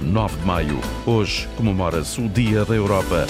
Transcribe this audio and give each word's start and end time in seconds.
9 0.00 0.36
de 0.36 0.46
maio. 0.46 0.80
Hoje 1.06 1.48
comemora-se 1.56 2.20
o 2.20 2.28
Dia 2.28 2.64
da 2.64 2.74
Europa. 2.74 3.26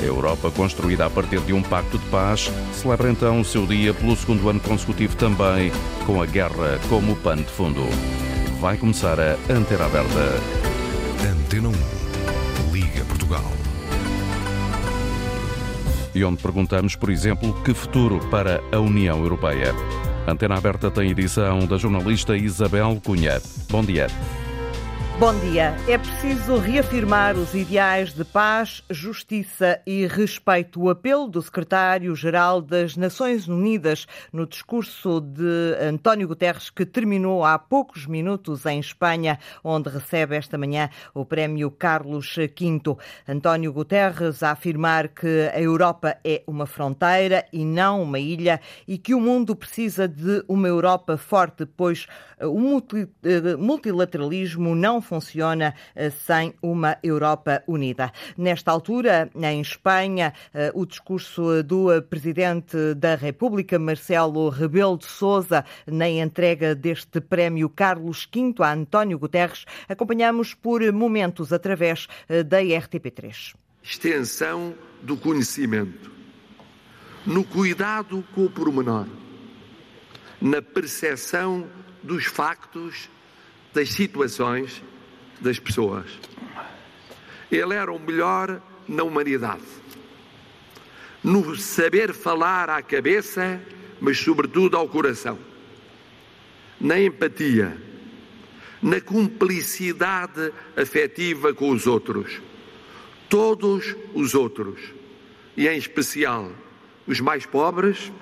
A 0.00 0.04
Europa, 0.04 0.50
construída 0.50 1.06
a 1.06 1.10
partir 1.10 1.40
de 1.40 1.52
um 1.52 1.62
pacto 1.62 1.98
de 1.98 2.04
paz, 2.06 2.50
celebra 2.72 3.10
então 3.10 3.40
o 3.40 3.44
seu 3.44 3.66
dia 3.66 3.94
pelo 3.94 4.14
segundo 4.14 4.48
ano 4.48 4.60
consecutivo 4.60 5.16
também, 5.16 5.72
com 6.04 6.20
a 6.20 6.26
guerra 6.26 6.78
como 6.88 7.16
pano 7.16 7.42
de 7.42 7.50
fundo. 7.50 7.82
Vai 8.60 8.76
começar 8.76 9.18
a 9.18 9.36
Antena 9.50 9.86
Aberta. 9.86 10.42
Antena 11.30 11.68
1. 11.68 11.72
Liga 12.72 13.04
Portugal. 13.06 13.44
E 16.14 16.24
onde 16.24 16.42
perguntamos, 16.42 16.94
por 16.94 17.10
exemplo, 17.10 17.54
que 17.62 17.72
futuro 17.72 18.18
para 18.30 18.60
a 18.72 18.78
União 18.78 19.18
Europeia. 19.18 19.74
Antena 20.26 20.56
Aberta 20.56 20.90
tem 20.90 21.10
edição 21.10 21.60
da 21.66 21.78
jornalista 21.78 22.36
Isabel 22.36 23.00
Cunha. 23.04 23.40
Bom 23.70 23.82
dia. 23.82 24.08
Bom 25.18 25.32
dia. 25.40 25.74
É 25.88 25.96
preciso 25.96 26.58
reafirmar 26.58 27.38
os 27.38 27.54
ideais 27.54 28.12
de 28.12 28.22
paz, 28.22 28.84
justiça 28.90 29.80
e 29.86 30.06
respeito. 30.06 30.78
O 30.78 30.90
apelo 30.90 31.26
do 31.26 31.40
secretário-geral 31.40 32.60
das 32.60 32.98
Nações 32.98 33.48
Unidas 33.48 34.06
no 34.30 34.46
discurso 34.46 35.22
de 35.22 35.74
António 35.80 36.28
Guterres, 36.28 36.68
que 36.68 36.84
terminou 36.84 37.46
há 37.46 37.58
poucos 37.58 38.06
minutos 38.06 38.66
em 38.66 38.78
Espanha, 38.78 39.38
onde 39.64 39.88
recebe 39.88 40.36
esta 40.36 40.58
manhã 40.58 40.90
o 41.14 41.24
prémio 41.24 41.70
Carlos 41.70 42.36
V. 42.36 42.52
António 43.26 43.72
Guterres 43.72 44.42
a 44.42 44.50
afirmar 44.50 45.08
que 45.08 45.50
a 45.50 45.58
Europa 45.58 46.18
é 46.22 46.42
uma 46.46 46.66
fronteira 46.66 47.46
e 47.50 47.64
não 47.64 48.02
uma 48.02 48.18
ilha 48.18 48.60
e 48.86 48.98
que 48.98 49.14
o 49.14 49.20
mundo 49.20 49.56
precisa 49.56 50.06
de 50.06 50.44
uma 50.46 50.68
Europa 50.68 51.16
forte, 51.16 51.64
pois 51.64 52.06
o 52.38 52.82
eh, 53.24 53.56
multilateralismo 53.56 54.74
não 54.74 55.00
funciona 55.06 55.74
eh, 55.94 56.10
sem 56.10 56.52
uma 56.60 56.98
Europa 57.02 57.62
unida. 57.66 58.12
Nesta 58.36 58.70
altura, 58.70 59.30
em 59.34 59.60
Espanha, 59.60 60.32
eh, 60.52 60.70
o 60.74 60.84
discurso 60.84 61.62
do 61.62 62.02
Presidente 62.02 62.94
da 62.94 63.14
República, 63.14 63.78
Marcelo 63.78 64.48
Rebelo 64.48 64.98
de 64.98 65.06
Sousa, 65.06 65.64
na 65.86 66.08
entrega 66.08 66.74
deste 66.74 67.20
prémio 67.20 67.68
Carlos 67.68 68.28
V 68.32 68.62
a 68.62 68.72
António 68.72 69.18
Guterres, 69.18 69.64
acompanhamos 69.88 70.54
por 70.54 70.80
momentos 70.92 71.52
através 71.52 72.06
da 72.46 72.60
RTP3. 72.60 73.54
Extensão 73.82 74.74
do 75.02 75.16
conhecimento, 75.16 76.10
no 77.24 77.44
cuidado 77.44 78.24
com 78.34 78.44
o 78.44 78.50
pormenor, 78.50 79.06
na 80.40 80.60
percepção 80.60 81.68
dos 82.02 82.24
factos, 82.24 83.08
das 83.72 83.90
situações, 83.90 84.82
das 85.40 85.58
pessoas. 85.58 86.06
Ele 87.50 87.74
era 87.74 87.92
o 87.92 87.98
melhor 87.98 88.60
na 88.88 89.02
humanidade. 89.02 89.62
No 91.22 91.56
saber 91.56 92.12
falar 92.12 92.70
à 92.70 92.82
cabeça, 92.82 93.60
mas 94.00 94.18
sobretudo 94.18 94.76
ao 94.76 94.88
coração. 94.88 95.38
Na 96.80 97.00
empatia, 97.00 97.76
na 98.82 99.00
cumplicidade 99.00 100.52
afetiva 100.76 101.54
com 101.54 101.70
os 101.70 101.86
outros. 101.86 102.40
Todos 103.28 103.96
os 104.14 104.34
outros. 104.34 104.80
E 105.56 105.66
em 105.66 105.78
especial 105.78 106.52
os 107.06 107.20
mais 107.20 107.46
pobres, 107.46 108.12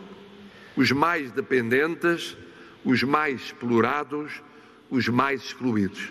os 0.77 0.91
mais 0.93 1.33
dependentes, 1.33 2.37
os 2.85 3.03
mais 3.03 3.41
explorados, 3.43 4.43
os 4.91 5.09
mais 5.09 5.43
excluídos. 5.43 6.11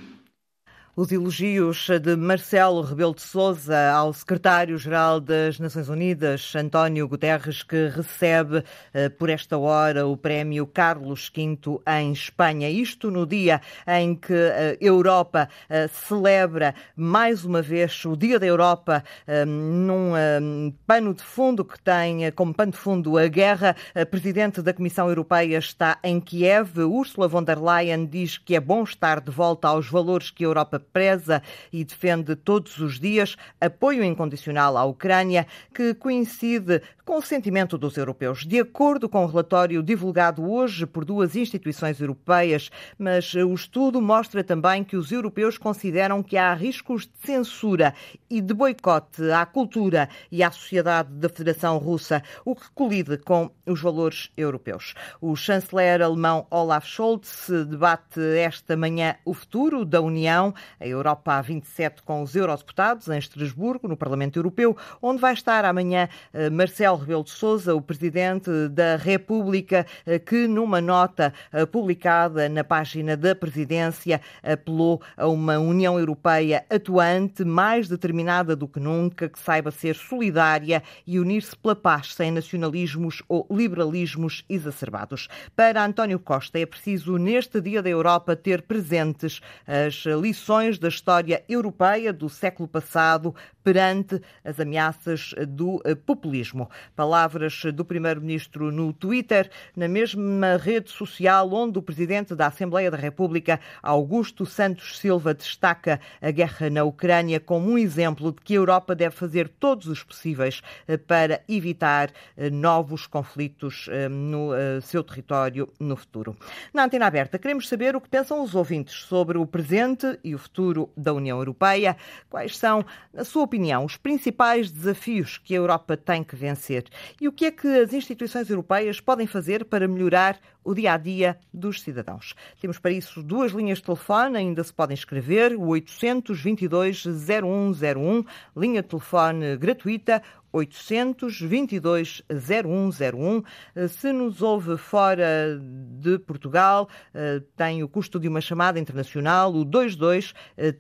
Os 0.96 1.12
elogios 1.12 1.88
de 2.04 2.16
Marcelo 2.16 2.84
Rebelo 2.84 3.16
de 3.16 3.22
Sousa 3.24 3.90
ao 3.94 4.14
secretário-geral 4.14 5.20
das 5.20 5.58
Nações 5.58 5.90
Unidas, 5.90 6.54
António 6.56 7.08
Guterres, 7.08 7.64
que 7.64 7.88
recebe 7.88 8.64
eh, 8.94 9.10
por 9.10 9.28
esta 9.28 9.58
hora 9.58 10.06
o 10.06 10.16
prémio 10.16 10.68
Carlos 10.68 11.32
V 11.36 11.82
em 11.88 12.12
Espanha. 12.12 12.70
Isto 12.70 13.10
no 13.10 13.26
dia 13.26 13.60
em 13.88 14.14
que 14.14 14.36
a 14.36 14.78
Europa 14.80 15.50
eh, 15.68 15.88
celebra 15.88 16.76
mais 16.96 17.44
uma 17.44 17.64
vez 17.64 18.06
o 18.06 18.16
Dia 18.16 18.38
da 18.38 18.46
Europa 18.46 19.04
eh, 19.26 19.46
num 19.46 20.72
pano 20.86 21.16
de 21.16 21.24
fundo 21.24 21.66
que 21.66 21.80
tem 21.80 22.32
como 22.34 22.54
pano 22.54 22.72
de 22.72 22.78
fundo 22.78 23.18
a 23.18 23.28
guerra. 23.28 23.76
A 23.96 24.06
presidente 24.06 24.62
da 24.62 24.72
Comissão 24.72 25.10
Europeia 25.10 25.58
está 25.58 25.98
em 26.04 26.20
Kiev. 26.20 26.78
Ursula 26.78 27.28
von 27.28 27.44
der 27.44 27.58
Leyen 27.58 28.06
diz 28.06 28.38
que 28.38 28.56
é 28.56 28.60
bom 28.60 28.84
estar 28.84 29.20
de 29.20 29.32
volta 29.32 29.70
aos 29.70 29.90
valores 29.90 30.30
que 30.30 30.44
a 30.44 30.48
Europa 30.48 30.83
preza 30.92 31.42
e 31.72 31.84
defende 31.84 32.36
todos 32.36 32.78
os 32.80 33.00
dias 33.00 33.36
apoio 33.60 34.04
incondicional 34.04 34.78
à 34.78 34.84
Ucrânia, 34.84 35.48
que 35.74 35.94
coincide 35.94 36.82
com 37.06 37.18
o 37.18 37.22
sentimento 37.22 37.78
dos 37.78 37.98
europeus. 37.98 38.46
De 38.46 38.60
acordo 38.60 39.10
com 39.10 39.24
o 39.24 39.28
relatório 39.28 39.84
divulgado 39.84 40.50
hoje 40.50 40.86
por 40.86 41.04
duas 41.04 41.36
instituições 41.36 42.00
europeias, 42.00 42.70
mas 42.98 43.34
o 43.34 43.54
estudo 43.54 44.02
mostra 44.02 44.44
também 44.44 44.84
que 44.84 44.96
os 44.96 45.12
europeus 45.12 45.58
consideram 45.58 46.24
que 46.24 46.38
há 46.38 46.54
riscos 46.54 47.04
de 47.04 47.26
censura 47.26 47.94
e 48.30 48.40
de 48.40 48.54
boicote 48.54 49.32
à 49.32 49.46
cultura 49.46 50.10
e 50.32 50.42
à 50.42 50.50
sociedade 50.50 51.10
da 51.14 51.28
Federação 51.28 51.78
Russa, 51.78 52.24
o 52.46 52.56
que 52.56 52.70
colide 52.74 53.18
com 53.18 53.52
os 53.66 53.82
valores 53.82 54.32
europeus. 54.38 54.94
O 55.20 55.36
chanceler 55.36 56.02
alemão 56.02 56.48
Olaf 56.50 56.88
Scholz 56.88 57.50
debate 57.68 58.20
esta 58.38 58.78
manhã 58.78 59.16
o 59.26 59.34
futuro 59.34 59.86
da 59.86 60.02
União, 60.02 60.54
a 60.80 60.88
Europa 60.88 61.34
a 61.34 61.42
27 61.42 62.04
com 62.04 62.22
os 62.22 62.36
eurodeputados 62.36 63.08
em 63.08 63.18
Estrasburgo, 63.18 63.88
no 63.88 63.98
Parlamento 63.98 64.38
Europeu, 64.38 64.76
onde 65.02 65.22
vai 65.22 65.34
estar 65.34 65.66
amanhã 65.66 66.08
eh, 66.34 66.50
Marcelo 66.50 66.98
Rebelo 66.98 67.24
de 67.24 67.32
Sousa, 67.32 67.76
o 67.76 67.82
Presidente 67.82 68.50
da 68.70 68.96
República, 68.96 69.86
eh, 70.06 70.20
que 70.20 70.48
numa 70.48 70.80
nota 70.82 71.34
eh, 71.52 71.66
publicada 71.66 72.48
na 72.50 72.64
página 72.64 73.18
da 73.18 73.36
Presidência 73.36 74.22
apelou 74.42 75.02
a 75.18 75.28
uma 75.28 75.60
União 75.60 76.00
Europeia 76.00 76.66
atuante, 76.70 77.44
mais 77.44 77.88
determinada 77.88 78.56
do 78.56 78.68
que 78.68 78.80
nunca, 78.80 79.30
que 79.30 79.40
saiba 79.40 79.72
ser 79.72 79.96
solidária 79.96 80.82
e 81.06 81.20
unir-se 81.20 81.56
pela 81.56 81.76
paz, 81.76 82.14
sem 82.14 82.32
nacionalismos 82.32 83.22
ou 83.28 83.46
liberalismos 83.50 84.44
exacerbados. 84.50 85.28
Para 85.56 85.84
António 85.84 86.20
Costa, 86.20 86.60
é 86.60 86.66
preciso, 86.66 87.18
neste 87.18 87.62
Dia 87.62 87.82
da 87.82 87.90
Europa, 87.90 88.36
ter 88.36 88.62
presentes 88.62 89.42
as 89.68 90.06
lições 90.20 90.63
da 90.72 90.88
história 90.88 91.44
europeia 91.50 92.14
do 92.14 92.30
século 92.30 92.70
passado 92.70 93.36
perante 93.62 94.22
as 94.44 94.60
ameaças 94.60 95.34
do 95.48 95.82
eh, 95.84 95.94
populismo. 95.94 96.70
Palavras 96.96 97.64
do 97.74 97.84
Primeiro-Ministro 97.84 98.72
no 98.72 98.94
Twitter, 98.94 99.50
na 99.76 99.88
mesma 99.88 100.58
rede 100.58 100.90
social 100.90 101.52
onde 101.52 101.80
o 101.80 101.82
Presidente 101.82 102.34
da 102.34 102.48
Assembleia 102.48 102.90
da 102.90 102.98
República, 102.98 103.60
Augusto 103.82 104.46
Santos 104.46 105.00
Silva, 105.00 105.34
destaca 105.34 106.00
a 106.22 106.32
guerra 106.32 106.70
na 106.70 106.84
Ucrânia 106.84 107.40
como 107.40 107.72
um 107.72 107.78
exemplo 107.78 108.32
de 108.32 108.42
que 108.42 108.54
a 108.54 108.58
Europa 108.58 108.96
deve 108.96 109.16
fazer 109.16 109.50
todos 109.50 109.88
os 109.88 110.02
possíveis 110.02 110.62
eh, 110.88 110.96
para 110.98 111.42
evitar 111.48 112.10
eh, 112.38 112.50
novos 112.50 113.06
conflitos 113.06 113.90
no 114.10 114.52
seu 114.82 115.04
território 115.04 115.70
no 115.80 115.96
futuro. 115.96 116.36
Na 116.74 116.86
antena 116.86 117.08
aberta, 117.08 117.38
queremos 117.38 117.68
saber 117.68 117.96
o 117.96 118.02
que 118.02 118.10
pensam 118.10 118.42
os 118.42 118.56
ouvintes 118.56 119.04
sobre 119.04 119.38
o 119.38 119.46
presente 119.46 120.20
e 120.24 120.34
o 120.34 120.38
futuro 120.38 120.53
da 120.96 121.14
União 121.14 121.38
Europeia. 121.38 121.98
Quais 122.30 122.58
são, 122.58 122.86
na 123.14 123.24
sua 123.24 123.44
opinião, 123.44 123.86
os 123.86 123.98
principais 123.98 124.72
desafios 124.72 125.38
que 125.38 125.54
a 125.54 125.58
Europa 125.58 125.98
tem 125.98 126.24
que 126.24 126.36
vencer? 126.36 126.86
E 127.20 127.28
o 127.28 127.32
que 127.32 127.46
é 127.46 127.52
que 127.52 127.68
as 127.68 127.94
instituições 127.94 128.50
europeias 128.50 129.00
podem 129.00 129.28
fazer 129.28 129.66
para 129.66 129.88
melhorar 129.88 130.40
o 130.64 130.74
dia 130.74 130.94
a 130.94 130.98
dia 130.98 131.38
dos 131.54 131.82
cidadãos? 131.82 132.34
Temos 132.62 132.80
para 132.80 132.92
isso 132.92 133.22
duas 133.22 133.52
linhas 133.52 133.80
de 133.80 133.86
telefone, 133.86 134.38
ainda 134.38 134.64
se 134.64 134.74
podem 134.74 134.96
escrever: 134.96 135.56
o 135.56 135.68
822 135.68 137.06
0101, 137.06 138.24
linha 138.56 138.82
de 138.82 138.88
telefone 138.88 139.58
gratuita, 139.58 140.22
822 140.54 142.24
0101. 142.30 143.44
Se 143.90 144.14
nos 144.14 144.42
ouve 144.42 144.78
fora 144.78 145.60
de 146.00 146.18
Portugal, 146.20 146.88
eh, 147.14 147.42
tem 147.58 147.84
o 147.84 147.90
custo 147.90 148.18
de 148.20 148.28
uma 148.28 148.40
chamada 148.40 148.80
internacional, 148.80 149.54
o 149.54 149.66
22 149.66 150.34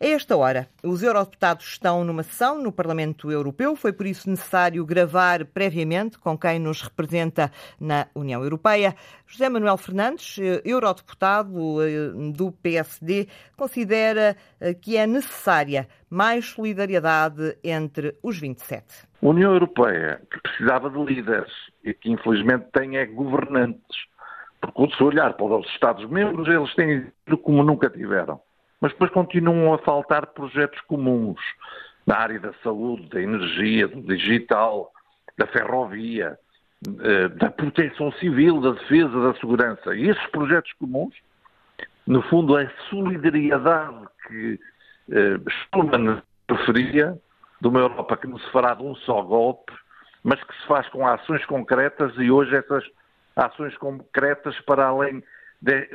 A 0.00 0.06
esta 0.06 0.36
hora, 0.36 0.68
os 0.84 1.02
eurodeputados 1.02 1.64
estão 1.66 2.04
numa 2.04 2.22
sessão 2.22 2.62
no 2.62 2.70
Parlamento 2.70 3.32
Europeu. 3.32 3.74
Foi 3.74 3.92
por 3.92 4.06
isso 4.06 4.30
necessário 4.30 4.86
gravar 4.86 5.44
previamente 5.46 6.20
com 6.20 6.38
quem 6.38 6.60
nos 6.60 6.82
representa 6.82 7.50
na 7.80 8.06
União 8.14 8.40
Europeia. 8.44 8.94
José 9.26 9.48
Manuel 9.48 9.76
Fernandes, 9.76 10.38
eh, 10.38 10.62
eurodeputado 10.64 11.82
eh, 11.82 12.12
do 12.32 12.52
PSD, 12.52 13.26
considera 13.56 14.36
eh, 14.60 14.72
que 14.72 14.96
é 14.96 15.04
necessária 15.04 15.88
mais 16.08 16.46
solidariedade 16.46 17.58
entre 17.64 18.16
os 18.22 18.38
27. 18.38 18.84
A 19.20 19.26
União 19.26 19.52
Europeia, 19.52 20.22
que 20.30 20.40
precisava 20.40 20.88
de 20.90 21.04
líderes 21.04 21.52
e 21.82 21.92
que 21.92 22.08
infelizmente 22.08 22.66
tem 22.72 22.98
é 22.98 23.04
governantes 23.04 24.08
Porque 24.60 24.96
se 24.96 25.02
olhar 25.02 25.34
para 25.34 25.56
os 25.56 25.66
Estados-membros, 25.70 26.48
eles 26.48 26.74
têm 26.74 27.06
como 27.42 27.62
nunca 27.62 27.88
tiveram. 27.90 28.40
Mas 28.80 28.92
depois 28.92 29.10
continuam 29.10 29.74
a 29.74 29.78
faltar 29.78 30.26
projetos 30.28 30.80
comuns 30.82 31.40
na 32.06 32.16
área 32.16 32.40
da 32.40 32.52
saúde, 32.62 33.08
da 33.08 33.20
energia, 33.20 33.88
do 33.88 34.00
digital, 34.00 34.92
da 35.36 35.46
ferrovia, 35.46 36.38
eh, 36.86 37.28
da 37.28 37.50
proteção 37.50 38.12
civil, 38.12 38.60
da 38.60 38.70
defesa, 38.70 39.20
da 39.20 39.34
segurança. 39.34 39.94
E 39.94 40.08
esses 40.08 40.26
projetos 40.28 40.72
comuns, 40.74 41.14
no 42.06 42.22
fundo, 42.22 42.56
é 42.56 42.64
a 42.64 42.88
solidariedade 42.88 44.06
que 44.26 44.60
eh, 45.10 45.38
Schuman 45.48 46.22
preferia 46.46 47.18
de 47.60 47.68
uma 47.68 47.80
Europa 47.80 48.16
que 48.16 48.26
não 48.26 48.38
se 48.38 48.50
fará 48.52 48.74
de 48.74 48.82
um 48.82 48.94
só 48.94 49.20
golpe, 49.22 49.72
mas 50.22 50.42
que 50.42 50.54
se 50.54 50.66
faz 50.66 50.88
com 50.88 51.06
ações 51.06 51.44
concretas 51.46 52.12
e 52.16 52.30
hoje 52.30 52.54
essas 52.54 52.84
ações 53.36 53.76
concretas, 53.76 54.58
para 54.60 54.86
além 54.86 55.22
de, 55.60 55.88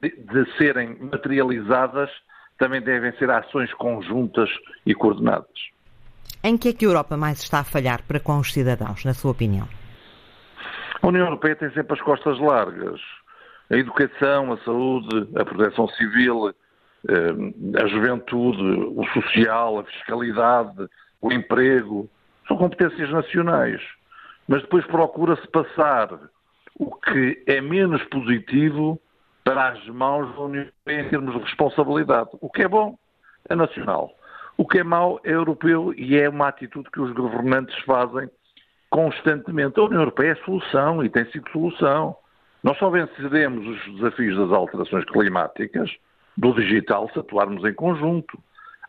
de, 0.00 0.10
de 0.10 0.56
serem 0.56 0.96
materializadas, 1.00 2.10
também 2.58 2.80
devem 2.80 3.12
ser 3.18 3.30
ações 3.30 3.72
conjuntas 3.74 4.50
e 4.84 4.94
coordenadas. 4.94 5.70
Em 6.42 6.56
que 6.56 6.68
é 6.68 6.72
que 6.72 6.84
a 6.84 6.88
Europa 6.88 7.16
mais 7.16 7.40
está 7.40 7.60
a 7.60 7.64
falhar 7.64 8.02
para 8.02 8.20
com 8.20 8.38
os 8.38 8.52
cidadãos, 8.52 9.04
na 9.04 9.14
sua 9.14 9.32
opinião? 9.32 9.68
A 11.02 11.06
União 11.06 11.24
Europeia 11.26 11.56
tem 11.56 11.70
sempre 11.72 11.94
as 11.94 12.00
costas 12.00 12.38
largas. 12.38 13.00
A 13.70 13.76
educação, 13.76 14.52
a 14.52 14.58
saúde, 14.58 15.28
a 15.36 15.44
proteção 15.44 15.88
civil, 15.88 16.54
eh, 17.08 17.82
a 17.82 17.86
juventude, 17.88 18.62
o 18.62 19.04
social, 19.12 19.80
a 19.80 19.84
fiscalidade, 19.84 20.88
o 21.20 21.32
emprego, 21.32 22.08
são 22.46 22.56
competências 22.56 23.10
nacionais. 23.10 23.80
Mas 24.48 24.62
depois 24.62 24.86
procura-se 24.86 25.46
passar 25.48 26.08
o 26.78 26.94
que 26.94 27.42
é 27.46 27.60
menos 27.60 28.02
positivo 28.04 29.00
para 29.46 29.68
as 29.68 29.86
mãos 29.86 30.34
da 30.34 30.40
União 30.40 30.64
Europeia 30.64 31.02
em 31.02 31.08
termos 31.08 31.32
de 31.32 31.40
responsabilidade. 31.40 32.30
O 32.40 32.50
que 32.50 32.62
é 32.62 32.68
bom 32.68 32.98
é 33.48 33.54
nacional. 33.54 34.10
O 34.58 34.66
que 34.66 34.80
é 34.80 34.82
mau 34.82 35.20
é 35.22 35.34
europeu 35.34 35.94
e 35.96 36.18
é 36.18 36.28
uma 36.28 36.48
atitude 36.48 36.90
que 36.90 37.00
os 37.00 37.12
governantes 37.12 37.78
fazem 37.84 38.28
constantemente. 38.90 39.78
A 39.78 39.84
União 39.84 40.00
Europeia 40.00 40.32
é 40.32 40.44
solução 40.44 41.04
e 41.04 41.08
tem 41.08 41.24
sido 41.30 41.48
solução. 41.52 42.16
Nós 42.64 42.76
só 42.78 42.90
venceremos 42.90 43.64
os 43.68 43.94
desafios 43.94 44.36
das 44.36 44.50
alterações 44.50 45.04
climáticas 45.04 45.94
do 46.36 46.52
digital 46.52 47.08
se 47.12 47.20
atuarmos 47.20 47.64
em 47.64 47.72
conjunto. 47.72 48.36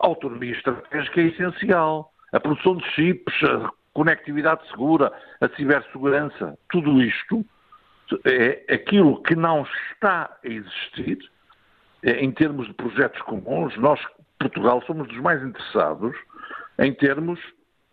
A 0.01 0.07
autonomia 0.07 0.54
estratégica 0.54 1.21
é 1.21 1.25
essencial. 1.25 2.12
A 2.33 2.39
produção 2.39 2.77
de 2.77 2.86
chips, 2.94 3.44
a 3.44 3.69
conectividade 3.94 4.68
segura, 4.69 5.13
a 5.39 5.48
cibersegurança, 5.50 6.57
tudo 6.68 7.00
isto 7.00 7.45
é 8.25 8.74
aquilo 8.74 9.21
que 9.24 9.36
não 9.36 9.65
está 9.92 10.38
a 10.44 10.48
existir 10.48 11.19
é, 12.04 12.24
em 12.24 12.31
termos 12.31 12.68
de 12.68 12.74
projetos 12.74 13.21
comuns. 13.24 13.75
Nós, 13.77 14.00
Portugal, 14.39 14.81
somos 14.86 15.07
dos 15.07 15.18
mais 15.18 15.44
interessados 15.44 16.15
em 16.80 16.94
termos 16.94 17.39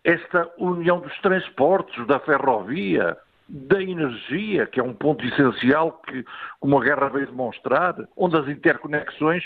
esta 0.05 0.50
união 0.58 1.00
dos 1.00 1.16
transportes, 1.20 2.06
da 2.06 2.19
ferrovia, 2.20 3.16
da 3.49 3.82
energia, 3.82 4.66
que 4.66 4.81
é 4.81 4.82
um 4.82 4.94
ponto 4.94 5.25
essencial 5.25 5.93
que, 6.06 6.25
como 6.61 6.78
a 6.78 6.84
guerra 6.84 7.08
veio 7.08 7.26
demonstrar, 7.26 7.94
onde 8.16 8.37
as 8.37 8.49
interconexões 8.49 9.44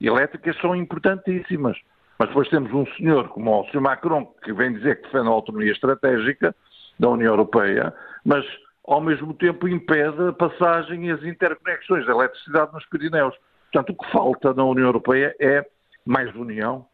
elétricas 0.00 0.56
são 0.58 0.74
importantíssimas. 0.74 1.76
Mas 2.18 2.28
depois 2.28 2.48
temos 2.48 2.72
um 2.72 2.86
senhor 2.96 3.28
como 3.28 3.60
o 3.60 3.64
Sr. 3.70 3.80
Macron, 3.80 4.26
que 4.42 4.52
vem 4.52 4.72
dizer 4.72 4.96
que 4.96 5.02
defende 5.04 5.28
a 5.28 5.32
autonomia 5.32 5.72
estratégica 5.72 6.54
da 6.98 7.08
União 7.08 7.32
Europeia, 7.32 7.94
mas 8.24 8.44
ao 8.86 9.00
mesmo 9.00 9.34
tempo 9.34 9.68
impede 9.68 10.28
a 10.28 10.32
passagem 10.32 11.06
e 11.06 11.10
as 11.10 11.22
interconexões 11.22 12.06
da 12.06 12.12
eletricidade 12.12 12.72
nos 12.72 12.84
Pirineus. 12.86 13.34
Portanto, 13.72 13.90
o 13.90 14.02
que 14.02 14.10
falta 14.10 14.52
na 14.54 14.64
União 14.64 14.86
Europeia 14.86 15.34
é 15.38 15.64
mais 16.04 16.34
união, 16.34 16.86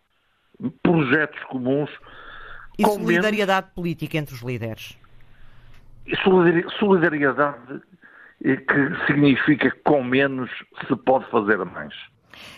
projetos 0.83 1.43
comuns 1.45 1.91
e 2.79 2.85
solidariedade 2.85 3.67
menos... 3.67 3.75
política 3.75 4.19
entre 4.19 4.35
os 4.35 4.43
líderes? 4.43 4.99
Solidariedade 6.79 7.81
que 8.41 9.07
significa 9.07 9.71
que 9.71 9.79
com 9.83 10.05
menos 10.05 10.51
se 10.87 10.97
pode 10.97 11.29
fazer 11.31 11.57
mais. 11.65 11.95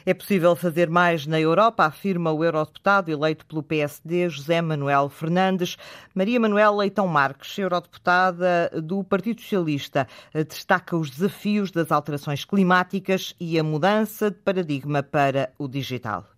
É 0.07 0.15
possível 0.15 0.55
fazer 0.57 0.89
mais 0.89 1.27
na 1.27 1.41
Europa, 1.41 1.85
afirma 1.85 2.33
o 2.33 2.45
eurodeputado 2.45 3.11
eleito 3.11 3.45
pelo 3.47 3.63
PSD, 3.63 4.29
José 4.29 4.61
Manuel 4.61 5.09
Fernandes. 5.09 5.77
Maria 6.15 6.41
Manuel 6.41 6.77
Leitão 6.77 7.07
Marques, 7.07 7.59
eurodeputada 7.59 8.71
do 8.83 9.03
Partido 9.05 9.41
Socialista, 9.41 10.07
destaca 10.33 10.97
os 10.97 11.11
desafios 11.11 11.71
das 11.71 11.91
alterações 11.91 12.45
climáticas 12.45 13.35
e 13.41 13.59
a 13.59 13.65
mudança 13.65 14.31
de 14.31 14.39
paradigma 14.39 15.03
para 15.03 15.51
o 15.59 15.69
digital 15.69 16.38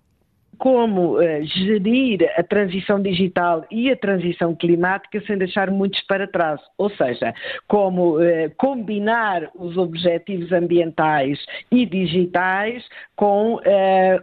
como 0.61 1.17
uh, 1.17 1.43
gerir 1.43 2.31
a 2.37 2.43
transição 2.43 3.01
digital 3.01 3.65
e 3.71 3.91
a 3.91 3.97
transição 3.97 4.55
climática 4.55 5.19
sem 5.27 5.39
deixar 5.39 5.71
muitos 5.71 6.03
para 6.03 6.29
trás. 6.29 6.61
Ou 6.77 6.91
seja, 6.91 7.33
como 7.67 8.19
uh, 8.19 8.23
combinar 8.59 9.51
os 9.55 9.79
objetivos 9.79 10.53
ambientais 10.53 11.39
e 11.73 11.87
digitais 11.87 12.85
com 13.17 13.55
uh, 13.55 13.61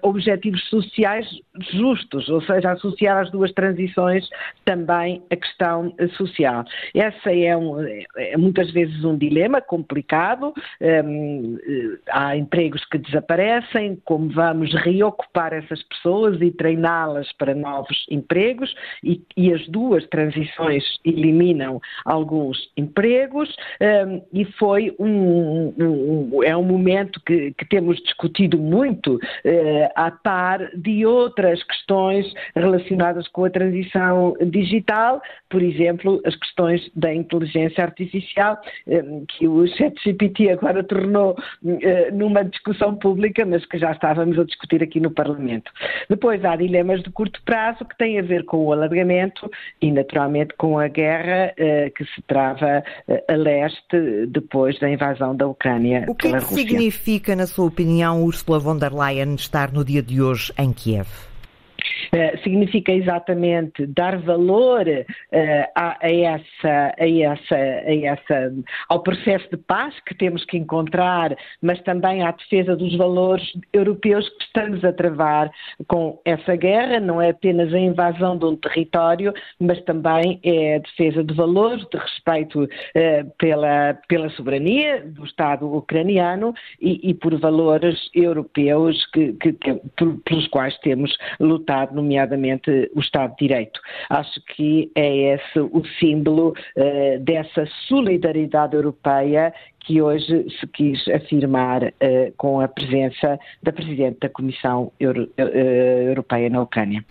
objetivos 0.04 0.64
sociais 0.70 1.28
justos, 1.72 2.30
ou 2.30 2.42
seja, 2.42 2.72
associar 2.72 3.18
às 3.18 3.32
duas 3.32 3.52
transições 3.54 4.30
também 4.64 5.24
a 5.32 5.36
questão 5.36 5.92
social. 6.18 6.64
Essa 6.94 7.34
é, 7.34 7.58
um, 7.58 7.80
é 8.16 8.38
muitas 8.38 8.70
vezes 8.72 9.04
um 9.04 9.18
dilema 9.18 9.60
complicado. 9.60 10.54
Um, 10.80 11.58
ehm, 11.68 11.98
há 12.12 12.38
empregos 12.38 12.86
que 12.86 13.00
desaparecem, 13.00 14.00
como 14.06 14.30
vamos 14.30 14.72
reocupar 14.76 15.54
essas 15.54 15.82
pessoas 15.84 16.27
pessoas 16.28 16.42
e 16.42 16.52
treiná-las 16.52 17.32
para 17.34 17.54
novos 17.54 18.06
empregos 18.10 18.74
e, 19.04 19.22
e, 19.36 19.54
as 19.54 19.68
duas 19.68 20.06
transições 20.08 20.84
eliminam 21.06 21.80
alguns 22.06 22.58
empregos 22.76 23.56
um, 23.82 24.22
e 24.34 24.46
foi 24.54 24.94
um, 25.00 25.74
um, 25.78 26.44
é 26.44 26.56
um 26.56 26.64
momento 26.64 27.22
que, 27.26 27.54
que 27.54 27.66
temos 27.66 27.98
discutido 28.02 28.58
muito 28.58 29.16
uh, 29.16 29.20
a 29.96 30.12
par 30.12 30.70
de 30.76 31.06
outras 31.06 31.64
questões 31.64 32.26
relacionadas 32.56 33.28
com 33.30 33.46
a 33.46 33.50
transição 33.50 34.34
digital, 34.52 35.22
por 35.50 35.62
exemplo, 35.62 36.22
as 36.26 36.36
questões 36.36 36.90
da 36.96 37.14
inteligência 37.14 37.84
artificial, 37.84 38.60
um, 38.88 39.26
que 39.28 39.48
o 39.48 39.68
ChatGPT 39.68 40.50
agora 40.50 40.84
tornou 40.84 41.32
uh, 41.32 42.16
numa 42.16 42.44
discussão 42.44 42.96
pública, 42.96 43.46
mas 43.46 43.66
que 43.66 43.78
já 43.78 43.92
estávamos 43.92 44.38
a 44.40 44.44
discutir 44.44 44.84
aqui 44.84 45.00
no 45.00 45.12
Parlamento. 45.12 45.72
Depois 46.18 46.44
há 46.44 46.56
dilemas 46.56 47.04
de 47.04 47.12
curto 47.12 47.40
prazo 47.46 47.86
que 47.86 47.96
têm 47.96 48.18
a 48.18 48.24
ver 48.24 48.44
com 48.44 48.58
o 48.58 48.74
alargamento 48.74 49.48
e, 49.80 49.92
naturalmente, 49.92 50.52
com 50.58 50.80
a 50.80 50.88
guerra 50.88 51.54
uh, 51.54 51.94
que 51.94 52.04
se 52.06 52.24
trava 52.26 52.84
uh, 53.08 53.32
a 53.32 53.36
leste 53.36 54.26
depois 54.28 54.80
da 54.80 54.90
invasão 54.90 55.36
da 55.36 55.46
Ucrânia. 55.48 56.06
O 56.08 56.16
que, 56.16 56.30
é 56.30 56.40
que 56.40 56.46
significa, 56.56 57.36
na 57.36 57.46
sua 57.46 57.66
opinião, 57.66 58.24
Ursula 58.24 58.58
von 58.58 58.80
der 58.80 58.92
Leyen 58.92 59.36
estar 59.36 59.72
no 59.72 59.86
dia 59.86 60.02
de 60.02 60.20
hoje 60.20 60.52
em 60.58 60.74
Kiev? 60.74 61.08
Eh, 62.12 62.38
significa 62.44 62.92
exatamente 62.92 63.86
dar 63.88 64.18
valor 64.20 64.86
uh, 64.88 65.68
a, 65.76 65.98
a, 66.02 66.12
essa, 66.12 66.96
a, 66.98 67.10
essa, 67.10 67.56
a 67.56 67.96
essa, 67.96 68.54
ao 68.88 69.02
processo 69.04 69.50
de 69.50 69.58
paz 69.58 69.94
que 70.06 70.16
temos 70.16 70.46
que 70.46 70.58
encontrar, 70.58 71.36
mas 71.62 71.82
também 71.82 72.24
à 72.24 72.32
defesa 72.32 72.76
dos 72.76 72.96
valores 72.96 73.46
europeus 73.74 74.28
que 74.30 74.44
estamos 74.46 74.84
a 74.86 74.94
travar 74.94 75.52
com 75.88 76.20
essa 76.24 76.56
guerra. 76.56 77.00
Não 77.00 77.22
é 77.22 77.30
apenas 77.30 77.74
a 77.74 77.80
invasão 77.80 78.38
de 78.38 78.46
um 78.46 78.56
território, 78.56 79.34
mas 79.60 79.82
também 79.84 80.40
é 80.44 80.76
a 80.76 80.80
defesa 80.80 81.24
de 81.24 81.34
valores, 81.34 81.86
de 81.90 81.98
respeito 81.98 82.64
uh, 82.64 82.68
pela, 83.38 83.98
pela 84.08 84.30
soberania 84.32 85.04
do 85.06 85.26
Estado 85.26 85.68
ucraniano 85.68 86.54
e, 86.80 87.10
e 87.10 87.14
por 87.14 87.38
valores 87.38 88.10
europeus 88.14 89.06
que, 89.08 89.34
que, 89.34 89.54
que, 89.54 89.74
pelos 90.26 90.48
quais 90.48 90.78
temos 90.80 91.16
lutado 91.40 91.97
nomeadamente 91.98 92.90
o 92.96 93.00
Estado 93.00 93.32
de 93.32 93.48
Direito. 93.48 93.80
Acho 94.10 94.42
que 94.56 94.92
é 94.96 95.36
esse 95.36 95.60
o 95.60 95.84
símbolo 96.00 96.50
uh, 96.50 97.20
dessa 97.20 97.66
solidariedade 97.88 98.76
europeia 98.76 99.54
que 99.80 100.02
hoje 100.02 100.46
se 100.60 100.68
quis 100.68 101.08
afirmar 101.08 101.84
uh, 101.84 101.92
com 102.38 102.60
a 102.60 102.68
presença 102.68 103.40
da 103.64 103.72
Presidente 103.72 104.20
da 104.20 104.30
Comissão 104.30 104.92
Euro, 105.00 105.30
uh, 105.40 105.42
Europeia 105.42 106.50
na 106.50 106.62
Ucrânia. 106.62 107.04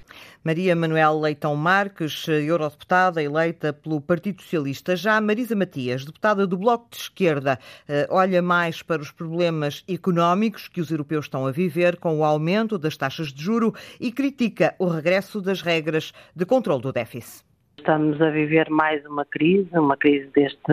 Maria 0.47 0.77
Manuel 0.77 1.19
Leitão 1.19 1.57
Marques, 1.57 2.29
eurodeputada 2.29 3.21
eleita 3.21 3.73
pelo 3.73 4.01
Partido 4.01 4.43
Socialista. 4.43 4.95
Já 4.95 5.21
Marisa 5.21 5.57
Matias, 5.57 6.05
deputada 6.05 6.47
do 6.47 6.57
Bloco 6.57 6.87
de 6.89 6.99
Esquerda, 6.99 7.59
uh, 7.89 8.15
olha 8.15 8.41
mais 8.41 8.81
para 8.81 9.03
os 9.03 9.11
problemas 9.11 9.83
económicos 9.89 10.69
que 10.69 10.81
os 10.81 10.89
europeus 10.89 11.25
estão 11.25 11.49
a 11.49 11.51
viver 11.51 11.97
com 11.97 12.21
o 12.21 12.25
aumento 12.25 12.79
das 12.79 12.97
taxas 12.97 13.33
de 13.33 13.43
juro 13.43 13.75
e 13.99 14.13
critica 14.13 14.77
o 14.79 14.87
regresso 14.87 15.41
das 15.41 15.63
regras 15.63 16.13
de 16.33 16.47
controle 16.47 16.81
do 16.81 16.93
déficit. 16.93 17.46
Estamos 17.79 18.21
a 18.23 18.31
viver 18.31 18.69
mais 18.71 19.05
uma 19.05 19.25
crise, 19.25 19.69
uma 19.79 19.97
crise 19.97 20.27
deste, 20.35 20.73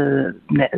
né, 0.49 0.69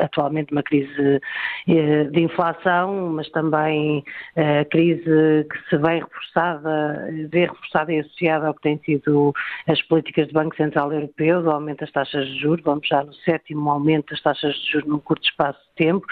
atualmente 0.00 0.52
uma 0.52 0.62
crise 0.62 1.20
eh, 1.66 2.04
de 2.04 2.20
inflação, 2.20 3.10
mas 3.14 3.28
também 3.30 4.04
a 4.36 4.40
eh, 4.40 4.64
crise 4.66 5.46
que 5.50 5.70
se 5.70 5.78
vem 5.78 6.00
reforçada, 6.00 7.08
vê 7.30 7.46
reforçada 7.46 7.92
e 7.92 8.00
associada 8.00 8.46
ao 8.46 8.54
que 8.54 8.60
tem 8.60 8.78
sido 8.84 9.32
as 9.66 9.80
políticas 9.82 10.28
do 10.28 10.34
Banco 10.34 10.54
Central 10.54 10.92
Europeu, 10.92 11.42
do 11.42 11.50
aumento 11.50 11.80
das 11.80 11.90
taxas 11.90 12.26
de 12.26 12.38
juros, 12.38 12.62
vamos 12.62 12.86
já 12.86 13.02
no 13.02 13.14
sétimo 13.14 13.70
aumento 13.70 14.10
das 14.10 14.22
taxas 14.22 14.54
de 14.54 14.72
juros 14.72 14.88
num 14.88 14.98
curto 14.98 15.24
espaço 15.24 15.58
de 15.70 15.86
tempo, 15.86 16.06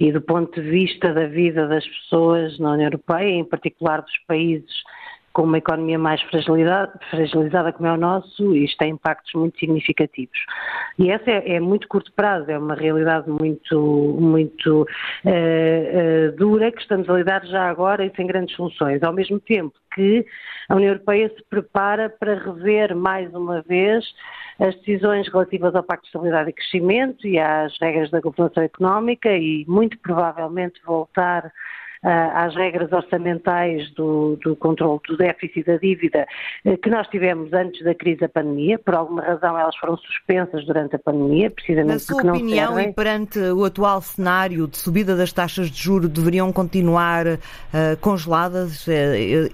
e 0.00 0.10
do 0.10 0.22
ponto 0.22 0.60
de 0.60 0.68
vista 0.68 1.12
da 1.12 1.26
vida 1.26 1.68
das 1.68 1.86
pessoas 1.86 2.58
na 2.58 2.72
União 2.72 2.86
Europeia, 2.86 3.28
em 3.28 3.44
particular 3.44 4.00
dos 4.00 4.18
países 4.26 4.82
com 5.32 5.42
uma 5.42 5.58
economia 5.58 5.98
mais 5.98 6.20
fragilizada 6.22 7.72
como 7.72 7.88
é 7.88 7.92
o 7.92 7.96
nosso, 7.96 8.54
isto 8.56 8.76
tem 8.78 8.90
impactos 8.90 9.32
muito 9.34 9.58
significativos. 9.58 10.38
E 10.98 11.10
essa 11.10 11.30
é, 11.30 11.54
é 11.54 11.60
muito 11.60 11.86
curto 11.88 12.12
prazo, 12.12 12.50
é 12.50 12.58
uma 12.58 12.74
realidade 12.74 13.30
muito, 13.30 14.16
muito 14.20 14.82
uh, 14.82 15.28
uh, 15.28 16.36
dura 16.36 16.72
que 16.72 16.80
estamos 16.80 17.08
a 17.08 17.12
lidar 17.12 17.44
já 17.46 17.68
agora 17.68 18.04
e 18.04 18.12
sem 18.16 18.26
grandes 18.26 18.56
soluções. 18.56 19.02
Ao 19.02 19.12
mesmo 19.12 19.38
tempo 19.38 19.74
que 19.94 20.26
a 20.68 20.74
União 20.74 20.92
Europeia 20.92 21.28
se 21.28 21.42
prepara 21.48 22.08
para 22.08 22.34
rever 22.34 22.94
mais 22.96 23.32
uma 23.32 23.62
vez 23.62 24.04
as 24.58 24.74
decisões 24.76 25.26
relativas 25.28 25.74
ao 25.74 25.82
Pacto 25.82 26.02
de 26.02 26.08
Estabilidade 26.08 26.50
e 26.50 26.52
Crescimento 26.52 27.26
e 27.26 27.38
às 27.38 27.76
regras 27.80 28.10
da 28.10 28.20
governação 28.20 28.62
económica 28.62 29.30
e 29.34 29.64
muito 29.66 29.98
provavelmente 30.00 30.80
voltar 30.84 31.50
às 32.02 32.54
regras 32.54 32.90
orçamentais 32.92 33.90
do, 33.92 34.36
do 34.42 34.56
controle 34.56 35.00
do 35.06 35.16
déficit 35.16 35.64
da 35.64 35.76
dívida 35.76 36.26
eh, 36.64 36.76
que 36.76 36.88
nós 36.88 37.06
tivemos 37.08 37.52
antes 37.52 37.84
da 37.84 37.94
crise 37.94 38.20
da 38.20 38.28
pandemia. 38.28 38.78
Por 38.78 38.94
alguma 38.94 39.22
razão 39.22 39.58
elas 39.58 39.76
foram 39.76 39.96
suspensas 39.98 40.64
durante 40.64 40.96
a 40.96 40.98
pandemia, 40.98 41.50
precisamente 41.50 41.92
Na 41.92 41.98
sua 41.98 42.22
porque 42.22 42.30
opinião, 42.30 42.68
não 42.70 42.74
servem. 42.76 42.90
e 42.90 42.94
perante 42.94 43.38
o 43.38 43.64
atual 43.64 44.00
cenário 44.00 44.66
de 44.66 44.78
subida 44.78 45.14
das 45.14 45.32
taxas 45.32 45.70
de 45.70 45.82
juro, 45.82 46.08
deveriam 46.08 46.50
continuar 46.52 47.26
uh, 47.26 47.38
congeladas 48.00 48.86
uh, 48.86 48.90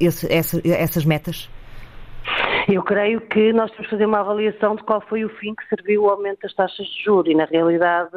esse, 0.00 0.33
essa, 0.33 0.61
essas 0.65 1.05
metas? 1.05 1.50
Eu 2.69 2.83
creio 2.83 3.21
que 3.21 3.53
nós 3.53 3.71
temos 3.71 3.87
que 3.87 3.91
fazer 3.91 4.07
uma 4.07 4.21
avaliação 4.21 4.75
de 4.75 4.83
qual 4.83 5.00
foi 5.00 5.25
o 5.25 5.29
fim 5.29 5.55
que 5.55 5.69
serviu 5.69 6.05
o 6.05 6.11
aumento 6.11 6.41
das 6.43 6.55
taxas 6.55 6.87
de 6.87 7.05
juros 7.05 7.31
e, 7.31 7.35
na 7.35 7.45
realidade, 7.45 8.11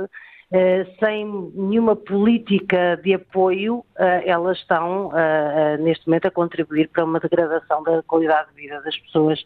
sem 0.99 1.51
nenhuma 1.53 1.95
política 1.95 2.99
de 3.03 3.13
apoio, 3.13 3.85
eh, 3.97 4.23
elas 4.25 4.57
estão 4.57 5.11
eh, 5.15 5.77
neste 5.77 6.07
momento 6.07 6.25
a 6.25 6.31
contribuir 6.31 6.89
para 6.89 7.05
uma 7.05 7.19
degradação 7.19 7.83
da 7.83 8.01
qualidade 8.01 8.49
de 8.49 8.55
vida 8.55 8.81
das 8.81 8.97
pessoas, 8.97 9.45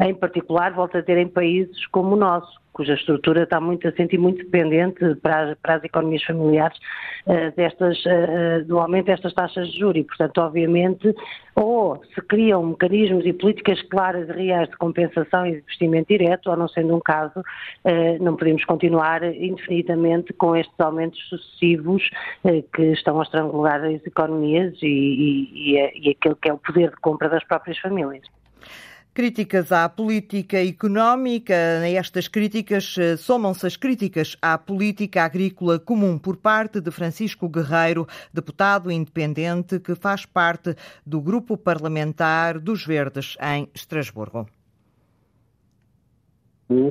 em 0.00 0.14
particular, 0.14 0.72
volto 0.72 0.96
a 0.96 1.02
ter 1.02 1.18
em 1.18 1.28
países 1.28 1.86
como 1.88 2.14
o 2.14 2.18
nosso 2.18 2.58
cuja 2.78 2.94
estrutura 2.94 3.42
está 3.42 3.60
muito 3.60 3.88
assente 3.88 4.14
e 4.14 4.18
muito 4.18 4.38
dependente 4.38 5.16
para 5.16 5.50
as, 5.50 5.58
para 5.58 5.74
as 5.74 5.84
economias 5.84 6.22
familiares 6.22 6.78
uh, 7.26 7.52
destas, 7.56 7.98
uh, 8.06 8.64
do 8.66 8.78
aumento 8.78 9.06
destas 9.06 9.34
taxas 9.34 9.66
de 9.72 9.80
juros. 9.80 10.00
E, 10.00 10.04
portanto, 10.04 10.38
obviamente, 10.38 11.12
ou 11.56 12.00
se 12.14 12.20
criam 12.22 12.64
mecanismos 12.64 13.26
e 13.26 13.32
políticas 13.32 13.82
claras 13.82 14.28
e 14.28 14.32
reais 14.32 14.68
de 14.68 14.76
compensação 14.76 15.44
e 15.44 15.50
de 15.50 15.58
investimento 15.58 16.06
direto, 16.06 16.50
ou 16.50 16.56
não 16.56 16.68
sendo 16.68 16.94
um 16.94 17.00
caso, 17.00 17.40
uh, 17.40 18.22
não 18.22 18.36
podemos 18.36 18.64
continuar 18.64 19.24
indefinidamente 19.24 20.32
com 20.32 20.54
estes 20.54 20.78
aumentos 20.78 21.18
sucessivos 21.28 22.08
que 22.72 22.82
estão 22.92 23.18
a 23.18 23.24
estrangular 23.24 23.82
as 23.82 24.06
economias 24.06 24.80
e, 24.80 24.86
e, 24.86 25.74
e, 25.74 26.08
e 26.08 26.10
aquele 26.10 26.36
que 26.36 26.48
é 26.48 26.52
o 26.52 26.58
poder 26.58 26.90
de 26.90 26.96
compra 26.98 27.28
das 27.28 27.42
próprias 27.42 27.76
famílias. 27.78 28.22
Críticas 29.18 29.72
à 29.72 29.88
política 29.88 30.62
económica. 30.62 31.52
A 31.82 31.88
estas 31.88 32.28
críticas 32.28 32.94
eh, 32.96 33.16
somam-se 33.16 33.66
as 33.66 33.76
críticas 33.76 34.36
à 34.40 34.56
política 34.56 35.24
agrícola 35.24 35.76
comum 35.76 36.16
por 36.16 36.36
parte 36.36 36.80
de 36.80 36.92
Francisco 36.92 37.48
Guerreiro, 37.48 38.06
deputado 38.32 38.92
independente 38.92 39.80
que 39.80 39.96
faz 39.96 40.24
parte 40.24 40.76
do 41.04 41.20
grupo 41.20 41.56
parlamentar 41.56 42.60
dos 42.60 42.86
Verdes 42.86 43.36
em 43.40 43.68
Estrasburgo 43.74 44.46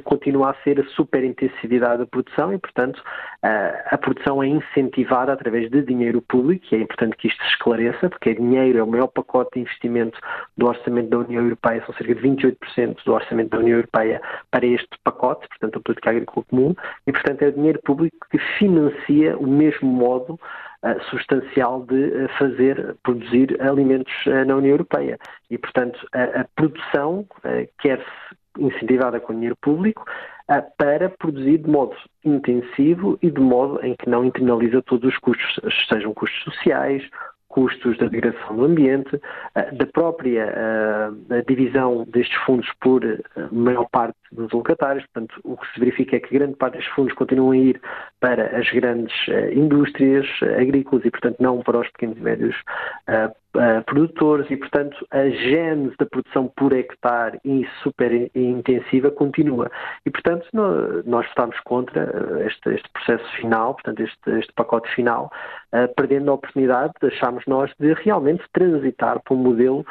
continua 0.04 0.52
a 0.52 0.64
ser 0.64 0.80
a 0.80 0.84
superintensividade 0.90 2.00
da 2.00 2.06
produção 2.06 2.54
e, 2.54 2.58
portanto, 2.58 3.02
a 3.44 3.98
produção 3.98 4.42
é 4.42 4.48
incentivada 4.48 5.32
através 5.32 5.70
de 5.70 5.82
dinheiro 5.82 6.22
público 6.22 6.66
e 6.72 6.76
é 6.76 6.80
importante 6.80 7.16
que 7.18 7.28
isto 7.28 7.42
se 7.44 7.50
esclareça, 7.50 8.10
porque 8.10 8.34
dinheiro 8.34 8.80
é 8.80 8.84
o 8.84 8.88
maior 8.88 9.08
pacote 9.08 9.52
de 9.54 9.62
investimento 9.62 10.20
do 10.58 10.68
orçamento 10.68 11.10
da 11.10 11.20
União 11.20 11.44
Europeia, 11.44 11.84
são 11.86 11.94
cerca 11.96 12.16
de 12.16 12.22
28% 12.22 13.04
do 13.06 13.14
orçamento 13.14 13.50
da 13.50 13.60
União 13.60 13.78
Europeia 13.78 14.22
para 14.50 14.66
este 14.66 14.90
pacote, 15.04 15.48
portanto, 15.48 15.78
a 15.78 15.82
política 15.82 16.10
agrícola 16.10 16.46
comum, 16.50 16.76
e, 17.06 17.12
portanto, 17.12 17.42
é 17.44 17.48
o 17.48 17.54
dinheiro 17.54 17.80
público 17.84 18.18
que 18.32 18.40
financia 18.58 19.38
o 19.38 19.48
mesmo 19.48 19.90
modo 19.90 20.40
Uh, 20.84 21.02
substancial 21.10 21.84
de 21.88 21.96
uh, 21.96 22.30
fazer, 22.38 22.96
produzir 23.02 23.60
alimentos 23.60 24.14
uh, 24.28 24.46
na 24.46 24.58
União 24.58 24.74
Europeia. 24.74 25.18
E, 25.50 25.58
portanto, 25.58 26.08
a, 26.14 26.42
a 26.42 26.46
produção 26.56 27.26
quer-se 27.80 28.06
incentivada 28.60 29.20
com 29.20 29.34
dinheiro 29.34 29.58
público 29.62 30.06
uh, 30.50 30.64
para 30.78 31.10
produzir 31.10 31.60
de 31.60 31.70
modo 31.70 31.96
intensivo 32.24 33.18
e 33.22 33.30
de 33.30 33.40
modo 33.40 33.84
em 33.86 33.96
que 33.96 34.10
não 34.10 34.26
internaliza 34.26 34.82
todos 34.82 35.14
os 35.14 35.18
custos, 35.20 35.60
sejam 35.90 36.14
custos 36.14 36.44
sociais, 36.44 37.04
custos 37.48 37.98
da 37.98 38.08
degradação 38.08 38.56
do 38.56 38.66
ambiente, 38.66 39.20
ah, 39.56 39.62
da 39.72 39.86
própria 39.86 40.54
uh, 40.54 41.46
divisão 41.48 42.06
destes 42.08 42.38
fundos 42.46 42.70
por 42.82 43.02
maior 43.52 43.88
parte 43.90 44.18
dos 44.32 44.52
locatários. 44.52 45.06
Portanto, 45.08 45.40
o 45.44 45.58
que 45.58 45.74
se 45.74 45.80
verifica 45.80 46.16
é 46.16 46.20
que 46.20 46.38
grande 46.38 46.56
parte 46.56 46.76
destes 46.76 46.94
fundos 46.94 47.14
continuam 47.14 47.52
a 47.52 47.58
ir 47.58 47.82
para 48.20 48.58
as 48.58 48.70
grandes 48.72 49.16
indústrias 49.54 50.26
agrícolas 50.60 51.06
e, 51.06 51.12
portanto, 51.12 51.38
não 51.40 51.62
para 51.62 51.80
os 51.80 51.88
pequenos 51.90 52.18
e 52.18 52.22
médios 52.22 52.56
uh, 53.10 53.34
produtores 53.86 54.50
e, 54.52 54.58
portanto, 54.58 54.96
a 55.12 55.30
gênese 55.30 55.96
da 55.98 56.06
produção 56.06 56.52
por 56.56 56.74
hectare 56.74 57.40
e 57.44 57.68
super 57.82 58.30
intensiva 58.36 59.10
continua. 59.10 59.72
E, 60.06 60.12
portanto, 60.12 60.48
nós 61.06 61.28
votámos 61.30 61.60
contra 61.62 62.46
este, 62.46 62.76
este, 62.76 62.90
processo 62.90 63.26
final, 63.38 63.74
portanto, 63.74 64.02
este, 64.02 64.40
este 64.40 64.54
pacote 64.54 64.90
final, 64.94 65.32
uh, 65.74 65.94
perdendo 65.96 66.32
a 66.32 66.36
oportunidade, 66.36 66.94
achámos 67.04 67.44
nós, 67.48 67.72
de 67.80 67.94
realmente 67.94 68.44
transitar 68.54 69.20
para 69.24 69.34
um 69.34 69.38
modelo 69.38 69.80
uh, 69.80 69.86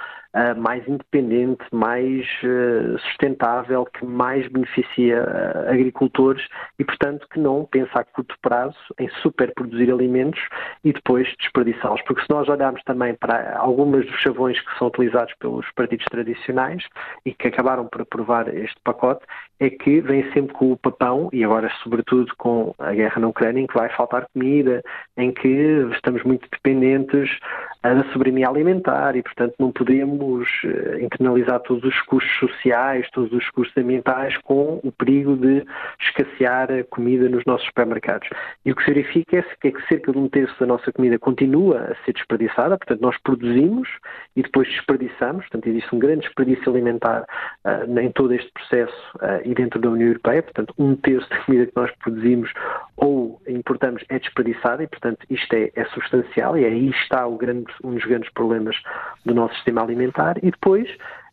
mais 0.55 0.87
independente, 0.87 1.65
mais 1.73 2.27
uh, 2.45 2.99
sustentável, 2.99 3.87
que 3.87 4.05
mais 4.05 4.47
beneficia 4.49 5.23
uh, 5.23 5.71
agricultores 5.71 6.47
e, 6.79 6.85
portanto, 6.85 7.27
que 7.31 7.41
não 7.41 7.65
pensa 7.65 8.01
a 8.01 8.05
curto 8.05 8.37
prazo 8.43 8.77
em 8.99 9.09
superproduzir 9.23 9.91
alimentos 9.91 10.41
e 10.85 10.93
depois 10.93 11.27
desperdiçá-los. 11.39 12.03
Porque 12.03 12.23
se 12.23 12.31
nós 12.31 12.49
olharmos 12.49 12.83
também 12.85 13.15
para 13.15 13.57
algumas 13.59 14.05
dos 14.05 14.21
chavões 14.21 14.61
que 14.61 14.79
são 14.79 14.89
utilizados 14.89 15.33
pelos 15.41 15.67
partidos 15.73 16.05
tradicionais 16.11 16.85
e 17.25 17.33
que 17.33 17.49
acabaram 17.49 17.87
por 17.87 18.03
aprovar 18.03 18.55
este 18.55 18.77
pacote, 18.85 19.25
é 19.59 19.71
que 19.71 20.03
vem 20.03 20.31
sempre 20.33 20.53
com 20.53 20.73
o 20.73 20.77
papão, 20.77 21.31
e 21.33 21.43
agora 21.43 21.71
sobretudo 21.83 22.31
com 22.37 22.75
a 22.79 22.93
guerra 22.93 23.21
na 23.21 23.29
Ucrânia, 23.29 23.63
em 23.63 23.67
que 23.67 23.75
vai 23.75 23.89
faltar 23.89 24.27
comida, 24.35 24.83
em 25.17 25.33
que 25.33 25.49
estamos 25.95 26.23
muito 26.25 26.47
dependentes 26.51 27.39
da 27.83 28.05
soberania 28.13 28.49
alimentar 28.49 29.17
e, 29.17 29.23
portanto, 29.23 29.55
não 29.59 29.71
podemos 29.71 30.26
eh, 30.65 31.03
internalizar 31.03 31.61
todos 31.61 31.85
os 31.85 32.01
custos 32.03 32.33
sociais, 32.39 33.09
todos 33.13 33.33
os 33.33 33.49
custos 33.51 33.77
ambientais 33.77 34.37
com 34.39 34.81
o 34.83 34.93
perigo 34.93 35.37
de 35.37 35.65
escassear 36.01 36.71
a 36.71 36.85
comida 36.85 37.29
nos 37.29 37.45
nossos 37.45 37.67
supermercados. 37.67 38.29
E 38.65 38.73
o 38.73 38.77
que 38.77 38.85
se 38.85 38.93
verifica 38.93 39.45
é 39.65 39.71
que 39.71 39.89
cerca 39.89 40.13
de 40.13 40.19
um 40.19 40.29
terço 40.29 40.55
da 40.59 40.67
nossa 40.67 40.93
comida 40.93 41.19
continua 41.19 41.93
a 41.93 42.05
ser 42.05 42.13
desperdiçada, 42.13 42.77
portanto, 42.77 43.01
nós 43.01 43.17
produzimos 43.23 43.89
e 44.35 44.43
depois 44.43 44.69
desperdiçamos, 44.69 45.45
portanto, 45.47 45.69
existe 45.69 45.95
um 45.95 45.99
grande 45.99 46.23
desperdício 46.23 46.71
alimentar 46.71 47.25
uh, 47.65 47.99
em 47.99 48.11
todo 48.13 48.33
este 48.33 48.51
processo 48.53 49.17
uh, 49.17 49.41
e 49.45 49.55
dentro 49.55 49.81
da 49.81 49.91
União 49.91 50.09
Europeia, 50.09 50.43
portanto, 50.43 50.75
um 50.79 50.97
terço 50.97 51.29
da 51.31 51.39
comida 51.45 51.67
que 51.67 51.77
nós 51.77 51.91
produzimos 52.03 52.53
ou 52.97 53.41
importamos 53.47 54.03
é 54.09 54.19
desperdiçada 54.19 54.83
e, 54.83 54.87
portanto, 54.87 55.27
isto 55.31 55.53
é, 55.55 55.71
é 55.75 55.85
substancial 55.87 56.57
e 56.57 56.65
aí 56.65 56.91
está 56.91 57.27
grande 57.37 57.67
um 57.85 57.95
dos 57.95 58.05
grandes 58.05 58.31
problemas 58.31 58.77
do 59.25 59.35
nosso 59.35 59.55
sistema 59.55 59.83
alimentar, 59.83 60.06
e 60.43 60.51
depois 60.51 60.89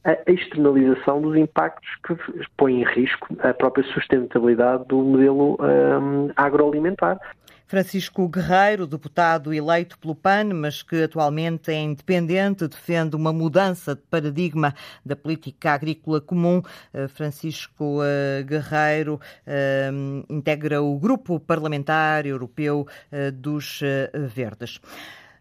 a 0.05 0.31
externalização 0.31 1.21
dos 1.21 1.35
impactos 1.37 1.87
que 2.05 2.15
põem 2.57 2.81
em 2.81 2.85
risco 2.85 3.27
a 3.39 3.53
própria 3.53 3.85
sustentabilidade 3.93 4.85
do 4.87 4.97
modelo 4.97 5.57
um, 5.61 6.29
agroalimentar. 6.35 7.19
Francisco 7.65 8.27
Guerreiro, 8.27 8.85
deputado 8.85 9.51
eleito 9.51 9.97
pelo 9.97 10.13
PAN, 10.13 10.53
mas 10.53 10.83
que 10.83 11.03
atualmente 11.03 11.71
é 11.71 11.81
independente, 11.81 12.67
defende 12.67 13.15
uma 13.15 13.33
mudança 13.33 13.95
de 13.95 14.01
paradigma 14.01 14.75
da 15.03 15.15
política 15.15 15.71
agrícola 15.71 16.21
comum. 16.21 16.61
Eh, 16.93 17.07
Francisco 17.07 18.01
eh, 18.03 18.43
Guerreiro 18.43 19.19
eh, 19.47 19.89
integra 20.29 20.83
o 20.83 20.99
grupo 20.99 21.39
parlamentar 21.39 22.27
europeu 22.27 22.85
dos 23.33 23.81
Verdes. 24.13 24.79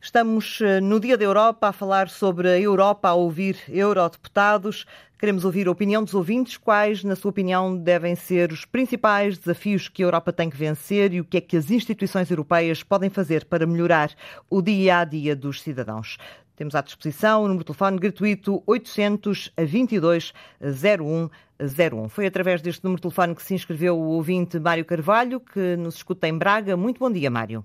Estamos 0.04 0.60
eh, 0.60 0.80
no 0.80 0.98
Dia 0.98 1.16
da 1.16 1.22
Europa 1.24 1.68
a 1.68 1.72
falar 1.72 2.08
sobre 2.08 2.48
a 2.48 2.58
Europa, 2.58 3.08
a 3.08 3.14
ouvir 3.14 3.56
eurodeputados. 3.68 4.84
Queremos 5.16 5.44
ouvir 5.44 5.68
a 5.68 5.70
opinião 5.70 6.02
dos 6.02 6.12
ouvintes. 6.12 6.56
Quais, 6.56 7.04
na 7.04 7.14
sua 7.14 7.30
opinião, 7.30 7.76
devem 7.76 8.16
ser 8.16 8.50
os 8.50 8.64
principais 8.64 9.38
desafios 9.38 9.88
que 9.88 10.02
a 10.02 10.06
Europa 10.06 10.32
tem 10.32 10.50
que 10.50 10.56
vencer 10.56 11.14
e 11.14 11.20
o 11.20 11.24
que 11.24 11.36
é 11.36 11.40
que 11.40 11.56
as 11.56 11.70
instituições 11.70 12.28
europeias 12.32 12.82
podem 12.82 13.08
fazer 13.08 13.44
para 13.44 13.64
melhorar 13.64 14.10
o 14.50 14.60
dia 14.60 14.98
a 14.98 15.04
dia 15.04 15.36
dos 15.36 15.62
cidadãos? 15.62 16.18
Temos 16.56 16.74
à 16.74 16.80
disposição 16.80 17.44
o 17.44 17.46
número 17.46 17.60
de 17.60 17.66
telefone 17.66 17.96
gratuito 17.96 18.60
822 18.66 20.32
0101. 20.60 22.08
Foi 22.08 22.26
através 22.26 22.60
deste 22.60 22.82
número 22.82 22.98
de 22.98 23.02
telefone 23.02 23.36
que 23.36 23.42
se 23.42 23.54
inscreveu 23.54 23.96
o 23.96 24.08
ouvinte 24.16 24.58
Mário 24.58 24.84
Carvalho, 24.84 25.38
que 25.38 25.76
nos 25.76 25.94
escuta 25.94 26.26
em 26.26 26.36
Braga. 26.36 26.76
Muito 26.76 26.98
bom 26.98 27.08
dia, 27.08 27.30
Mário. 27.30 27.64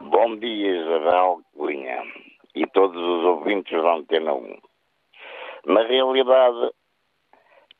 Bom 0.00 0.36
dia, 0.36 0.76
Isabel 0.76 1.40
Linha 1.56 2.02
e 2.54 2.66
todos 2.66 2.96
os 2.96 3.24
ouvintes 3.24 3.72
da 3.82 3.94
Antena 3.94 4.34
1. 4.34 4.58
Na 5.66 5.82
realidade, 5.82 6.72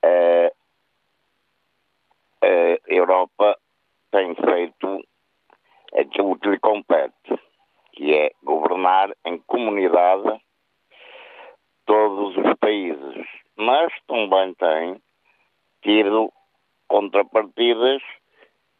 a, 0.02 0.52
a 2.42 2.78
Europa 2.86 3.58
tem 4.10 4.34
feito 4.34 5.04
aquilo 5.98 6.38
que 6.38 6.48
lhe 6.48 6.58
compete, 6.58 7.40
que 7.92 8.14
é 8.14 8.30
governar 8.42 9.10
em 9.24 9.38
comunidade 9.38 10.40
todos 11.86 12.36
os 12.36 12.54
países, 12.58 13.26
mas 13.56 13.92
também 14.06 14.54
tem 14.54 15.02
tido 15.82 16.32
contrapartidas 16.88 18.02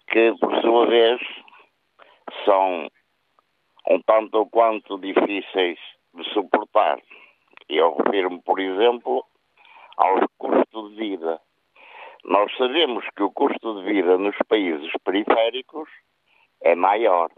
que, 0.09 0.35
por 0.41 0.61
sua 0.61 0.87
vez, 0.87 1.21
são 2.45 2.89
um 3.89 4.01
tanto 4.03 4.39
ou 4.39 4.47
quanto 4.47 4.99
difíceis 4.99 5.79
de 6.15 6.25
suportar. 6.33 7.01
Eu 7.69 7.95
refiro-me, 7.97 8.41
por 8.43 8.59
exemplo, 8.59 9.25
ao 9.97 10.29
custo 10.39 10.91
de 10.91 10.97
vida. 10.97 11.41
Nós 12.25 12.55
sabemos 12.57 13.05
que 13.17 13.23
o 13.23 13.31
custo 13.31 13.81
de 13.81 13.93
vida 13.93 14.19
nos 14.19 14.37
países 14.49 14.91
periféricos 15.05 15.89
é 16.63 16.75
maior. 16.75 17.31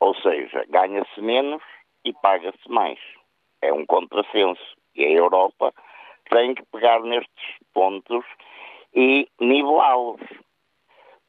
Ou 0.00 0.14
seja, 0.16 0.64
ganha-se 0.68 1.20
menos 1.20 1.62
e 2.04 2.12
paga-se 2.12 2.68
mais. 2.68 2.98
É 3.62 3.72
um 3.72 3.86
contrassenso. 3.86 4.76
E 4.94 5.04
a 5.04 5.10
Europa 5.10 5.72
tem 6.30 6.54
que 6.54 6.64
pegar 6.66 7.00
nestes 7.00 7.56
pontos 7.72 8.24
e 8.94 9.28
nivelá-los. 9.40 10.20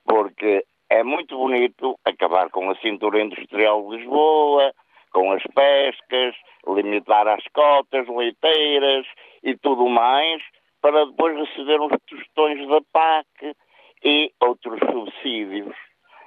Porque 0.05 0.65
é 0.91 1.03
muito 1.03 1.37
bonito 1.37 1.97
acabar 2.03 2.49
com 2.49 2.69
a 2.69 2.75
cintura 2.75 3.21
industrial 3.21 3.89
de 3.89 3.95
Lisboa, 3.95 4.73
com 5.13 5.31
as 5.31 5.41
pescas, 5.55 6.35
limitar 6.67 7.25
as 7.29 7.41
cotas 7.53 8.05
leiteiras 8.09 9.07
e 9.41 9.55
tudo 9.55 9.87
mais, 9.87 10.43
para 10.81 11.05
depois 11.05 11.37
receber 11.37 11.79
uns 11.79 11.93
tostões 12.05 12.67
da 12.67 12.81
PAC 12.91 13.55
e 14.03 14.33
outros 14.41 14.79
subsídios. 14.91 15.73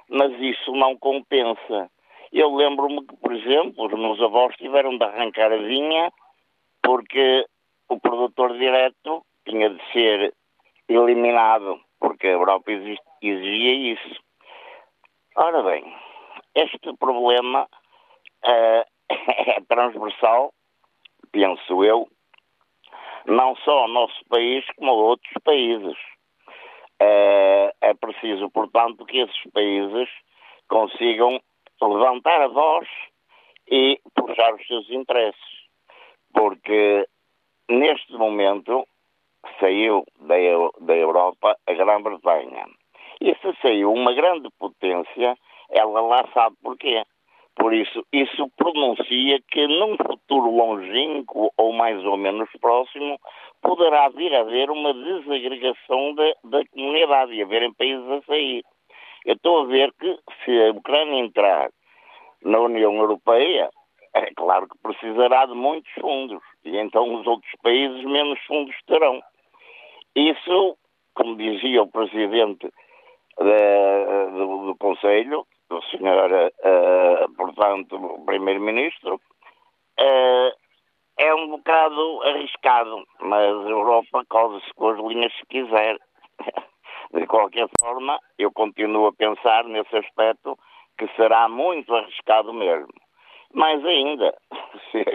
Mas 0.09 0.31
isso 0.41 0.71
não 0.71 0.97
compensa. 0.97 1.91
Eu 2.33 2.55
lembro-me 2.55 3.05
que, 3.05 3.15
por 3.17 3.33
exemplo, 3.33 3.85
os 3.85 3.93
meus 3.93 4.19
avós 4.19 4.55
tiveram 4.55 4.97
de 4.97 5.03
arrancar 5.03 5.51
a 5.51 5.57
vinha 5.57 6.11
porque 6.81 7.45
o 7.87 7.99
produtor 7.99 8.57
direto 8.57 9.23
tinha 9.47 9.69
de 9.69 9.91
ser 9.91 10.33
eliminado, 10.89 11.79
porque 11.99 12.25
a 12.25 12.31
Europa 12.31 12.71
exigia 12.71 13.93
isso. 13.93 14.24
Ora 15.37 15.61
bem, 15.63 15.83
este 16.55 16.95
problema 16.97 17.67
uh, 18.45 18.85
é 19.11 19.59
transversal, 19.67 20.53
penso 21.29 21.83
eu, 21.83 22.07
não 23.25 23.53
só 23.57 23.79
ao 23.79 23.87
nosso 23.89 24.23
país, 24.29 24.65
como 24.77 24.91
a 24.91 24.93
outros 24.93 25.33
países. 25.43 25.97
Uh, 27.01 27.67
é 27.81 27.93
preciso, 27.99 28.49
portanto, 28.49 29.05
que 29.05 29.17
esses 29.17 29.51
países 29.51 30.07
consigam 30.69 31.41
levantar 31.81 32.41
a 32.41 32.47
voz 32.47 32.87
e 33.67 33.99
puxar 34.15 34.53
os 34.53 34.65
seus 34.65 34.89
interesses. 34.89 35.67
Porque 36.33 37.05
neste 37.67 38.13
momento 38.13 38.87
saiu 39.59 40.05
da, 40.21 40.35
da 40.79 40.95
Europa 40.95 41.57
a 41.67 41.73
Grã-Bretanha 41.73 42.67
e 43.21 43.35
se 43.35 43.61
saiu 43.61 43.93
uma 43.93 44.13
grande 44.13 44.49
potência, 44.59 45.37
ela 45.69 46.01
lá 46.01 46.27
sabe 46.33 46.55
porquê. 46.61 47.03
Por 47.55 47.73
isso, 47.73 48.05
isso 48.11 48.49
pronuncia 48.57 49.39
que 49.49 49.67
num 49.67 49.95
futuro 49.95 50.51
longínquo 50.51 51.51
ou 51.57 51.71
mais 51.71 52.03
ou 52.03 52.17
menos 52.17 52.49
próximo, 52.59 53.17
poderá 53.61 54.09
vir 54.09 54.33
a 54.35 54.41
haver 54.41 54.69
uma 54.69 54.93
desagregação 54.93 56.13
da, 56.15 56.33
da 56.43 56.65
comunidade 56.67 57.33
e 57.33 57.41
haverem 57.41 57.73
países 57.73 58.09
a 58.09 58.21
sair. 58.23 58.63
Eu 59.25 59.35
estou 59.35 59.61
a 59.61 59.65
ver 59.65 59.91
que 59.99 60.19
se 60.43 60.63
a 60.63 60.71
Ucrânia 60.71 61.19
entrar 61.19 61.69
na 62.43 62.59
União 62.59 62.93
Europeia, 62.93 63.69
é 64.13 64.33
claro 64.35 64.67
que 64.67 64.77
precisará 64.83 65.45
de 65.45 65.53
muitos 65.53 65.91
fundos 65.93 66.41
e 66.63 66.77
então 66.77 67.15
os 67.15 67.25
outros 67.25 67.51
países 67.63 68.03
menos 68.03 68.39
fundos 68.45 68.75
terão. 68.85 69.21
Isso, 70.15 70.77
como 71.13 71.35
dizia 71.37 71.83
o 71.83 71.91
Presidente 71.91 72.69
da, 73.37 74.25
do, 74.31 74.65
do, 74.67 74.75
Conselho, 74.77 75.45
do 75.69 75.81
senhor, 75.83 76.31
uh, 76.31 77.35
portanto, 77.35 78.23
Primeiro-Ministro, 78.25 79.15
uh, 79.15 80.51
é 81.17 81.33
um 81.33 81.49
bocado 81.49 82.23
arriscado, 82.23 83.03
mas 83.21 83.45
a 83.45 83.69
Europa 83.69 84.23
cose-se 84.29 84.73
com 84.73 84.89
as 84.89 84.99
linhas 84.99 85.33
se 85.33 85.45
quiser. 85.47 85.97
De 87.13 87.25
qualquer 87.27 87.67
forma, 87.79 88.19
eu 88.37 88.51
continuo 88.51 89.07
a 89.07 89.13
pensar 89.13 89.63
nesse 89.65 89.95
aspecto 89.95 90.57
que 90.97 91.07
será 91.15 91.47
muito 91.47 91.93
arriscado 91.95 92.53
mesmo. 92.53 92.91
Mais 93.53 93.83
ainda, 93.85 94.35
se 94.91 95.05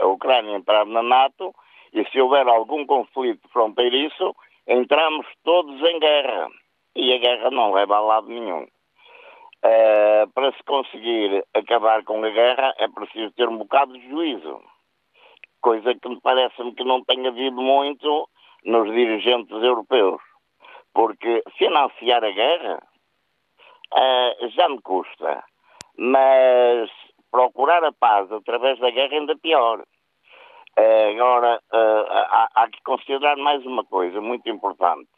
a 0.00 0.06
Ucrânia 0.06 0.56
entrar 0.56 0.86
na 0.86 1.02
NATO 1.02 1.54
e 1.92 2.04
se 2.10 2.20
houver 2.20 2.48
algum 2.48 2.84
conflito 2.84 3.48
fronteiriço, 3.52 4.34
entramos 4.66 5.26
todos 5.44 5.80
em 5.82 6.00
guerra 6.00 6.48
e 6.96 7.12
a 7.12 7.18
guerra 7.18 7.50
não 7.50 7.72
leva 7.72 7.96
a 7.96 8.00
lado 8.00 8.28
nenhum. 8.28 8.66
Uh, 9.64 10.30
para 10.34 10.52
se 10.52 10.62
conseguir 10.64 11.44
acabar 11.54 12.02
com 12.04 12.24
a 12.24 12.30
guerra 12.30 12.74
é 12.78 12.88
preciso 12.88 13.32
ter 13.32 13.48
um 13.48 13.58
bocado 13.58 13.92
de 13.92 14.08
juízo, 14.08 14.60
coisa 15.60 15.94
que 15.94 16.08
me 16.08 16.20
parece-me 16.20 16.74
que 16.74 16.84
não 16.84 17.04
tem 17.04 17.26
havido 17.26 17.60
muito 17.60 18.28
nos 18.64 18.90
dirigentes 18.92 19.62
europeus, 19.62 20.20
porque 20.94 21.42
financiar 21.58 22.24
a 22.24 22.30
guerra 22.30 22.82
uh, 23.92 24.48
já 24.50 24.68
me 24.68 24.80
custa, 24.80 25.44
mas 25.98 26.90
procurar 27.30 27.84
a 27.84 27.92
paz 27.92 28.30
através 28.32 28.78
da 28.78 28.90
guerra 28.90 29.14
ainda 29.14 29.36
pior. 29.36 29.80
Uh, 30.78 31.10
agora, 31.10 31.60
há, 31.72 32.48
há 32.54 32.68
que 32.68 32.82
considerar 32.82 33.36
mais 33.36 33.64
uma 33.64 33.84
coisa 33.84 34.20
muito 34.20 34.48
importante 34.48 35.08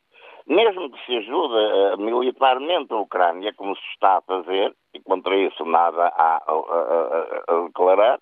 mesmo 0.48 0.90
que 0.90 1.04
se 1.04 1.16
ajude 1.18 1.54
uh, 1.54 1.98
militarmente 1.98 2.92
a 2.92 2.96
Ucrânia, 2.96 3.52
como 3.54 3.76
se 3.76 3.82
está 3.92 4.16
a 4.16 4.22
fazer, 4.22 4.74
e 4.94 5.00
contra 5.00 5.36
isso 5.36 5.64
nada 5.66 6.08
há 6.16 6.36
a, 6.36 6.52
a, 6.52 7.54
a, 7.54 7.66
declarar, 7.66 8.18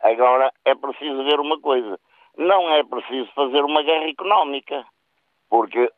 agora 0.00 0.52
é 0.64 0.74
preciso 0.74 1.22
ver 1.24 1.38
uma 1.38 1.60
coisa. 1.60 1.98
Não 2.36 2.68
é 2.70 2.82
preciso 2.82 3.30
fazer 3.34 3.62
uma 3.62 3.82
guerra 3.82 4.08
económica, 4.08 4.84
porque 5.48 5.88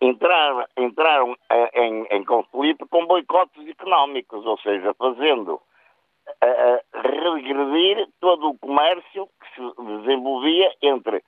entrar, 0.00 0.66
entraram 0.76 1.32
uh, 1.32 1.36
em, 1.74 2.06
em, 2.10 2.24
conflito 2.24 2.86
com 2.88 3.06
boicotes 3.06 3.68
económicos, 3.68 4.44
ou 4.44 4.58
seja, 4.58 4.92
fazendo 4.94 5.54
uh, 5.54 7.00
regredir 7.00 8.08
todo 8.20 8.48
o 8.48 8.58
comércio 8.58 9.28
que 9.40 9.54
se 9.54 9.82
desenvolvia 9.98 10.74
entre 10.82 11.22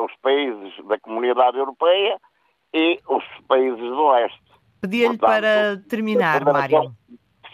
os 0.00 0.12
países 0.64 0.86
da 0.86 0.98
comunidade 0.98 1.58
europeia 1.58 2.18
e 2.72 3.00
os 3.08 3.24
países 3.46 3.80
do 3.80 4.10
leste. 4.10 4.40
Pedia-lhe 4.80 5.18
para 5.18 5.78
terminar, 5.88 6.44
Mário. 6.44 6.92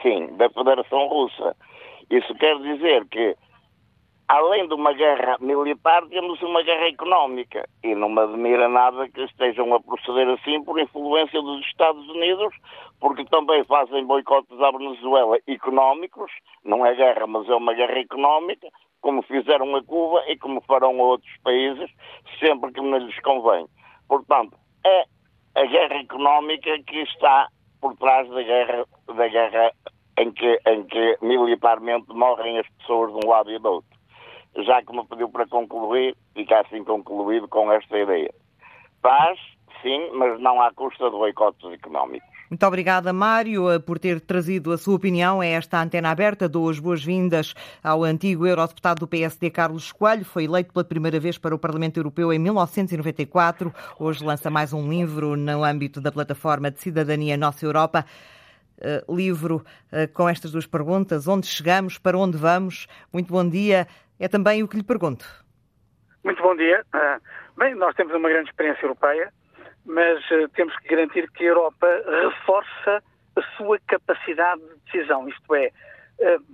Sim, 0.02 0.34
da 0.36 0.48
Federação 0.50 1.06
Russa. 1.08 1.56
Isso 2.10 2.34
quer 2.36 2.58
dizer 2.58 3.06
que, 3.08 3.36
além 4.26 4.66
de 4.66 4.74
uma 4.74 4.92
guerra 4.92 5.36
militar, 5.40 6.04
temos 6.08 6.40
uma 6.42 6.62
guerra 6.62 6.88
económica. 6.88 7.68
E 7.84 7.94
não 7.94 8.08
me 8.08 8.20
admira 8.20 8.68
nada 8.68 9.08
que 9.08 9.22
estejam 9.22 9.72
a 9.74 9.80
proceder 9.80 10.28
assim 10.28 10.64
por 10.64 10.80
influência 10.80 11.40
dos 11.40 11.64
Estados 11.66 12.08
Unidos, 12.08 12.52
porque 12.98 13.24
também 13.26 13.62
fazem 13.64 14.04
boicotes 14.06 14.58
à 14.60 14.70
Venezuela 14.72 15.38
económicos. 15.46 16.32
Não 16.64 16.84
é 16.84 16.94
guerra, 16.94 17.26
mas 17.26 17.48
é 17.48 17.54
uma 17.54 17.74
guerra 17.74 17.98
económica 17.98 18.68
como 19.00 19.22
fizeram 19.22 19.74
a 19.76 19.82
Cuba 19.82 20.22
e 20.28 20.36
como 20.36 20.60
farão 20.62 21.00
a 21.00 21.04
outros 21.04 21.32
países, 21.42 21.90
sempre 22.38 22.72
que 22.72 22.80
lhes 22.80 23.20
convém. 23.20 23.66
Portanto, 24.08 24.56
é 24.84 25.04
a 25.54 25.64
guerra 25.64 25.96
económica 25.96 26.78
que 26.86 27.02
está 27.02 27.48
por 27.80 27.96
trás 27.96 28.28
da 28.28 28.42
guerra, 28.42 28.84
da 29.14 29.28
guerra 29.28 29.72
em 30.18 30.32
que, 30.32 30.60
em 30.66 30.84
que 30.84 31.18
militarmente 31.22 32.12
morrem 32.12 32.58
as 32.58 32.68
pessoas 32.78 33.12
de 33.12 33.26
um 33.26 33.30
lado 33.30 33.50
e 33.50 33.58
do 33.58 33.68
outro. 33.68 34.00
Já 34.58 34.82
que 34.82 34.92
me 34.94 35.06
pediu 35.06 35.28
para 35.30 35.46
concluir, 35.46 36.16
fica 36.34 36.60
assim 36.60 36.84
concluído 36.84 37.48
com 37.48 37.72
esta 37.72 37.98
ideia. 37.98 38.32
Paz, 39.00 39.38
sim, 39.80 40.10
mas 40.12 40.38
não 40.40 40.60
à 40.60 40.72
custa 40.72 41.04
de 41.04 41.16
boicotes 41.16 41.72
económicos. 41.72 42.28
Muito 42.50 42.66
obrigada, 42.66 43.12
Mário, 43.12 43.70
eh, 43.70 43.78
por 43.78 43.96
ter 43.96 44.20
trazido 44.20 44.72
a 44.72 44.76
sua 44.76 44.96
opinião 44.96 45.40
a 45.40 45.46
esta 45.46 45.80
antena 45.80 46.10
aberta. 46.10 46.48
Dou 46.48 46.68
as 46.68 46.80
boas-vindas 46.80 47.54
ao 47.80 48.02
antigo 48.02 48.44
eurodeputado 48.44 48.98
do 48.98 49.06
PSD, 49.06 49.50
Carlos 49.50 49.92
Coelho. 49.92 50.24
Foi 50.24 50.46
eleito 50.46 50.72
pela 50.72 50.84
primeira 50.84 51.20
vez 51.20 51.38
para 51.38 51.54
o 51.54 51.58
Parlamento 51.60 51.98
Europeu 51.98 52.32
em 52.32 52.40
1994. 52.40 53.72
Hoje 54.00 54.24
lança 54.24 54.50
mais 54.50 54.72
um 54.72 54.90
livro 54.90 55.36
no 55.36 55.62
âmbito 55.62 56.00
da 56.00 56.10
plataforma 56.10 56.72
de 56.72 56.80
cidadania 56.80 57.36
Nossa 57.36 57.64
Europa. 57.64 58.04
Uh, 58.78 59.14
livro 59.14 59.64
uh, 59.92 60.12
com 60.12 60.28
estas 60.28 60.50
duas 60.50 60.66
perguntas: 60.66 61.28
onde 61.28 61.46
chegamos, 61.46 61.98
para 61.98 62.18
onde 62.18 62.36
vamos? 62.36 62.88
Muito 63.12 63.32
bom 63.32 63.48
dia. 63.48 63.86
É 64.18 64.26
também 64.26 64.60
o 64.64 64.66
que 64.66 64.76
lhe 64.76 64.82
pergunto. 64.82 65.24
Muito 66.24 66.42
bom 66.42 66.56
dia. 66.56 66.84
Bem, 67.56 67.76
nós 67.76 67.94
temos 67.94 68.12
uma 68.12 68.28
grande 68.28 68.50
experiência 68.50 68.84
europeia 68.84 69.32
mas 69.84 70.18
uh, 70.30 70.48
temos 70.54 70.76
que 70.78 70.88
garantir 70.88 71.30
que 71.32 71.44
a 71.44 71.48
Europa 71.48 71.86
reforça 72.06 73.02
a 73.36 73.42
sua 73.56 73.78
capacidade 73.86 74.60
de 74.60 74.74
decisão. 74.86 75.28
Isto 75.28 75.54
é, 75.54 75.70
uh, 76.20 76.44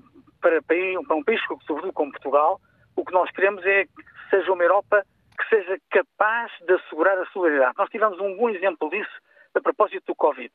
para, 0.40 0.60
um 1.00 1.24
país, 1.24 1.40
sobretudo 1.66 1.92
como 1.92 2.12
Portugal, 2.12 2.60
o 2.94 3.04
que 3.04 3.12
nós 3.12 3.30
queremos 3.30 3.64
é 3.64 3.84
que 3.84 4.30
seja 4.30 4.52
uma 4.52 4.62
Europa 4.62 5.04
que 5.38 5.48
seja 5.48 5.78
capaz 5.90 6.50
de 6.66 6.72
assegurar 6.74 7.18
a 7.18 7.26
solidariedade. 7.26 7.74
Nós 7.76 7.90
tivemos 7.90 8.18
um 8.20 8.36
bom 8.36 8.48
exemplo 8.48 8.88
disso 8.90 9.20
a 9.54 9.60
propósito 9.60 10.04
do 10.06 10.14
Covid. 10.14 10.52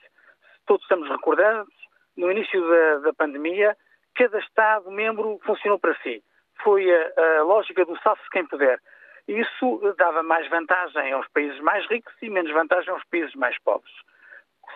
Todos 0.65 0.83
estamos 0.83 1.09
recordados, 1.09 1.73
no 2.17 2.31
início 2.31 2.61
da, 2.67 2.97
da 2.99 3.13
pandemia, 3.13 3.75
cada 4.15 4.39
Estado-membro 4.39 5.39
funcionou 5.45 5.79
para 5.79 5.95
si. 6.01 6.23
Foi 6.63 6.85
a, 6.93 7.39
a 7.39 7.43
lógica 7.43 7.85
do 7.85 7.97
salve-se 8.01 8.29
quem 8.29 8.45
puder. 8.45 8.79
Isso 9.27 9.93
dava 9.97 10.23
mais 10.23 10.47
vantagem 10.49 11.13
aos 11.13 11.27
países 11.29 11.59
mais 11.59 11.85
ricos 11.87 12.13
e 12.21 12.29
menos 12.29 12.51
vantagem 12.51 12.89
aos 12.89 13.03
países 13.05 13.33
mais 13.35 13.57
pobres. 13.59 13.93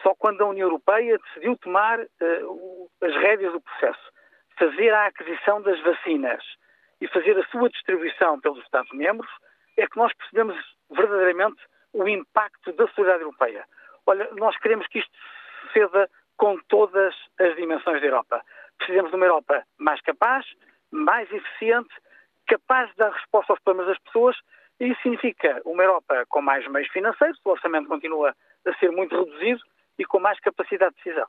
Só 0.03 0.13
quando 0.15 0.41
a 0.41 0.47
União 0.47 0.67
Europeia 0.67 1.17
decidiu 1.17 1.57
tomar 1.57 1.99
uh, 1.99 2.89
as 3.01 3.13
rédeas 3.15 3.53
do 3.53 3.61
processo, 3.61 4.11
fazer 4.57 4.93
a 4.93 5.07
aquisição 5.07 5.61
das 5.61 5.79
vacinas 5.81 6.43
e 7.01 7.07
fazer 7.07 7.37
a 7.37 7.45
sua 7.47 7.69
distribuição 7.69 8.39
pelos 8.39 8.63
Estados-membros, 8.63 9.29
é 9.77 9.87
que 9.87 9.97
nós 9.97 10.13
percebemos 10.13 10.55
verdadeiramente 10.89 11.61
o 11.93 12.07
impacto 12.07 12.71
da 12.73 12.87
sociedade 12.87 13.23
europeia. 13.23 13.65
Olha, 14.05 14.29
nós 14.33 14.57
queremos 14.57 14.87
que 14.87 14.99
isto 14.99 15.11
suceda 15.61 16.09
com 16.37 16.57
todas 16.67 17.15
as 17.39 17.55
dimensões 17.55 18.01
da 18.01 18.07
Europa. 18.07 18.43
Precisamos 18.77 19.11
de 19.11 19.17
uma 19.17 19.25
Europa 19.25 19.63
mais 19.77 20.01
capaz, 20.01 20.45
mais 20.91 21.31
eficiente 21.31 21.93
capaz 22.47 22.89
de 22.91 22.97
dar 22.97 23.11
resposta 23.11 23.53
aos 23.53 23.61
problemas 23.61 23.87
das 23.87 24.03
pessoas, 24.03 24.35
e 24.79 24.87
isso 24.87 25.01
significa 25.01 25.61
uma 25.65 25.83
Europa 25.83 26.25
com 26.29 26.41
mais 26.41 26.67
meios 26.69 26.89
financeiros, 26.89 27.39
o 27.45 27.49
orçamento 27.51 27.87
continua 27.87 28.35
a 28.65 28.73
ser 28.75 28.91
muito 28.91 29.15
reduzido 29.17 29.61
e 29.97 30.05
com 30.05 30.19
mais 30.19 30.39
capacidade 30.39 30.93
de 30.95 31.03
decisão. 31.03 31.27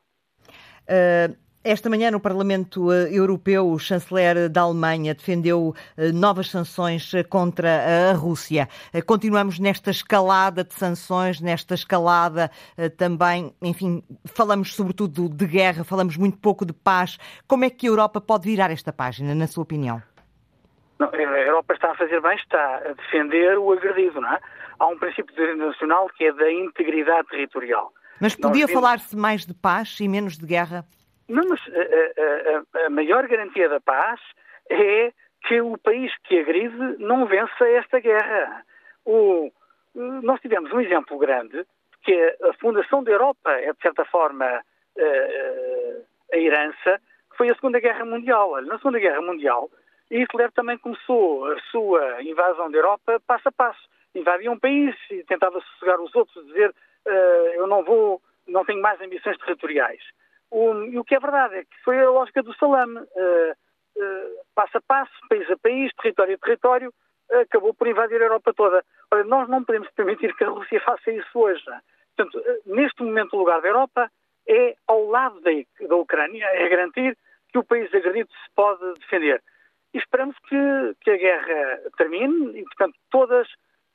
Uh... 0.88 1.46
Esta 1.68 1.90
manhã, 1.90 2.12
no 2.12 2.20
Parlamento 2.20 2.92
eh, 2.92 3.08
Europeu, 3.10 3.68
o 3.68 3.76
chanceler 3.76 4.48
da 4.48 4.60
Alemanha 4.60 5.12
defendeu 5.12 5.74
eh, 5.96 6.12
novas 6.12 6.48
sanções 6.48 7.10
contra 7.28 8.12
a 8.12 8.12
Rússia. 8.12 8.68
Continuamos 9.04 9.58
nesta 9.58 9.90
escalada 9.90 10.62
de 10.62 10.72
sanções, 10.74 11.40
nesta 11.40 11.74
escalada 11.74 12.52
também, 12.96 13.52
enfim, 13.60 14.00
falamos 14.26 14.76
sobretudo 14.76 15.28
de 15.28 15.44
guerra, 15.44 15.82
falamos 15.82 16.16
muito 16.16 16.38
pouco 16.38 16.64
de 16.64 16.72
paz. 16.72 17.18
Como 17.48 17.64
é 17.64 17.70
que 17.70 17.88
a 17.88 17.90
Europa 17.90 18.20
pode 18.20 18.48
virar 18.48 18.70
esta 18.70 18.92
página, 18.92 19.34
na 19.34 19.48
sua 19.48 19.64
opinião? 19.64 20.00
Não, 20.98 21.10
a 21.10 21.16
Europa 21.16 21.74
está 21.74 21.90
a 21.90 21.94
fazer 21.94 22.20
bem, 22.20 22.36
está 22.36 22.76
a 22.76 22.92
defender 22.92 23.58
o 23.58 23.72
agredido, 23.72 24.20
não 24.20 24.32
é? 24.32 24.40
Há 24.78 24.86
um 24.86 24.98
princípio 24.98 25.32
internacional 25.32 26.08
que 26.08 26.24
é 26.24 26.32
da 26.32 26.50
integridade 26.50 27.28
territorial. 27.28 27.92
Mas 28.20 28.34
podia 28.34 28.66
vimos... 28.66 28.72
falar-se 28.72 29.16
mais 29.16 29.44
de 29.44 29.54
paz 29.54 29.98
e 30.00 30.08
menos 30.08 30.38
de 30.38 30.46
guerra? 30.46 30.84
Não, 31.28 31.44
mas 31.48 31.60
a, 31.68 32.82
a, 32.82 32.86
a, 32.86 32.90
maior 32.90 33.26
garantia 33.26 33.68
da 33.68 33.80
paz 33.80 34.20
é 34.70 35.12
que 35.46 35.60
o 35.60 35.76
país 35.78 36.12
que 36.24 36.38
agride 36.38 36.96
não 36.98 37.26
vença 37.26 37.68
esta 37.68 38.00
guerra. 38.00 38.64
O, 39.04 39.50
nós 39.94 40.40
tivemos 40.40 40.72
um 40.72 40.80
exemplo 40.80 41.18
grande, 41.18 41.66
que 42.02 42.12
é 42.12 42.36
a 42.48 42.52
fundação 42.54 43.02
da 43.02 43.10
Europa 43.10 43.50
é, 43.50 43.72
de 43.72 43.82
certa 43.82 44.04
forma, 44.04 44.44
a, 44.44 44.62
a 46.32 46.38
herança, 46.38 47.00
que 47.30 47.36
foi 47.36 47.50
a 47.50 47.54
Segunda 47.54 47.80
Guerra 47.80 48.04
Mundial. 48.04 48.62
Na 48.62 48.78
Segunda 48.78 48.98
Guerra 48.98 49.20
Mundial, 49.20 49.68
Hitler 50.10 50.52
também 50.52 50.78
começou 50.78 51.50
a 51.50 51.60
sua 51.70 52.22
invasão 52.22 52.70
da 52.70 52.78
Europa 52.78 53.20
passo 53.26 53.48
a 53.48 53.52
passo. 53.52 53.80
Invadia 54.14 54.50
um 54.50 54.58
país 54.58 54.94
e 55.10 55.22
tentava 55.24 55.60
sossegar 55.60 56.00
os 56.00 56.14
outros, 56.14 56.46
dizer 56.46 56.70
uh, 56.70 57.10
eu 57.54 57.66
não 57.66 57.84
vou, 57.84 58.22
não 58.46 58.64
tenho 58.64 58.80
mais 58.80 59.00
ambições 59.00 59.36
territoriais. 59.38 60.02
E 60.90 60.98
o 60.98 61.04
que 61.04 61.14
é 61.14 61.18
verdade 61.18 61.56
é 61.56 61.64
que 61.64 61.82
foi 61.84 61.98
a 61.98 62.08
lógica 62.08 62.42
do 62.42 62.54
salame. 62.54 62.98
Uh, 62.98 63.52
uh, 63.96 64.44
passo 64.54 64.78
a 64.78 64.80
passo, 64.80 65.12
país 65.28 65.50
a 65.50 65.56
país, 65.56 65.92
território 66.00 66.34
a 66.34 66.38
território, 66.38 66.94
acabou 67.42 67.74
por 67.74 67.88
invadir 67.88 68.20
a 68.22 68.26
Europa 68.26 68.54
toda. 68.54 68.84
Olha, 69.10 69.24
nós 69.24 69.48
não 69.48 69.64
podemos 69.64 69.90
permitir 69.90 70.34
que 70.36 70.44
a 70.44 70.48
Rússia 70.48 70.80
faça 70.80 71.10
isso 71.10 71.38
hoje. 71.38 71.64
Portanto, 72.16 72.42
neste 72.64 73.02
momento 73.02 73.34
o 73.34 73.40
lugar 73.40 73.60
da 73.60 73.68
Europa 73.68 74.10
é 74.48 74.76
ao 74.86 75.06
lado 75.08 75.40
da, 75.40 75.50
da 75.88 75.96
Ucrânia, 75.96 76.46
é 76.46 76.68
garantir 76.68 77.18
que 77.50 77.58
o 77.58 77.64
país 77.64 77.92
agredido 77.92 78.30
se 78.30 78.54
pode 78.54 78.94
defender 79.00 79.42
e 79.94 79.98
esperamos 79.98 80.36
que, 80.48 80.96
que 81.00 81.10
a 81.10 81.16
guerra 81.16 81.80
termine 81.96 82.58
e, 82.58 82.62
portanto, 82.64 82.96
todas 83.10 83.48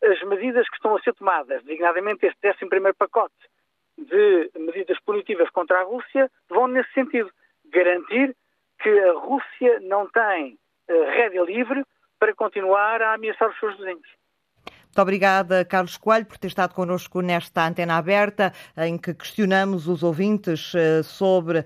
as 0.04 0.21
medidas 0.23 0.67
que 0.69 0.75
estão 0.75 0.95
a 0.95 1.01
ser 1.01 1.13
tomadas, 1.13 1.63
designadamente 1.63 2.25
este 2.25 2.47
11 2.47 2.93
pacote 2.97 3.36
de 3.97 4.49
medidas 4.58 4.99
punitivas 5.01 5.49
contra 5.51 5.80
a 5.80 5.84
Rússia, 5.84 6.30
vão 6.49 6.67
nesse 6.67 6.91
sentido. 6.93 7.32
Garantir 7.65 8.36
que 8.82 8.89
a 8.89 9.13
Rússia 9.13 9.80
não 9.82 10.10
tem 10.10 10.58
uh, 10.89 11.04
rédea 11.12 11.43
livre 11.43 11.84
para 12.19 12.34
continuar 12.34 13.01
a 13.01 13.13
ameaçar 13.13 13.49
os 13.49 13.60
seus 13.60 13.77
vizinhos. 13.77 14.20
Muito 14.91 15.04
obrigada, 15.04 15.63
Carlos 15.63 15.95
Coelho, 15.95 16.25
por 16.25 16.38
ter 16.38 16.47
estado 16.47 16.73
connosco 16.73 17.21
nesta 17.21 17.65
antena 17.65 17.95
aberta, 17.95 18.51
em 18.77 18.97
que 18.97 19.13
questionamos 19.13 19.88
os 19.88 20.04
ouvintes 20.04 20.73
eh, 20.75 21.01
sobre 21.01 21.60
uh, 21.60 21.63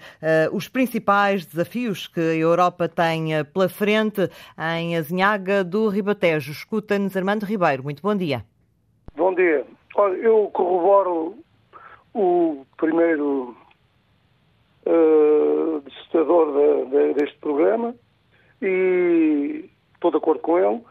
os 0.52 0.68
principais 0.68 1.44
desafios 1.44 2.06
que 2.06 2.20
a 2.20 2.36
Europa 2.36 2.88
tem 2.88 3.34
eh, 3.34 3.44
pela 3.44 3.68
frente 3.68 4.30
em 4.78 4.96
Azinhaga 4.96 5.64
do 5.64 5.88
Ribatejo. 5.88 6.52
Escuta-nos 6.52 7.18
Armando 7.18 7.48
Ribeiro. 7.48 7.82
Muito 7.82 8.00
bom 8.04 8.16
dia. 8.16 8.46
Bom 9.16 9.34
dia. 9.34 9.66
Olha, 9.96 10.18
eu 10.18 10.48
corroboro 10.54 11.36
o 12.14 12.64
primeiro 12.78 13.58
uh, 14.86 15.82
de, 15.82 16.92
de, 16.92 17.14
deste 17.16 17.40
programa 17.40 17.96
e 18.62 19.68
estou 19.96 20.12
de 20.12 20.18
acordo 20.18 20.42
com 20.42 20.60
ele 20.60 20.82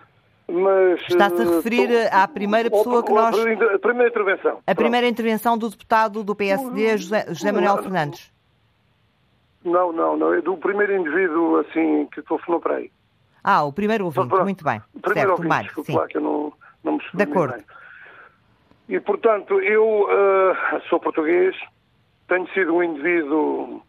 mas... 0.48 1.00
Está-se 1.08 1.42
a 1.42 1.44
referir 1.56 1.88
tô, 1.88 2.16
à 2.16 2.28
primeira 2.28 2.70
pessoa 2.70 3.02
que 3.02 3.12
nós... 3.12 3.36
A 3.38 3.78
primeira 3.78 4.08
intervenção. 4.08 4.60
A 4.66 4.74
primeira 4.74 5.08
intervenção 5.08 5.56
do 5.56 5.70
deputado 5.70 6.22
do 6.22 6.34
PSD, 6.34 6.98
José, 6.98 7.26
José 7.28 7.52
Manuel 7.52 7.82
Fernandes. 7.82 8.32
Não, 9.64 9.92
não, 9.92 10.16
não. 10.16 10.34
É 10.34 10.42
do 10.42 10.56
primeiro 10.56 10.94
indivíduo, 10.94 11.56
assim, 11.60 12.06
que 12.12 12.22
telefonou 12.22 12.60
para 12.60 12.76
aí. 12.76 12.90
Ah, 13.42 13.64
o 13.64 13.72
primeiro 13.72 14.04
ouvinte, 14.04 14.28
Pronto, 14.28 14.44
muito 14.44 14.64
bem. 14.64 14.80
Primeiro 15.00 15.28
certo, 15.28 15.30
ouvinte, 15.30 15.48
Mário, 15.48 15.84
sim. 15.84 15.96
Lá, 15.96 16.06
que 16.06 16.16
eu 16.18 16.20
não, 16.20 16.52
não 16.82 16.92
me 16.94 17.02
De 17.12 17.22
acordo. 17.22 17.54
Bem. 17.54 17.64
E, 18.88 19.00
portanto, 19.00 19.60
eu 19.60 20.02
uh, 20.02 20.80
sou 20.88 21.00
português, 21.00 21.56
tenho 22.28 22.46
sido 22.52 22.74
um 22.74 22.82
indivíduo 22.82 23.82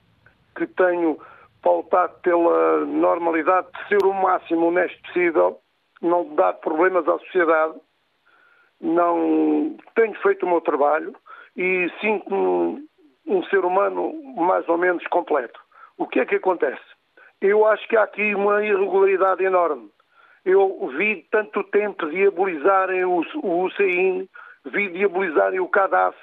que 0.55 0.65
tenho 0.67 1.19
pautado 1.61 2.13
pela 2.21 2.85
normalidade 2.85 3.67
de 3.73 3.87
ser 3.89 4.05
o 4.05 4.13
máximo 4.13 4.67
honesto 4.67 5.01
possível 5.03 5.59
não 6.05 6.35
dar 6.35 6.53
problemas 6.53 7.07
à 7.07 7.17
sociedade, 7.19 7.75
não 8.79 9.75
tenho 9.95 10.13
feito 10.21 10.45
o 10.45 10.49
meu 10.49 10.61
trabalho 10.61 11.15
e 11.55 11.89
sinto-me 12.01 12.87
um, 13.27 13.43
ser 13.45 13.63
humano 13.65 14.13
mais 14.35 14.67
ou 14.67 14.77
menos 14.77 15.05
completo. 15.07 15.59
O 15.97 16.07
que 16.07 16.19
é 16.19 16.25
que 16.25 16.35
acontece? 16.35 16.83
Eu 17.41 17.65
acho 17.65 17.87
que 17.87 17.97
há 17.97 18.03
aqui 18.03 18.35
uma 18.35 18.63
irregularidade 18.63 19.43
enorme. 19.43 19.89
Eu 20.43 20.91
vi 20.97 21.25
tanto 21.31 21.63
tempo 21.65 22.07
diabolizarem 22.09 23.03
o, 23.05 23.21
o 23.41 23.69
vi 24.65 24.89
diabolizarem 24.89 25.59
o 25.59 25.67
Gaddafi, 25.67 26.19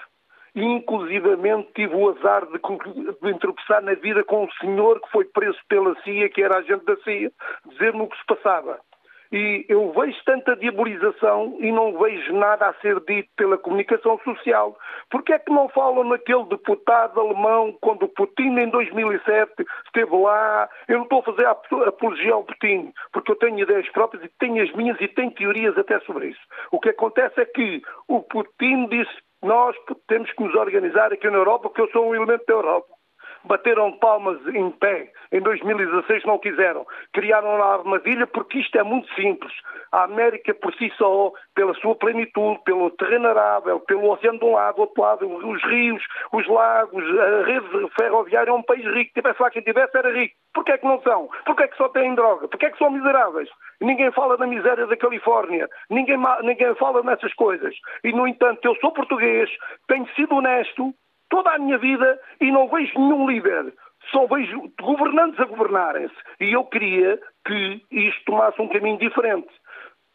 e 0.55 0.63
inclusivamente 0.63 1.71
tive 1.75 1.95
o 1.95 2.11
azar 2.11 2.47
de, 2.47 2.59
de 2.59 3.31
interpretar 3.31 3.83
na 3.83 3.95
vida 3.95 4.23
com 4.25 4.45
um 4.45 4.51
senhor 4.61 5.01
que 5.01 5.11
foi 5.11 5.25
preso 5.25 5.59
pela 5.69 5.95
CIA, 6.03 6.29
que 6.29 6.43
era 6.43 6.59
agente 6.59 6.85
da 6.85 6.97
CIA, 6.99 7.33
dizer-me 7.71 8.03
o 8.03 8.07
que 8.07 8.19
se 8.19 8.27
passava. 8.27 8.79
E 9.33 9.65
eu 9.67 9.91
vejo 9.93 10.19
tanta 10.27 10.55
diabolização 10.57 11.57
e 11.59 11.73
não 11.73 11.99
vejo 11.99 12.35
nada 12.35 12.69
a 12.69 12.75
ser 12.75 13.01
dito 13.01 13.31
pela 13.35 13.57
comunicação 13.57 14.19
social. 14.23 14.77
Porquê 15.11 15.33
é 15.33 15.39
que 15.39 15.51
não 15.51 15.71
falam 15.71 16.05
naquele 16.05 16.45
deputado 16.45 17.19
alemão 17.19 17.75
quando 17.81 18.07
Putin 18.09 18.59
em 18.59 18.69
2007 18.69 19.51
esteve 19.87 20.15
lá? 20.15 20.69
Eu 20.87 20.99
não 20.99 21.05
estou 21.05 21.21
a 21.21 21.23
fazer 21.23 21.47
apologia 21.47 22.35
ao 22.35 22.45
Putin, 22.45 22.93
porque 23.11 23.33
eu 23.33 23.37
tenho 23.37 23.59
ideias 23.59 23.89
próprias 23.89 24.23
e 24.23 24.31
tenho 24.39 24.63
as 24.63 24.71
minhas 24.73 25.01
e 25.01 25.09
tenho 25.09 25.31
teorias 25.31 25.79
até 25.79 25.99
sobre 26.01 26.29
isso. 26.29 26.41
O 26.71 26.79
que 26.79 26.91
acontece 26.91 27.41
é 27.41 27.47
que 27.47 27.81
o 28.09 28.21
Putin 28.21 28.87
disse 28.89 29.17
nós 29.43 29.75
temos 30.07 30.31
que 30.33 30.43
nos 30.45 30.55
organizar 30.55 31.13
aqui 31.13 31.29
na 31.29 31.39
Europa, 31.39 31.69
porque 31.69 31.81
eu 31.81 31.91
sou 31.91 32.09
um 32.09 32.15
elemento 32.15 32.45
da 32.47 32.55
Europa 32.55 32.92
bateram 33.45 33.93
palmas 33.99 34.39
em 34.49 34.71
pé. 34.71 35.11
Em 35.33 35.41
2016 35.41 36.25
não 36.25 36.39
quiseram. 36.39 36.87
Criaram 37.13 37.63
a 37.63 37.75
armadilha 37.75 38.27
porque 38.27 38.59
isto 38.59 38.77
é 38.79 38.83
muito 38.83 39.13
simples. 39.15 39.53
A 39.91 40.05
América 40.05 40.55
por 40.55 40.75
si 40.75 40.91
só, 40.97 41.33
pela 41.55 41.75
sua 41.75 41.95
plenitude, 41.95 42.61
pelo 42.65 42.91
terreno 42.91 43.29
arável, 43.29 43.81
pelo 43.81 44.11
oceano 44.11 44.39
de 44.39 44.45
um 44.45 44.53
lado, 44.53 44.77
do 44.77 44.81
outro 44.83 45.03
lado, 45.03 45.27
os 45.27 45.63
rios, 45.65 46.03
os 46.33 46.47
lagos, 46.49 47.05
a 47.19 47.45
rede 47.45 47.91
ferroviária 47.99 48.51
é 48.51 48.55
um 48.55 48.63
país 48.63 48.85
rico. 48.85 49.13
Tivesse 49.15 49.43
lá 49.43 49.51
quem 49.51 49.63
tivesse, 49.63 49.97
era 49.97 50.13
rico. 50.13 50.35
Porquê 50.55 50.73
é 50.73 50.79
que 50.79 50.87
não 50.87 51.01
são? 51.03 51.29
Porquê 51.45 51.65
é 51.65 51.69
que 51.69 51.77
só 51.77 51.89
têm 51.89 52.15
droga? 52.15 52.49
Porquê 52.49 52.67
é 52.67 52.71
que 52.71 52.79
são 52.79 52.91
miseráveis? 52.91 53.49
Ninguém 53.81 54.13
fala 54.13 54.37
da 54.37 54.47
miséria 54.47 54.87
da 54.87 54.97
Califórnia. 54.97 55.69
Ninguém, 55.91 56.19
ninguém 56.43 56.75
fala 56.77 57.03
nessas 57.03 57.33
coisas. 57.35 57.75
E, 58.05 58.13
no 58.13 58.27
entanto, 58.27 58.65
eu 58.65 58.75
sou 58.77 58.93
português, 58.93 59.51
tenho 59.89 60.07
sido 60.15 60.37
honesto, 60.37 60.95
toda 61.33 61.51
a 61.55 61.59
minha 61.59 61.79
vida 61.79 62.21
e 62.43 62.53
não 62.53 62.69
vejo 62.69 62.93
nenhum 62.99 63.27
líder. 63.27 63.73
Só 64.11 64.27
vejo 64.27 64.71
governantes 64.79 65.41
a 65.41 65.47
governarem-se. 65.47 66.15
E 66.39 66.53
eu 66.53 66.65
queria 66.65 67.19
que 67.47 67.83
isto 67.91 68.25
tomasse 68.27 68.61
um 68.61 68.69
caminho 68.69 68.99
diferente. 68.99 69.49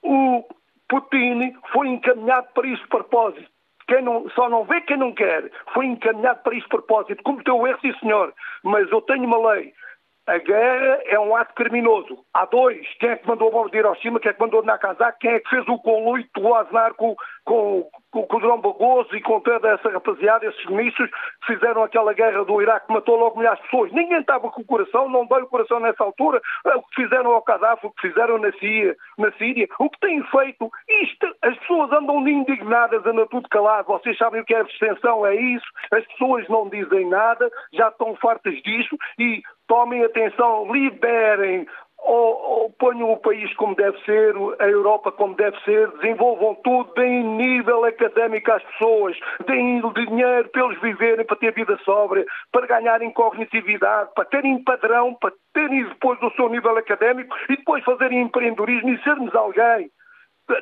O 0.03 0.47
Putin 0.87 1.55
foi 1.73 1.87
encaminhado 1.87 2.47
para 2.53 2.67
este 2.67 2.87
propósito. 2.87 3.49
Quem 3.87 4.03
não, 4.03 4.29
só 4.31 4.47
não 4.47 4.63
vê 4.65 4.79
quem 4.81 4.97
não 4.97 5.11
quer. 5.11 5.49
Foi 5.73 5.87
encaminhado 5.87 6.43
para 6.43 6.55
este 6.55 6.69
propósito. 6.69 7.23
Cometeu 7.23 7.65
erro, 7.65 7.79
sim 7.81 7.93
senhor. 7.99 8.31
Mas 8.63 8.91
eu 8.91 9.01
tenho 9.01 9.23
uma 9.23 9.53
lei. 9.53 9.73
A 10.27 10.39
guerra 10.39 10.99
é 11.05 11.17
um 11.17 11.33
ato 11.37 11.53
criminoso. 11.53 12.19
Há 12.33 12.45
dois. 12.45 12.85
Quem 12.99 13.11
é 13.11 13.15
que 13.15 13.25
mandou 13.25 13.47
a 13.47 13.51
bomba 13.51 13.69
de 13.69 13.77
Hiroshima? 13.77 14.19
Quem 14.19 14.31
é 14.31 14.33
que 14.33 14.41
mandou 14.41 14.61
Nagasaki? 14.61 15.19
Quem 15.19 15.31
é 15.31 15.39
que 15.39 15.49
fez 15.49 15.65
o 15.69 15.77
conluito 15.79 16.41
do 16.41 16.53
Aznar 16.53 16.93
com, 16.95 17.15
com, 17.45 17.87
com, 18.11 18.23
com 18.23 18.35
o 18.35 18.39
Drão 18.41 18.59
Bagoso 18.59 19.15
e 19.15 19.21
com 19.21 19.39
toda 19.39 19.69
essa 19.69 19.89
rapaziada, 19.89 20.45
esses 20.45 20.65
mísseis 20.65 21.09
que 21.09 21.53
fizeram 21.53 21.81
aquela 21.81 22.11
guerra 22.11 22.43
do 22.43 22.61
Iraque 22.61 22.87
que 22.87 22.93
matou 22.93 23.15
logo 23.15 23.37
milhares 23.37 23.57
de 23.59 23.69
pessoas? 23.69 23.91
Ninguém 23.93 24.19
estava 24.19 24.51
com 24.51 24.61
o 24.61 24.65
coração, 24.65 25.07
não 25.07 25.25
deu 25.25 25.43
o 25.43 25.47
coração 25.47 25.79
nessa 25.79 26.03
altura. 26.03 26.41
É 26.65 26.75
o 26.75 26.81
que 26.81 27.03
fizeram 27.03 27.31
ao 27.31 27.43
Gaddafi, 27.45 27.87
o 27.87 27.91
que 27.91 28.09
fizeram 28.09 28.37
na 28.37 28.51
Síria, 28.51 28.97
na 29.17 29.31
Síria. 29.31 29.65
O 29.79 29.89
que 29.89 29.99
têm 30.01 30.21
feito, 30.23 30.69
isto, 31.03 31.25
as 31.41 31.57
pessoas 31.59 31.89
andam 31.93 32.27
indignadas, 32.27 33.05
andam 33.05 33.27
tudo 33.27 33.47
calado. 33.47 33.87
Vocês 33.87 34.17
sabem 34.17 34.41
o 34.41 34.45
que 34.45 34.53
é 34.53 34.59
abstenção, 34.59 35.25
é 35.25 35.35
isso. 35.35 35.67
As 35.89 36.05
pessoas 36.07 36.45
não 36.49 36.67
dizem 36.67 37.07
nada, 37.07 37.49
já 37.71 37.87
estão 37.87 38.13
fartas 38.17 38.61
disso 38.61 38.97
e 39.17 39.41
tomem 39.67 40.03
atenção, 40.03 40.71
liberem 40.71 41.67
ou, 41.99 42.61
ou, 42.61 42.69
ponham 42.79 43.11
o 43.11 43.17
país 43.17 43.53
como 43.55 43.75
deve 43.75 43.99
ser, 44.03 44.33
a 44.59 44.67
Europa 44.67 45.11
como 45.11 45.35
deve 45.35 45.59
ser, 45.63 45.89
desenvolvam 45.97 46.55
tudo, 46.63 46.93
deem 46.93 47.23
nível 47.23 47.83
académico 47.83 48.51
às 48.51 48.63
pessoas, 48.63 49.17
deem 49.45 49.81
dinheiro 49.91 50.47
para 50.49 50.65
eles 50.65 50.79
viverem, 50.79 51.25
para 51.25 51.35
ter 51.35 51.53
vida 51.53 51.77
sóbria, 51.83 52.25
para 52.51 52.67
ganharem 52.67 53.11
cognitividade, 53.11 54.11
para 54.15 54.25
terem 54.25 54.63
padrão, 54.63 55.15
para 55.15 55.33
terem 55.53 55.83
depois 55.83 56.21
o 56.21 56.31
seu 56.31 56.47
nível 56.49 56.77
académico 56.77 57.35
e 57.49 57.57
depois 57.57 57.83
fazerem 57.83 58.21
empreendedorismo 58.21 58.89
e 58.89 59.03
sermos 59.03 59.35
alguém. 59.35 59.89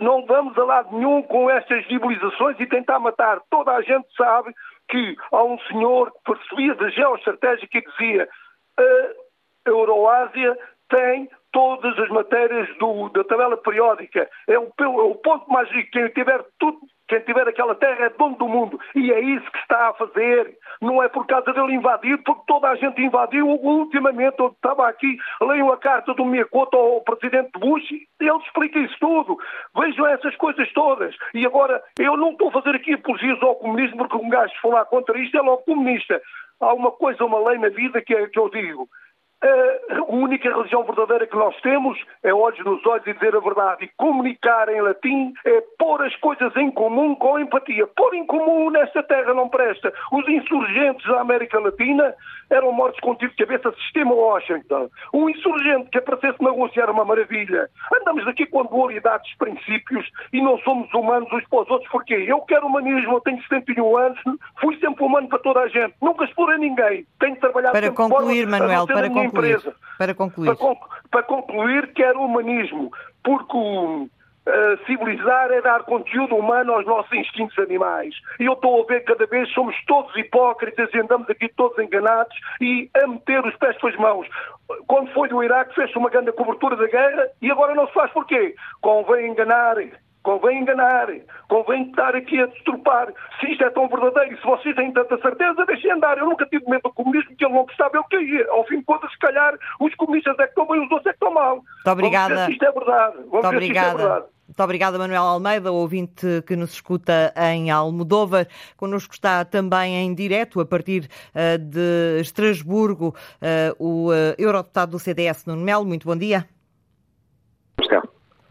Não 0.01 0.25
vamos 0.25 0.57
a 0.57 0.63
lado 0.63 0.97
nenhum 0.97 1.21
com 1.21 1.47
estas 1.47 1.85
civilizações 1.85 2.59
e 2.59 2.65
tentar 2.65 2.97
matar. 2.97 3.39
Toda 3.51 3.71
a 3.71 3.81
gente 3.83 4.07
sabe 4.17 4.51
que 4.89 5.15
há 5.31 5.43
um 5.43 5.59
senhor 5.67 6.11
que 6.11 6.33
percebia 6.33 6.73
da 6.73 6.89
geoestratégia 6.89 7.67
que 7.67 7.81
dizia 7.81 8.27
a 8.77 9.69
Euroásia 9.69 10.57
tem 10.89 11.29
todas 11.55 11.97
as 11.97 12.09
matérias 12.09 12.67
do, 12.79 13.07
da 13.09 13.23
tabela 13.23 13.55
periódica. 13.55 14.29
É 14.45 14.59
o, 14.59 14.73
é 14.77 14.87
o, 14.87 15.15
ponto 15.15 15.49
mais 15.49 15.69
rico. 15.71 15.89
Quem 15.91 16.09
tiver 16.09 16.43
tudo, 16.59 16.79
quem 17.07 17.21
tiver 17.21 17.47
aquela 17.47 17.73
terra 17.75 18.07
é 18.07 18.09
dono 18.09 18.35
do 18.35 18.47
mundo. 18.47 18.77
E 18.93 19.09
é 19.11 19.21
isso 19.21 19.49
que 19.49 19.57
está 19.59 19.87
a 19.87 19.93
fazer. 19.93 20.57
Não 20.81 21.01
é 21.01 21.07
por 21.07 21.25
causa 21.25 21.53
dele 21.53 21.75
invadir, 21.75 22.21
porque 22.23 22.43
toda 22.45 22.69
a 22.69 22.75
gente 22.75 23.01
invadiu. 23.01 23.47
Ultimamente, 23.47 24.35
eu 24.37 24.47
estava 24.47 24.89
aqui, 24.89 25.17
leio 25.41 25.71
a 25.71 25.77
carta 25.77 26.13
do 26.13 26.25
Miyakoto 26.25 26.75
ao 26.75 27.01
presidente 27.01 27.57
Bush, 27.57 27.89
ele 28.19 28.37
explica 28.45 28.77
isso 28.79 28.97
tudo. 28.99 29.37
Vejam 29.79 30.07
essas 30.07 30.35
coisas 30.35 30.69
todas. 30.73 31.15
E 31.33 31.45
agora, 31.45 31.81
eu 31.97 32.17
não 32.17 32.31
estou 32.31 32.49
a 32.49 32.51
fazer 32.51 32.75
aqui 32.75 32.95
apologias 32.95 33.41
ao 33.41 33.55
comunismo, 33.55 33.97
porque 33.97 34.17
um 34.17 34.29
gajo 34.29 34.53
falar 34.61 34.83
contra 34.85 35.17
isto 35.17 35.37
é 35.37 35.41
logo 35.41 35.63
comunista. 35.63 36.21
Há 36.59 36.73
uma 36.73 36.91
coisa, 36.91 37.23
uma 37.25 37.49
lei 37.49 37.57
na 37.57 37.69
vida 37.69 38.01
que, 38.01 38.13
é, 38.13 38.27
que 38.27 38.39
eu 38.39 38.49
digo 38.49 38.89
a 39.47 40.03
única 40.07 40.49
religião 40.49 40.83
verdadeira 40.83 41.27
que 41.27 41.35
nós 41.35 41.55
temos 41.61 41.97
é 42.23 42.33
olhos 42.33 42.63
nos 42.65 42.85
olhos 42.85 43.05
e 43.05 43.13
dizer 43.13 43.35
a 43.35 43.39
verdade. 43.39 43.85
E 43.85 43.91
comunicar 43.97 44.69
em 44.69 44.81
latim 44.81 45.33
é 45.45 45.61
pôr 45.77 46.01
as 46.03 46.15
coisas 46.17 46.55
em 46.55 46.71
comum 46.71 47.15
com 47.15 47.39
empatia. 47.39 47.87
Pôr 47.95 48.15
em 48.15 48.25
comum 48.25 48.69
nesta 48.69 49.03
terra 49.03 49.33
não 49.33 49.49
presta. 49.49 49.93
Os 50.11 50.27
insurgentes 50.27 51.05
da 51.07 51.21
América 51.21 51.59
Latina 51.59 52.13
eram 52.49 52.71
mortos 52.71 52.99
com 52.99 53.15
tiro 53.15 53.31
de 53.31 53.37
cabeça 53.37 53.71
sistema 53.83 54.13
Washington. 54.13 54.89
Um 55.13 55.29
insurgente 55.29 55.89
que 55.89 55.97
aparecesse 55.97 56.41
na 56.41 56.51
Rússia 56.51 56.81
era 56.81 56.91
uma 56.91 57.05
maravilha. 57.05 57.69
Andamos 58.01 58.27
aqui 58.27 58.45
com 58.45 58.65
dualidades 58.65 59.29
de 59.31 59.37
princípios 59.37 60.09
e 60.33 60.41
não 60.41 60.57
somos 60.59 60.91
humanos 60.93 61.31
uns 61.31 61.47
para 61.47 61.61
os 61.61 61.69
outros. 61.69 61.89
Porquê? 61.91 62.25
Eu 62.27 62.41
quero 62.41 62.67
humanismo, 62.67 63.13
eu 63.13 63.21
tenho 63.21 63.41
71 63.43 63.97
anos, 63.97 64.19
fui 64.59 64.77
sempre 64.79 65.03
humano 65.03 65.27
para 65.27 65.39
toda 65.39 65.61
a 65.61 65.67
gente. 65.67 65.93
Nunca 66.01 66.25
explorei 66.25 66.57
ninguém. 66.57 67.05
Tenho 67.19 67.35
trabalhado 67.37 67.73
para 67.73 67.91
concluir, 67.91 68.47
Manuel, 68.47 68.87
para 68.87 69.09
concluir 69.09 69.34
empresa. 69.39 69.75
Para 69.97 70.13
concluir. 70.13 70.55
Para, 70.55 70.75
para 71.11 71.23
concluir, 71.23 71.93
quero 71.93 72.21
humanismo, 72.21 72.91
porque 73.23 73.57
uh, 73.57 74.85
civilizar 74.85 75.51
é 75.51 75.61
dar 75.61 75.83
conteúdo 75.83 76.35
humano 76.35 76.73
aos 76.73 76.85
nossos 76.85 77.11
instintos 77.13 77.57
animais. 77.59 78.15
E 78.39 78.45
eu 78.45 78.53
estou 78.53 78.83
a 78.83 78.85
ver 78.85 79.03
cada 79.03 79.25
vez 79.25 79.51
somos 79.53 79.75
todos 79.85 80.15
hipócritas 80.15 80.89
e 80.93 80.99
andamos 80.99 81.29
aqui 81.29 81.49
todos 81.49 81.77
enganados 81.79 82.35
e 82.61 82.89
a 82.95 83.07
meter 83.07 83.45
os 83.45 83.55
pés 83.57 83.77
pelas 83.79 83.95
mãos. 83.97 84.27
Quando 84.87 85.11
foi 85.13 85.29
do 85.29 85.43
Iraque, 85.43 85.75
fez 85.75 85.95
uma 85.95 86.09
grande 86.09 86.31
cobertura 86.31 86.75
da 86.75 86.87
guerra 86.87 87.27
e 87.41 87.51
agora 87.51 87.75
não 87.75 87.87
se 87.87 87.93
faz 87.93 88.11
porquê? 88.11 88.55
Convém 88.81 89.27
enganar 89.31 89.77
convém 90.25 90.59
enganar, 90.59 91.07
convém 91.47 91.83
estar 91.83 92.15
aqui 92.15 92.41
a 92.41 92.47
destrupar. 92.47 93.07
Se 93.39 93.51
isto 93.51 93.63
é 93.63 93.69
tão 93.69 93.87
verdadeiro 93.87 94.35
se 94.35 94.43
vocês 94.43 94.75
têm 94.75 94.91
tanta 94.91 95.17
certeza, 95.21 95.65
deixem 95.65 95.91
andar. 95.91 96.17
Eu 96.17 96.25
nunca 96.25 96.45
tive 96.47 96.67
medo 96.67 96.81
do 96.81 96.93
comunismo, 96.93 97.35
que 97.37 97.45
ele 97.45 97.53
não 97.53 97.63
gostava, 97.63 97.95
ele 97.95 98.03
caía. 98.09 98.47
Ao 98.49 98.65
fim 98.65 98.79
de 98.79 98.85
contas, 98.85 99.11
se 99.11 99.19
calhar, 99.19 99.55
os 99.79 99.93
comunistas 99.95 100.37
é 100.39 100.43
que 100.43 100.49
estão 100.49 100.67
bem, 100.67 100.83
os 100.83 100.91
outros 100.91 101.05
é 101.05 101.09
que 101.11 101.15
estão 101.15 101.31
mal. 101.31 101.57
Muito 101.57 101.89
obrigada. 101.89 102.33
Vamos 102.33 102.39
ver 102.41 102.45
se 102.45 102.51
isto 102.53 102.65
é 102.65 102.71
verdade. 102.71 103.15
Vamos 103.15 103.31
Muito 103.31 103.49
ver 103.49 103.55
obrigada. 103.55 103.87
se 103.87 103.95
isto 103.95 104.01
é 104.01 104.07
verdade. 104.09 104.35
Muito 104.47 104.63
obrigada, 104.63 104.97
Manuel 104.99 105.23
Almeida, 105.23 105.71
ouvinte 105.71 106.43
que 106.45 106.55
nos 106.55 106.73
escuta 106.73 107.33
em 107.35 107.71
Almodóvar. 107.71 108.47
Connosco 108.77 109.13
está 109.13 109.43
também 109.43 109.95
em 109.95 110.13
direto, 110.13 110.59
a 110.59 110.65
partir 110.65 111.09
uh, 111.33 111.57
de 111.57 112.19
Estrasburgo, 112.21 113.15
uh, 113.41 113.75
o 113.83 114.09
uh, 114.09 114.35
eurodeputado 114.37 114.91
do 114.91 114.99
CDS, 114.99 115.45
Nuno 115.45 115.63
Melo. 115.63 115.85
Muito 115.85 116.07
bom 116.07 116.15
dia. 116.15 116.47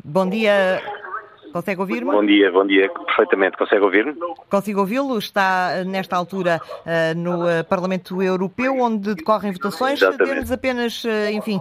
Bom 0.05 0.29
dia. 0.29 0.83
Consegue 1.55 1.81
ouvir-me? 1.81 2.11
Bom 2.11 2.27
dia, 2.27 2.51
bom 2.51 2.67
dia, 2.67 2.91
perfeitamente. 2.91 3.57
Consegue 3.57 3.85
ouvir-me? 3.85 4.13
Consigo 4.51 4.81
ouvi-lo. 4.81 5.17
Está, 5.17 5.85
nesta 5.87 6.17
altura, 6.17 6.61
uh, 6.61 7.17
no 7.17 7.45
uh, 7.45 7.63
Parlamento 7.69 8.21
Europeu, 8.21 8.81
onde 8.81 9.15
decorrem 9.15 9.53
votações. 9.53 10.01
Temos 10.01 10.51
apenas, 10.51 11.05
enfim, 11.33 11.61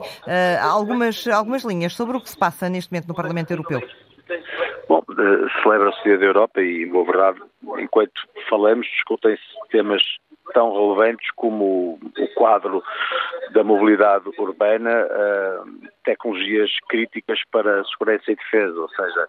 algumas, 0.59 1.27
algumas 1.27 1.63
linhas 1.63 1.93
sobre 1.93 2.17
o 2.17 2.21
que 2.21 2.27
se 2.27 2.35
passa 2.35 2.67
neste 2.69 2.91
momento 2.91 3.07
no 3.07 3.13
Parlamento 3.13 3.51
Europeu. 3.51 3.81
Bom, 4.89 5.03
celebra-se 5.61 5.99
o 5.99 6.03
Dia 6.05 6.17
da 6.17 6.25
Europa 6.25 6.59
e, 6.59 6.87
boa 6.87 7.05
verdade, 7.05 7.39
enquanto 7.77 8.19
falamos, 8.49 8.87
discutem-se 8.87 9.43
temas 9.69 10.01
tão 10.55 10.73
relevantes 10.73 11.29
como 11.35 11.99
o 12.01 12.27
quadro 12.35 12.81
da 13.53 13.63
mobilidade 13.63 14.25
urbana, 14.39 15.07
tecnologias 16.03 16.71
críticas 16.89 17.39
para 17.51 17.81
a 17.81 17.85
segurança 17.85 18.31
e 18.31 18.35
defesa, 18.35 18.79
ou 18.79 18.89
seja, 18.89 19.27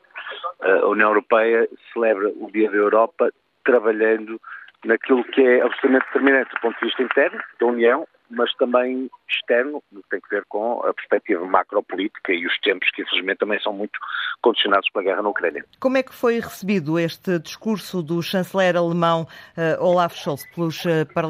a 0.60 0.86
União 0.86 1.08
Europeia 1.08 1.68
celebra 1.92 2.28
o 2.28 2.50
Dia 2.50 2.70
da 2.70 2.76
Europa 2.76 3.32
trabalhando 3.64 4.40
naquilo 4.84 5.24
que 5.24 5.40
é 5.40 5.62
absolutamente 5.62 6.06
determinante 6.06 6.54
do 6.54 6.60
ponto 6.60 6.78
de 6.78 6.86
vista 6.86 7.02
interno 7.02 7.40
da 7.58 7.66
União, 7.66 8.06
mas 8.30 8.52
também 8.54 9.10
externo, 9.28 9.82
que 9.90 10.02
tem 10.10 10.20
que 10.20 10.28
ver 10.28 10.44
com 10.48 10.82
a 10.84 10.92
perspectiva 10.92 11.44
macropolítica 11.46 12.32
e 12.32 12.46
os 12.46 12.58
tempos 12.60 12.90
que, 12.90 13.02
infelizmente, 13.02 13.38
também 13.38 13.60
são 13.60 13.72
muito 13.72 13.98
condicionados 14.42 14.88
pela 14.90 15.04
guerra 15.04 15.22
na 15.22 15.28
Ucrânia. 15.28 15.64
Como 15.80 15.96
é 15.96 16.02
que 16.02 16.14
foi 16.14 16.34
recebido 16.34 16.98
este 16.98 17.38
discurso 17.38 18.02
do 18.02 18.22
chanceler 18.22 18.76
alemão 18.76 19.26
uh, 19.56 19.82
Olaf 19.82 20.14
Scholz 20.16 20.44
pelos, 20.54 20.82
para, 21.14 21.28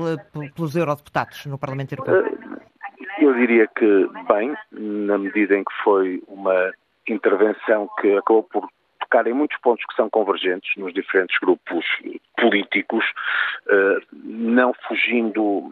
pelos 0.55 0.77
eurodeputados 0.77 1.47
no 1.47 1.59
Parlamento 1.59 1.93
Europeu? 1.93 2.23
Uh, 2.23 2.55
eu 3.19 3.35
diria 3.35 3.69
que 3.69 4.09
bem, 4.29 4.55
na 4.73 5.19
medida 5.19 5.57
em 5.57 5.65
que 5.65 5.73
foi 5.83 6.23
uma 6.27 6.73
intervenção 7.09 7.89
que 8.01 8.17
acabou 8.17 8.43
por 8.45 8.69
tocar 9.05 9.27
em 9.27 9.33
muitos 9.33 9.59
pontos 9.61 9.85
que 9.87 9.95
são 9.95 10.09
convergentes 10.11 10.71
nos 10.77 10.93
diferentes 10.93 11.39
grupos 11.39 11.85
políticos, 12.37 13.05
eh, 13.69 13.99
não 14.13 14.75
fugindo 14.89 15.71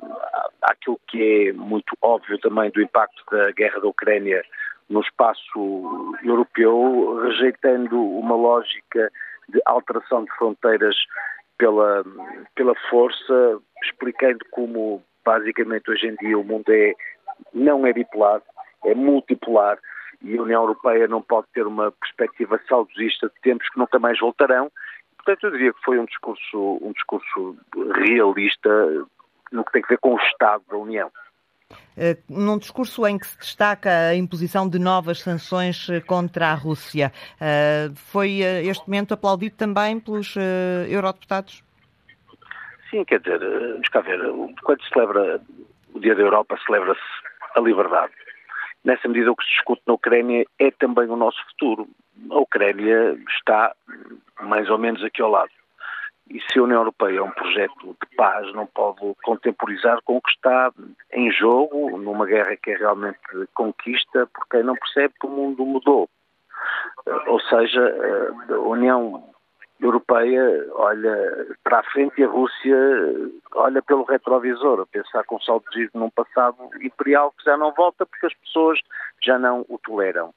àquilo 0.63 1.01
que 1.09 1.49
é 1.49 1.53
muito 1.53 1.97
óbvio 2.01 2.39
também 2.39 2.71
do 2.71 2.83
impacto 2.83 3.25
da 3.31 3.51
guerra 3.53 3.81
da 3.81 3.89
Ucrânia 3.89 4.45
no 4.89 5.01
espaço 5.01 6.15
europeu, 6.23 7.21
rejeitando 7.25 8.01
uma 8.01 8.37
lógica 8.37 9.11
de 9.49 9.61
alteração 9.65 10.25
de 10.25 10.31
fronteiras 10.37 10.97
pela, 11.59 12.05
pela 12.55 12.75
força, 12.91 13.61
explicando 13.85 14.45
como 14.51 15.03
basicamente 15.25 15.91
hoje 15.91 16.09
em 16.09 16.15
dia 16.17 16.39
o 16.39 16.45
mundo 16.45 16.71
é, 16.71 16.95
não 17.55 17.87
é 17.87 17.93
bipolar, 17.93 18.43
é 18.85 18.95
multipolar 18.95 19.79
e 20.23 20.37
a 20.37 20.43
União 20.43 20.63
Europeia 20.63 21.09
não 21.09 21.21
pode 21.21 21.47
ter 21.53 21.67
uma 21.67 21.91
perspectiva 21.93 22.61
saudosista 22.69 23.29
de 23.29 23.41
tempos 23.43 23.69
que 23.69 23.79
nunca 23.79 23.99
mais 23.99 24.19
voltarão. 24.19 24.71
Portanto, 25.17 25.45
eu 25.45 25.51
diria 25.53 25.73
que 25.73 25.83
foi 25.85 25.99
um 25.99 26.05
discurso, 26.05 26.79
um 26.81 26.93
discurso 26.93 27.57
realista 27.95 28.71
no 29.53 29.65
que 29.65 29.73
tem 29.73 29.83
a 29.85 29.89
ver 29.89 29.99
com 29.99 30.15
o 30.15 30.19
Estado 30.19 30.63
da 30.69 30.77
União. 30.77 31.11
Uh, 31.97 32.17
num 32.29 32.59
discurso 32.59 33.07
em 33.07 33.19
que 33.19 33.27
se 33.27 33.39
destaca 33.39 33.91
a 33.91 34.15
imposição 34.15 34.69
de 34.69 34.79
novas 34.79 35.21
sanções 35.21 35.89
eh, 35.89 36.01
contra 36.01 36.49
a 36.49 36.55
Rússia, 36.55 37.11
uh, 37.37 37.95
foi 37.95 38.41
este 38.41 38.87
momento 38.87 39.15
aplaudido 39.15 39.57
também 39.57 39.99
pelos 39.99 40.35
eurodeputados? 40.89 41.65
Sim, 42.91 43.05
quer 43.05 43.21
dizer, 43.21 43.39
vamos 43.39 43.89
cá 43.89 44.01
ver, 44.01 44.21
quando 44.63 44.83
se 44.83 44.89
celebra 44.91 45.41
o 45.95 46.01
Dia 46.01 46.15
da 46.15 46.23
Europa, 46.23 46.59
celebra-se 46.67 47.01
a 47.55 47.61
liberdade 47.61 48.13
nessa 48.85 49.09
medida 49.09 49.31
o 49.31 49.37
que 49.37 49.45
se 49.45 49.51
discute 49.51 49.83
na 49.87 49.95
Ucrânia 49.95 50.45
é 50.59 50.71
também 50.71 51.09
o 51.09 51.17
nosso 51.17 51.39
futuro. 51.51 51.89
A 52.31 52.39
Ucrânia 52.39 53.19
está 53.37 53.75
mais 54.41 54.69
ou 54.71 54.79
menos 54.79 55.03
aqui 55.05 55.23
ao 55.23 55.31
lado. 55.31 55.51
E 56.31 56.41
se 56.41 56.59
a 56.59 56.63
União 56.63 56.81
Europeia 56.81 57.19
é 57.19 57.23
um 57.23 57.31
projeto 57.31 57.97
de 58.01 58.17
paz, 58.17 58.53
não 58.55 58.67
pode 58.67 59.01
contemporizar 59.23 60.01
com 60.05 60.17
o 60.17 60.21
que 60.23 60.31
está 60.31 60.73
em 61.13 61.31
jogo 61.31 61.99
numa 61.99 62.25
guerra 62.27 62.57
que 62.57 62.71
é 62.71 62.77
realmente 62.77 63.19
conquista, 63.55 64.27
porque 64.33 64.63
não 64.63 64.75
percebe 64.77 65.15
que 65.21 65.27
o 65.27 65.31
mundo 65.31 65.67
mudou. 65.67 66.09
Ou 67.27 67.41
seja, 67.41 67.81
a 68.49 68.59
União 68.61 69.32
Europeia 69.83 70.67
olha 70.73 71.47
para 71.65 71.81
a 71.81 71.83
frente 71.83 72.21
e 72.21 72.25
a 72.25 72.29
Rússia 72.29 72.77
olha 73.55 73.83
pelo 73.83 74.05
retrovisor, 74.05 74.81
a 74.81 74.87
pensar 74.87 75.25
com 75.25 75.41
saudosismo 75.41 76.01
num 76.01 76.11
passado 76.11 76.57
imperial 76.81 77.33
que 77.33 77.45
já 77.45 77.57
não 77.57 77.73
volta 77.73 78.07
porque 78.07 78.27
as 78.27 78.35
pessoas 78.35 78.79
já 79.21 79.39
não 79.39 79.67
o 79.69 79.79
toleram. 79.79 80.33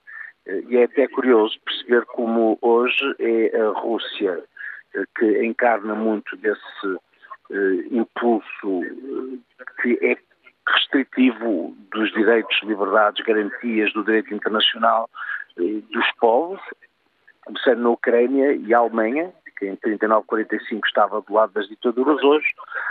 E 0.47 0.77
é 0.77 0.83
até 0.83 1.07
curioso 1.07 1.59
perceber 1.65 2.05
como 2.05 2.57
hoje 2.61 3.15
é 3.19 3.59
a 3.59 3.69
Rússia 3.69 4.43
que 5.17 5.45
encarna 5.45 5.95
muito 5.95 6.35
desse 6.37 6.99
eh, 7.51 7.87
impulso 7.91 8.83
eh, 8.83 9.65
que 9.81 9.99
é 10.01 10.17
restritivo 10.67 11.75
dos 11.91 12.11
direitos, 12.13 12.59
liberdades, 12.63 13.23
garantias 13.25 13.91
do 13.93 14.03
direito 14.03 14.33
internacional 14.33 15.09
eh, 15.57 15.81
dos 15.91 16.11
povos, 16.19 16.61
começando 17.45 17.79
na 17.79 17.89
Ucrânia 17.89 18.53
e 18.53 18.73
a 18.73 18.79
Alemanha, 18.79 19.31
que 19.57 19.67
em 19.67 19.77
39-45 19.77 20.81
estava 20.85 21.21
do 21.21 21.33
lado 21.33 21.53
das 21.53 21.67
ditaduras, 21.67 22.21
hoje, 22.23 22.47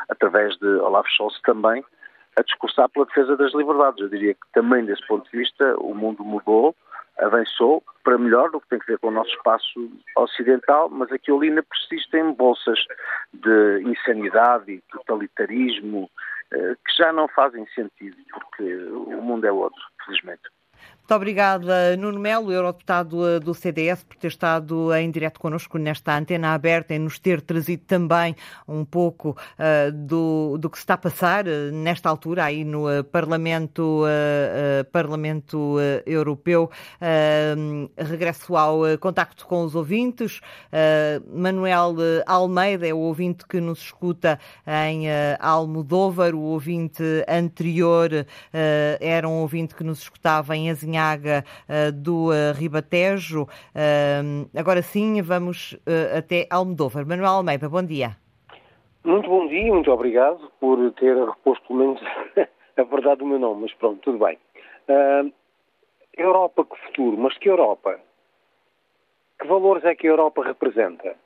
através 0.08 0.56
de 0.58 0.66
Olaf 0.66 1.06
Scholz 1.10 1.38
também, 1.42 1.84
a 2.36 2.42
discursar 2.42 2.88
pela 2.88 3.06
defesa 3.06 3.36
das 3.36 3.52
liberdades. 3.54 4.00
Eu 4.00 4.08
diria 4.08 4.34
que 4.34 4.52
também 4.52 4.84
desse 4.84 5.06
ponto 5.06 5.30
de 5.30 5.38
vista 5.38 5.74
o 5.78 5.94
mundo 5.94 6.24
mudou, 6.24 6.74
avançou 7.18 7.82
para 8.02 8.18
melhor 8.18 8.50
no 8.50 8.60
que 8.60 8.68
tem 8.68 8.78
a 8.80 8.86
ver 8.86 8.98
com 8.98 9.08
o 9.08 9.12
nosso 9.12 9.30
espaço 9.30 9.90
ocidental, 10.16 10.88
mas 10.88 11.12
aqui 11.12 11.30
ali 11.30 11.48
ainda 11.48 11.62
persistem 11.62 12.32
bolsas 12.32 12.78
de 13.32 13.82
insanidade 13.82 14.72
e 14.72 14.82
totalitarismo 14.90 16.10
eh, 16.52 16.74
que 16.86 16.96
já 16.96 17.12
não 17.12 17.28
fazem 17.28 17.66
sentido, 17.68 18.16
porque 18.32 18.76
o 18.86 19.22
mundo 19.22 19.46
é 19.46 19.52
outro, 19.52 19.80
felizmente. 20.04 20.53
Muito 21.04 21.16
obrigada, 21.16 21.98
Nuno 21.98 22.18
Melo, 22.18 22.50
eurodeputado 22.50 23.28
eh, 23.28 23.38
do 23.38 23.52
CDS, 23.52 24.02
por 24.02 24.16
ter 24.16 24.28
estado 24.28 24.90
em 24.94 25.10
direto 25.10 25.38
connosco 25.38 25.76
nesta 25.76 26.16
antena 26.16 26.54
aberta 26.54 26.94
e 26.94 26.98
nos 26.98 27.18
ter 27.18 27.42
trazido 27.42 27.82
também 27.86 28.34
um 28.66 28.86
pouco 28.86 29.36
uh, 29.58 29.92
do, 29.92 30.56
do 30.56 30.70
que 30.70 30.78
se 30.78 30.82
está 30.84 30.94
a 30.94 30.96
passar 30.96 31.46
uh, 31.46 31.70
nesta 31.70 32.08
altura 32.08 32.44
aí 32.44 32.64
no 32.64 32.88
uh, 32.88 33.04
Parlamento, 33.04 34.04
Parlamento 34.90 35.76
Europeu. 36.06 36.70
regresso 37.98 38.56
ao 38.56 38.80
contacto 38.98 39.46
com 39.46 39.62
os 39.64 39.74
ouvintes. 39.74 40.40
Manuel 41.32 41.96
Almeida 42.26 42.86
é 42.86 42.94
o 42.94 42.98
ouvinte 42.98 43.46
que 43.46 43.60
nos 43.60 43.80
escuta 43.80 44.38
em 44.66 45.06
Almodóvar. 45.38 46.34
O 46.34 46.40
ouvinte 46.40 47.02
anterior 47.28 48.10
era 49.00 49.28
um 49.28 49.40
ouvinte 49.40 49.74
que 49.74 49.84
nos 49.84 50.00
escutava 50.00 50.56
em 50.56 50.70
Azinha 50.70 50.93
Azinhaga 50.94 51.44
uh, 51.68 51.92
do 51.92 52.30
uh, 52.30 52.52
Ribatejo. 52.56 53.42
Uh, 53.42 54.48
agora 54.58 54.82
sim, 54.82 55.20
vamos 55.22 55.76
até 56.16 56.46
Almodóvar. 56.50 57.06
Manuel 57.06 57.32
Almeida, 57.32 57.68
bom 57.68 57.82
dia. 57.82 58.16
Muito 59.04 59.28
bom 59.28 59.46
dia, 59.48 59.72
muito 59.72 59.90
obrigado 59.90 60.50
por 60.60 60.78
ter 60.92 61.16
reposto 61.16 61.66
pelo 61.66 61.78
menos 61.78 62.00
a 62.76 62.82
verdade 62.82 63.18
do 63.18 63.26
meu 63.26 63.38
nome, 63.38 63.62
mas 63.62 63.74
pronto, 63.74 64.00
tudo 64.00 64.24
bem. 64.24 64.38
Europa, 66.16 66.64
que 66.64 66.86
futuro? 66.86 67.18
Mas 67.18 67.36
que 67.36 67.48
Europa? 67.48 68.00
Que 69.38 69.46
valores 69.46 69.84
é 69.84 69.94
que 69.94 70.06
a 70.06 70.10
Europa 70.10 70.42
representa? 70.42 71.16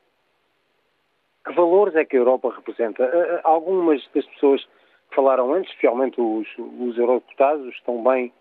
Que 1.47 1.53
valores 1.53 1.95
é 1.95 2.05
que 2.05 2.17
a 2.17 2.21
Europa 2.21 2.53
representa? 2.57 3.41
Algumas 3.45 4.03
das 4.13 4.27
pessoas 4.27 4.65
que 5.09 5.15
falaram 5.15 5.53
antes, 5.53 5.71
especialmente 5.71 6.21
os, 6.21 6.49
os 6.59 6.99
eurodeputados, 6.99 7.73
estão 7.75 8.03
bem 8.03 8.33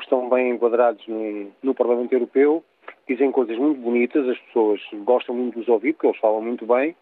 estão 0.00 0.28
bem 0.28 0.50
enquadrados 0.50 1.06
no, 1.06 1.52
no, 1.62 1.74
Parlamento 1.74 2.12
Europeu, 2.12 2.64
dizem 3.08 3.30
coisas 3.30 3.56
muito 3.58 3.80
bonitas, 3.80 4.28
as 4.28 4.38
pessoas 4.38 4.80
gostam 5.04 5.34
muito 5.34 5.54
de 5.54 5.60
os 5.60 5.68
ouvir, 5.68 5.92
porque 5.92 6.06
eles 6.06 6.20
falam 6.20 6.40
muito 6.40 6.66
bem, 6.66 6.96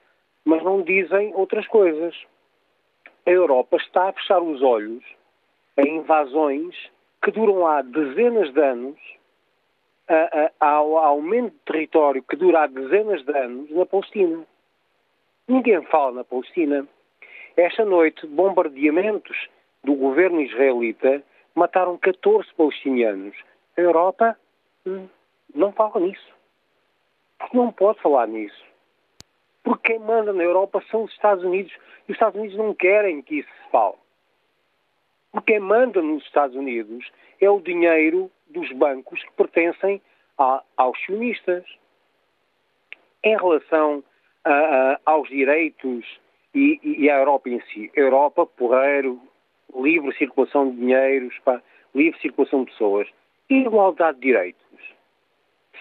mas 0.45 0.63
não 0.63 0.83
dizem 0.83 1.35
outras 1.35 1.67
coisas. 1.67 2.15
A 3.27 3.31
Europa 3.31 3.77
está 3.77 4.09
a 4.09 4.13
fechar 4.13 4.41
os 4.41 4.63
olhos 4.63 5.05
a 5.77 5.83
invasões 5.83 6.75
que 7.23 7.31
duram 7.31 7.67
há 7.67 7.83
dezenas 7.83 8.53
de 8.53 8.61
anos, 8.61 8.99
a, 10.09 10.51
a, 10.61 10.71
ao 10.71 10.99
aumento 10.99 11.53
de 11.53 11.61
território 11.65 12.23
que 12.23 12.37
dura 12.37 12.63
há 12.63 12.67
dezenas 12.67 13.23
de 13.25 13.37
anos 13.37 13.71
na 13.71 13.87
Palestina. 13.87 14.45
Ninguém 15.47 15.83
fala 15.83 16.13
na 16.13 16.25
Palestina. 16.25 16.87
Esta 17.57 17.85
noite, 17.85 18.27
bombardeamentos 18.27 19.49
do 19.85 19.95
governo 19.95 20.41
israelita 20.41 21.23
mataram 21.55 21.97
14 21.99 22.53
palestinianos. 22.55 23.37
A 23.77 23.81
Europa 23.81 24.37
hum, 24.87 25.09
não 25.55 25.73
fala 25.73 26.01
nisso. 26.01 26.35
Porque 27.39 27.57
não 27.57 27.73
pode 27.73 28.01
falar 28.01 28.27
nisso. 28.27 28.65
Porque 29.63 29.93
quem 29.93 29.99
manda 29.99 30.33
na 30.33 30.43
Europa 30.43 30.83
são 30.91 31.05
os 31.05 31.13
Estados 31.13 31.45
Unidos. 31.45 31.73
E 32.09 32.13
os 32.13 32.17
Estados 32.17 32.39
Unidos 32.39 32.57
não 32.57 32.75
querem 32.75 33.23
que 33.23 33.41
isso 33.41 33.49
se 33.49 33.71
fale. 33.71 33.97
Porque 35.33 35.53
quem 35.53 35.61
manda 35.61 36.03
nos 36.03 36.25
Estados 36.25 36.57
Unidos 36.57 37.11
é 37.41 37.49
o 37.49 37.61
dinheiro 37.61 38.31
dos 38.49 38.71
bancos 38.73 39.23
que 39.23 39.33
pertencem 39.33 40.03
a, 40.39 40.63
aos 40.77 40.99
sionistas. 41.05 41.65
Em 43.23 43.37
relação 43.37 44.03
a, 44.45 44.53
a, 44.53 45.01
aos 45.05 45.29
direitos 45.29 46.05
e, 46.55 46.81
e, 46.83 47.11
à 47.11 47.19
Europa 47.19 47.49
em 47.49 47.61
si, 47.67 47.91
Europa, 47.95 48.47
porreiro, 48.47 49.21
livre 49.75 50.17
circulação 50.17 50.71
de 50.71 50.77
dinheiros, 50.77 51.39
pá, 51.45 51.63
livre 51.95 52.19
circulação 52.21 52.65
de 52.65 52.71
pessoas, 52.73 53.09
igualdade 53.49 54.19
de 54.19 54.29
direitos. 54.29 54.61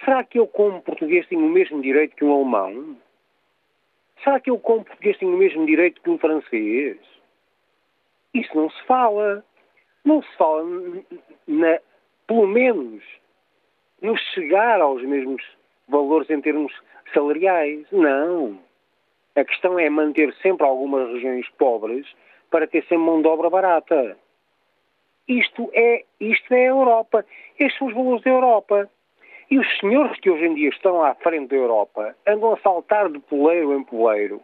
Será 0.04 0.24
que 0.24 0.40
eu, 0.40 0.48
como 0.48 0.82
português, 0.82 1.28
tenho 1.28 1.46
o 1.46 1.50
mesmo 1.50 1.82
direito 1.82 2.16
que 2.16 2.24
um 2.24 2.34
alemão? 2.34 2.98
Será 4.24 4.40
que 4.40 4.50
eu, 4.50 4.58
como 4.58 4.84
português, 4.84 5.18
tenho 5.18 5.34
o 5.34 5.38
mesmo 5.38 5.66
direito 5.66 6.02
que 6.02 6.10
um 6.10 6.18
francês? 6.18 6.98
Isso 8.34 8.56
não 8.56 8.70
se 8.70 8.82
fala. 8.86 9.44
Não 10.06 10.22
se 10.24 10.38
fala, 10.38 10.64
na, 11.46 11.80
pelo 12.26 12.48
menos, 12.48 13.04
no 14.02 14.18
chegar 14.18 14.80
aos 14.80 15.04
mesmos 15.04 15.44
valores 15.88 16.30
em 16.30 16.40
termos 16.42 16.74
salariais. 17.14 17.86
Não. 17.92 18.58
A 19.36 19.44
questão 19.44 19.78
é 19.78 19.90
manter 19.90 20.34
sempre 20.42 20.66
algumas 20.66 21.10
regiões 21.12 21.48
pobres 21.58 22.08
para 22.50 22.68
ter 22.68 22.82
sempre 22.84 22.98
mão 22.98 23.22
de 23.22 23.28
obra 23.28 23.50
barata. 23.50 24.18
Isto 25.28 25.70
é, 25.74 26.04
isto 26.20 26.54
é 26.54 26.66
a 26.66 26.70
Europa. 26.70 27.26
Estes 27.60 27.78
são 27.78 27.88
os 27.88 27.94
valores 27.94 28.24
da 28.24 28.32
Europa. 28.32 28.90
E 29.52 29.58
os 29.58 29.80
senhores 29.80 30.20
que 30.20 30.30
hoje 30.30 30.46
em 30.46 30.56
dia 30.56 30.70
estão 30.70 31.04
à 31.04 31.16
frente 31.16 31.50
da 31.50 31.56
Europa 31.56 32.16
andam 32.28 32.54
a 32.54 32.58
saltar 32.58 33.10
de 33.10 33.20
poleiro 33.20 33.76
em 33.76 33.84
poleiro, 33.84 34.42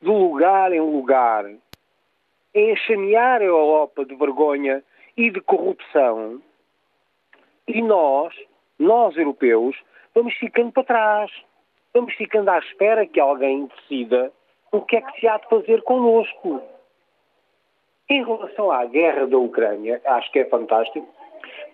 de 0.00 0.08
lugar 0.08 0.72
em 0.72 0.80
lugar, 0.80 1.44
a 1.46 2.58
enxamear 2.58 3.42
a 3.42 3.44
Europa 3.44 4.04
de 4.04 4.14
vergonha 4.14 4.82
e 5.16 5.30
de 5.30 5.40
corrupção. 5.42 6.40
E 7.68 7.82
nós, 7.82 8.34
nós 8.78 9.16
europeus, 9.16 9.76
vamos 10.14 10.34
ficando 10.34 10.72
para 10.72 10.84
trás. 10.84 11.30
Vamos 11.92 12.14
ficando 12.14 12.48
à 12.48 12.58
espera 12.58 13.06
que 13.06 13.20
alguém 13.20 13.66
decida 13.66 14.32
o 14.72 14.80
que 14.80 14.96
é 14.96 15.02
que 15.02 15.20
se 15.20 15.28
há 15.28 15.38
de 15.38 15.48
fazer 15.48 15.82
connosco. 15.82 16.62
Em 18.10 18.24
relação 18.24 18.72
à 18.72 18.84
guerra 18.86 19.24
da 19.28 19.38
Ucrânia, 19.38 20.00
acho 20.04 20.32
que 20.32 20.40
é 20.40 20.44
fantástico, 20.46 21.08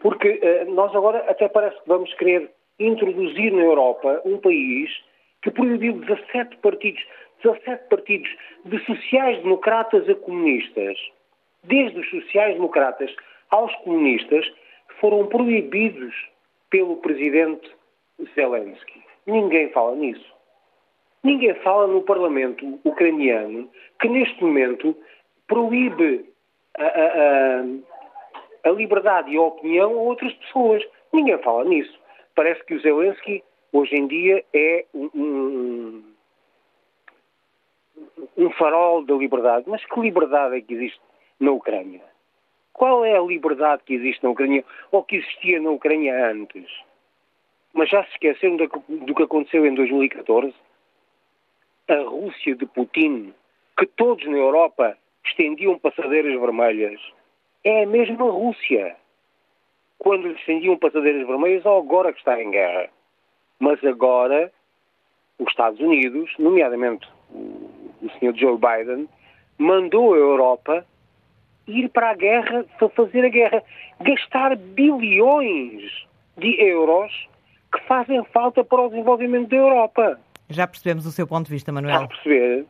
porque 0.01 0.29
uh, 0.29 0.71
nós 0.71 0.95
agora 0.95 1.25
até 1.31 1.49
parece 1.49 1.81
que 1.81 1.89
vamos 1.89 2.13
querer 2.15 2.51
introduzir 2.79 3.51
na 3.53 3.63
Europa 3.63 4.21
um 4.23 4.37
país 4.37 4.91
que 5.43 5.51
proibiu 5.51 5.95
17 5.95 6.59
partidos, 6.59 7.03
17 7.43 7.89
partidos 7.89 8.31
de 8.67 8.79
sociais-democratas 8.85 10.07
a 10.11 10.15
comunistas. 10.15 10.99
Desde 11.65 11.99
os 12.01 12.11
sociais-democratas 12.11 13.11
aos 13.51 13.75
comunistas, 13.77 14.47
foram 15.01 15.27
proibidos 15.29 16.15
pelo 16.69 16.97
presidente 16.97 17.71
Zelensky. 18.35 19.03
Ninguém 19.27 19.71
fala 19.71 19.97
nisso. 19.97 20.37
Ninguém 21.25 21.55
fala 21.57 21.87
no 21.87 22.03
Parlamento 22.03 22.79
ucraniano 22.85 23.71
que 24.01 24.09
neste 24.09 24.45
momento 24.45 24.95
proíbe 25.47 26.33
a, 26.79 26.85
a, 26.85 27.07
a, 28.65 28.71
a 28.71 28.73
liberdade 28.73 29.31
e 29.31 29.37
a 29.37 29.43
opinião 29.43 29.93
a 29.93 30.03
outras 30.03 30.33
pessoas. 30.35 30.83
Ninguém 31.13 31.39
fala 31.39 31.65
nisso. 31.65 31.99
Parece 32.35 32.63
que 32.65 32.75
o 32.75 32.81
Zelensky 32.81 33.43
hoje 33.73 33.97
em 33.97 34.07
dia 34.07 34.45
é 34.53 34.85
um, 34.95 35.11
um, 35.15 36.05
um 38.37 38.51
farol 38.51 39.05
da 39.05 39.15
liberdade. 39.15 39.65
Mas 39.69 39.85
que 39.85 40.01
liberdade 40.01 40.57
é 40.57 40.61
que 40.61 40.75
existe 40.75 41.01
na 41.41 41.53
Ucrânia? 41.53 42.03
Qual 42.73 43.05
é 43.05 43.17
a 43.17 43.23
liberdade 43.23 43.83
que 43.85 43.95
existe 43.95 44.23
na 44.23 44.31
Ucrânia 44.31 44.65
ou 44.93 45.03
que 45.03 45.17
existia 45.17 45.61
na 45.61 45.71
Ucrânia 45.71 46.31
antes? 46.31 46.71
Mas 47.73 47.89
já 47.89 48.05
se 48.05 48.11
esqueceram 48.13 48.57
do 48.57 49.15
que 49.15 49.23
aconteceu 49.23 49.65
em 49.67 49.75
2014? 49.75 50.55
A 51.89 52.01
Rússia 52.01 52.55
de 52.55 52.67
Putin, 52.67 53.33
que 53.79 53.87
todos 53.87 54.27
na 54.27 54.37
Europa 54.37 54.97
estendiam 55.29 55.79
passadeiras 55.79 56.39
vermelhas, 56.41 57.01
é 57.65 57.83
a 57.83 57.87
mesma 57.87 58.31
Rússia. 58.31 58.97
Quando 59.99 60.29
lhe 60.29 60.35
estendiam 60.35 60.77
passadeiras 60.79 61.27
vermelhas, 61.27 61.65
ou 61.65 61.79
agora 61.79 62.13
que 62.13 62.19
está 62.19 62.41
em 62.41 62.51
guerra. 62.51 62.89
Mas 63.59 63.83
agora, 63.85 64.53
os 65.39 65.49
Estados 65.49 65.81
Unidos, 65.81 66.31
nomeadamente 66.39 67.09
o 67.33 68.09
Sr. 68.19 68.35
Joe 68.37 68.59
Biden, 68.59 69.09
mandou 69.59 70.15
a 70.15 70.19
Europa 70.19 70.87
ir 71.67 71.89
para 71.89 72.11
a 72.11 72.15
guerra, 72.15 72.65
para 72.79 72.89
fazer 72.91 73.25
a 73.25 73.29
guerra, 73.29 73.63
gastar 74.01 74.57
bilhões 74.57 76.07
de 76.37 76.61
euros 76.61 77.29
que 77.73 77.81
fazem 77.87 78.23
falta 78.33 78.63
para 78.63 78.83
o 78.83 78.89
desenvolvimento 78.89 79.49
da 79.49 79.57
Europa. 79.57 80.21
Já 80.49 80.67
percebemos 80.67 81.07
o 81.07 81.11
seu 81.11 81.27
ponto 81.27 81.47
de 81.47 81.53
vista, 81.53 81.73
Manuel. 81.73 82.01
Já 82.01 82.07
perceber. 82.07 82.67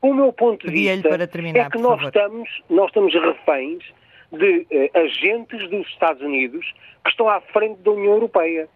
O 0.00 0.14
meu 0.14 0.32
ponto 0.32 0.66
de 0.66 0.72
vista 0.72 1.08
para 1.08 1.26
terminar, 1.26 1.66
é 1.66 1.70
que 1.70 1.78
nós 1.78 2.00
estamos, 2.02 2.48
nós 2.70 2.86
estamos 2.86 3.12
reféns 3.14 3.84
de 4.32 4.66
eh, 4.70 4.90
agentes 4.94 5.68
dos 5.70 5.86
Estados 5.88 6.22
Unidos 6.22 6.72
que 7.04 7.10
estão 7.10 7.28
à 7.28 7.40
frente 7.40 7.80
da 7.82 7.90
União 7.90 8.14
Europeia. 8.14 8.68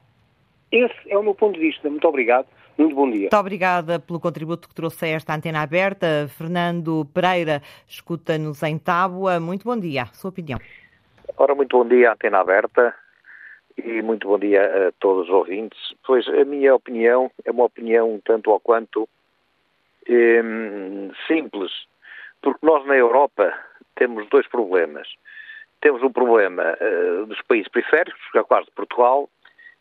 Esse 0.70 0.94
é 1.06 1.16
o 1.16 1.22
meu 1.22 1.34
ponto 1.34 1.54
de 1.54 1.60
vista. 1.60 1.88
Muito 1.88 2.08
obrigado. 2.08 2.46
Muito 2.78 2.94
bom 2.94 3.08
dia. 3.10 3.20
Muito 3.20 3.36
obrigada 3.36 4.00
pelo 4.00 4.18
contributo 4.18 4.68
que 4.68 4.74
trouxe 4.74 5.04
a 5.04 5.08
esta 5.08 5.34
antena 5.34 5.60
aberta. 5.60 6.28
Fernando 6.36 7.06
Pereira, 7.12 7.62
escuta-nos 7.86 8.62
em 8.62 8.78
Tábua. 8.78 9.38
Muito 9.38 9.64
bom 9.64 9.78
dia. 9.78 10.06
Sua 10.12 10.30
opinião. 10.30 10.58
Ora, 11.36 11.54
muito 11.54 11.76
bom 11.76 11.86
dia, 11.86 12.12
antena 12.12 12.40
aberta. 12.40 12.94
E 13.76 14.02
muito 14.02 14.26
bom 14.26 14.38
dia 14.38 14.88
a 14.88 14.92
todos 14.98 15.28
os 15.28 15.34
ouvintes. 15.34 15.78
Pois 16.06 16.26
a 16.28 16.44
minha 16.44 16.74
opinião 16.74 17.30
é 17.44 17.50
uma 17.50 17.64
opinião 17.64 18.20
tanto 18.24 18.50
ou 18.50 18.58
quanto 18.58 19.08
hum, 20.08 21.10
simples, 21.26 21.70
porque 22.40 22.64
nós 22.64 22.84
na 22.86 22.96
Europa 22.96 23.52
temos 23.94 24.28
dois 24.28 24.46
problemas. 24.48 25.08
Temos 25.80 26.02
um 26.02 26.12
problema 26.12 26.76
uh, 26.80 27.26
dos 27.26 27.40
países 27.42 27.68
periféricos, 27.68 28.20
que 28.30 28.38
é 28.38 28.44
caso 28.44 28.66
de 28.66 28.72
Portugal, 28.72 29.28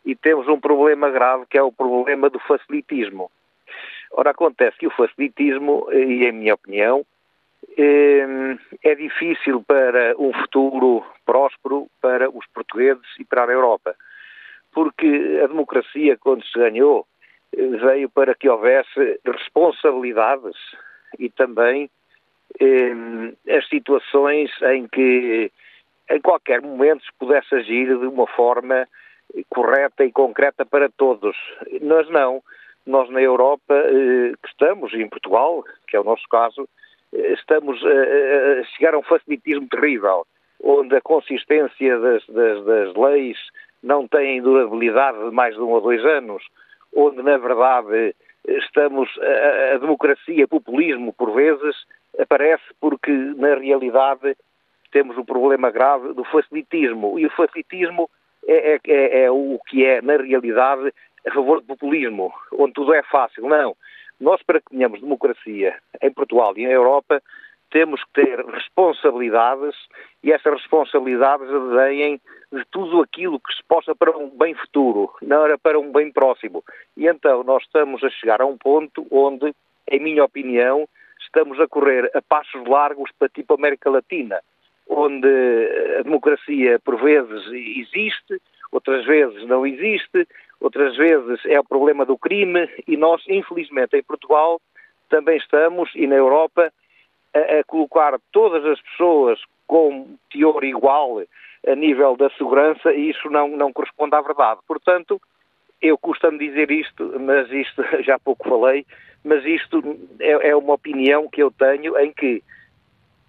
e 0.05 0.15
temos 0.15 0.47
um 0.47 0.59
problema 0.59 1.09
grave 1.09 1.45
que 1.49 1.57
é 1.57 1.61
o 1.61 1.71
problema 1.71 2.29
do 2.29 2.39
facilitismo. 2.39 3.31
Ora, 4.11 4.31
acontece 4.31 4.77
que 4.77 4.87
o 4.87 4.91
facilitismo, 4.91 5.87
e 5.91 6.25
em 6.25 6.31
minha 6.31 6.55
opinião, 6.55 7.05
eh, 7.77 8.57
é 8.83 8.95
difícil 8.95 9.63
para 9.63 10.15
um 10.17 10.33
futuro 10.33 11.05
próspero 11.25 11.87
para 12.01 12.29
os 12.29 12.45
portugueses 12.47 13.07
e 13.19 13.23
para 13.23 13.45
a 13.45 13.53
Europa. 13.53 13.95
Porque 14.73 15.39
a 15.43 15.47
democracia, 15.47 16.17
quando 16.17 16.45
se 16.45 16.57
ganhou, 16.57 17.05
veio 17.55 18.09
para 18.09 18.33
que 18.33 18.49
houvesse 18.49 19.19
responsabilidades 19.25 20.55
e 21.19 21.29
também 21.29 21.89
eh, 22.59 23.55
as 23.57 23.67
situações 23.67 24.49
em 24.63 24.87
que 24.87 25.51
em 26.09 26.21
qualquer 26.21 26.61
momento 26.61 27.03
se 27.03 27.11
pudesse 27.17 27.53
agir 27.55 27.87
de 27.87 28.05
uma 28.05 28.27
forma 28.27 28.87
correta 29.49 30.03
e 30.03 30.11
concreta 30.11 30.65
para 30.65 30.89
todos. 30.89 31.35
Nós 31.81 32.09
não. 32.09 32.43
Nós 32.85 33.09
na 33.09 33.21
Europa, 33.21 33.73
eh, 33.73 34.33
que 34.41 34.49
estamos, 34.49 34.93
em 34.93 35.07
Portugal, 35.07 35.63
que 35.87 35.95
é 35.95 35.99
o 35.99 36.03
nosso 36.03 36.27
caso, 36.29 36.67
eh, 37.13 37.33
estamos 37.33 37.79
a 37.85 38.63
chegar 38.75 38.93
a 38.93 38.97
um 38.97 39.03
facilitismo 39.03 39.67
terrível, 39.67 40.25
onde 40.63 40.95
a 40.95 41.01
consistência 41.01 41.99
das, 41.99 42.25
das, 42.27 42.65
das 42.65 42.95
leis 42.95 43.37
não 43.83 44.07
tem 44.07 44.41
durabilidade 44.41 45.17
de 45.23 45.31
mais 45.31 45.55
de 45.55 45.61
um 45.61 45.69
ou 45.69 45.81
dois 45.81 46.03
anos, 46.05 46.43
onde, 46.95 47.21
na 47.21 47.37
verdade, 47.37 48.15
estamos 48.47 49.09
a, 49.19 49.75
a 49.75 49.77
democracia, 49.77 50.47
populismo, 50.47 51.13
por 51.13 51.33
vezes, 51.33 51.75
aparece 52.19 52.63
porque, 52.79 53.11
na 53.11 53.55
realidade, 53.55 54.35
temos 54.91 55.17
o 55.17 55.21
um 55.21 55.25
problema 55.25 55.71
grave 55.71 56.13
do 56.13 56.23
facilitismo. 56.25 57.17
E 57.17 57.25
o 57.25 57.31
facilitismo 57.31 58.09
é, 58.47 58.73
é, 58.73 58.79
é, 58.87 59.23
é 59.23 59.31
o 59.31 59.59
que 59.67 59.85
é, 59.85 60.01
na 60.01 60.17
realidade, 60.17 60.93
a 61.25 61.31
favor 61.31 61.61
do 61.61 61.67
populismo, 61.67 62.33
onde 62.53 62.73
tudo 62.73 62.93
é 62.93 63.03
fácil. 63.03 63.47
Não. 63.47 63.75
Nós, 64.19 64.41
para 64.43 64.59
que 64.59 64.69
tenhamos 64.69 65.01
democracia 65.01 65.75
em 66.01 66.11
Portugal 66.11 66.53
e 66.55 66.65
na 66.65 66.73
Europa, 66.73 67.21
temos 67.71 68.03
que 68.03 68.25
ter 68.25 68.45
responsabilidades 68.45 69.75
e 70.23 70.31
essas 70.31 70.53
responsabilidades 70.53 71.47
deem 71.75 72.21
de 72.51 72.65
tudo 72.69 73.01
aquilo 73.01 73.39
que 73.39 73.53
se 73.53 73.63
possa 73.63 73.95
para 73.95 74.15
um 74.15 74.29
bem 74.29 74.53
futuro, 74.53 75.11
não 75.21 75.45
era 75.45 75.57
para 75.57 75.79
um 75.79 75.91
bem 75.91 76.11
próximo. 76.11 76.63
E 76.95 77.07
então 77.07 77.43
nós 77.43 77.63
estamos 77.63 78.03
a 78.03 78.09
chegar 78.09 78.41
a 78.41 78.45
um 78.45 78.57
ponto 78.57 79.07
onde, 79.09 79.53
em 79.89 79.99
minha 79.99 80.23
opinião, 80.23 80.87
estamos 81.21 81.59
a 81.59 81.67
correr 81.67 82.11
a 82.13 82.21
passos 82.21 82.63
largos 82.67 83.09
para 83.17 83.29
tipo 83.29 83.53
América 83.53 83.89
Latina 83.89 84.39
onde 84.91 85.27
a 85.99 86.03
democracia 86.03 86.77
por 86.79 87.01
vezes 87.01 87.47
existe, 87.47 88.41
outras 88.71 89.05
vezes 89.05 89.47
não 89.47 89.65
existe, 89.65 90.27
outras 90.59 90.97
vezes 90.97 91.39
é 91.45 91.59
o 91.59 91.63
problema 91.63 92.05
do 92.05 92.17
crime 92.17 92.69
e 92.85 92.97
nós, 92.97 93.23
infelizmente, 93.27 93.95
em 93.95 94.03
Portugal 94.03 94.59
também 95.09 95.37
estamos 95.37 95.89
e 95.95 96.05
na 96.07 96.15
Europa 96.15 96.71
a, 97.33 97.59
a 97.59 97.63
colocar 97.63 98.19
todas 98.31 98.65
as 98.65 98.79
pessoas 98.81 99.39
com 99.67 100.15
teor 100.31 100.63
igual 100.63 101.23
a 101.67 101.75
nível 101.75 102.15
da 102.15 102.29
segurança 102.31 102.93
e 102.93 103.09
isso 103.09 103.29
não, 103.29 103.47
não 103.49 103.71
corresponde 103.71 104.15
à 104.15 104.21
verdade. 104.21 104.59
Portanto, 104.67 105.21
eu 105.81 105.97
custa-me 105.97 106.37
dizer 106.37 106.69
isto, 106.71 107.19
mas 107.19 107.51
isto 107.51 107.83
já 108.03 108.19
pouco 108.19 108.47
falei, 108.47 108.85
mas 109.23 109.45
isto 109.45 109.81
é, 110.19 110.49
é 110.49 110.55
uma 110.55 110.73
opinião 110.73 111.29
que 111.29 111.41
eu 111.41 111.51
tenho 111.51 111.97
em 111.97 112.11
que 112.11 112.43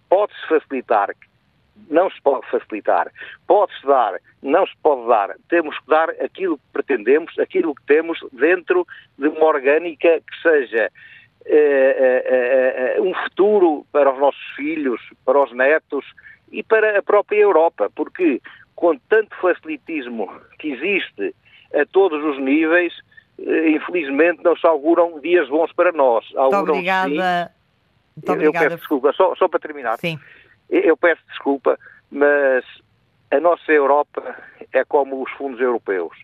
pode-se 0.09 0.47
facilitar 0.49 1.15
não 1.89 2.11
se 2.11 2.21
pode 2.23 2.49
facilitar. 2.51 3.11
Pode-se 3.47 3.87
dar, 3.87 4.19
não 4.43 4.67
se 4.67 4.73
pode 4.83 5.07
dar. 5.09 5.35
Temos 5.49 5.79
que 5.79 5.87
dar 5.89 6.11
aquilo 6.11 6.57
que 6.57 6.65
pretendemos, 6.73 7.39
aquilo 7.39 7.75
que 7.75 7.85
temos 7.87 8.19
dentro 8.33 8.87
de 9.19 9.29
uma 9.29 9.47
orgânica 9.47 10.21
que 10.21 10.43
seja 10.43 10.91
eh, 11.45 12.25
eh, 12.25 12.95
eh, 12.97 13.01
um 13.01 13.13
futuro 13.15 13.85
para 13.91 14.13
os 14.13 14.19
nossos 14.19 14.45
filhos, 14.55 15.01
para 15.25 15.43
os 15.43 15.53
netos 15.53 16.05
e 16.51 16.63
para 16.63 16.99
a 16.99 17.03
própria 17.03 17.41
Europa, 17.41 17.91
porque 17.95 18.41
com 18.77 18.97
tanto 19.09 19.35
facilitismo 19.37 20.31
que 20.59 20.73
existe 20.73 21.35
a 21.75 21.85
todos 21.87 22.23
os 22.25 22.39
níveis, 22.39 22.93
infelizmente 23.39 24.43
não 24.45 24.57
se 24.57 24.67
auguram 24.67 25.19
dias 25.21 25.49
bons 25.49 25.73
para 25.73 25.91
nós. 25.93 26.25
Auguram, 26.37 26.59
Muito 26.59 26.71
obrigada. 26.71 27.09
Sim, 27.09 27.53
Muito 28.17 28.33
obrigada. 28.33 28.65
Eu 28.65 28.71
peço 28.71 28.77
desculpa, 28.77 29.13
só, 29.13 29.35
só 29.35 29.49
para 29.49 29.61
terminar. 29.61 29.99
Sim. 29.99 30.19
Eu 30.71 30.97
peço 30.97 31.23
desculpa, 31.29 31.79
mas 32.11 32.65
a 33.31 33.41
nossa 33.41 33.73
Europa 33.73 34.37
é 34.73 34.85
como 34.85 35.23
os 35.23 35.31
fundos 35.33 35.61
europeus. 35.61 36.17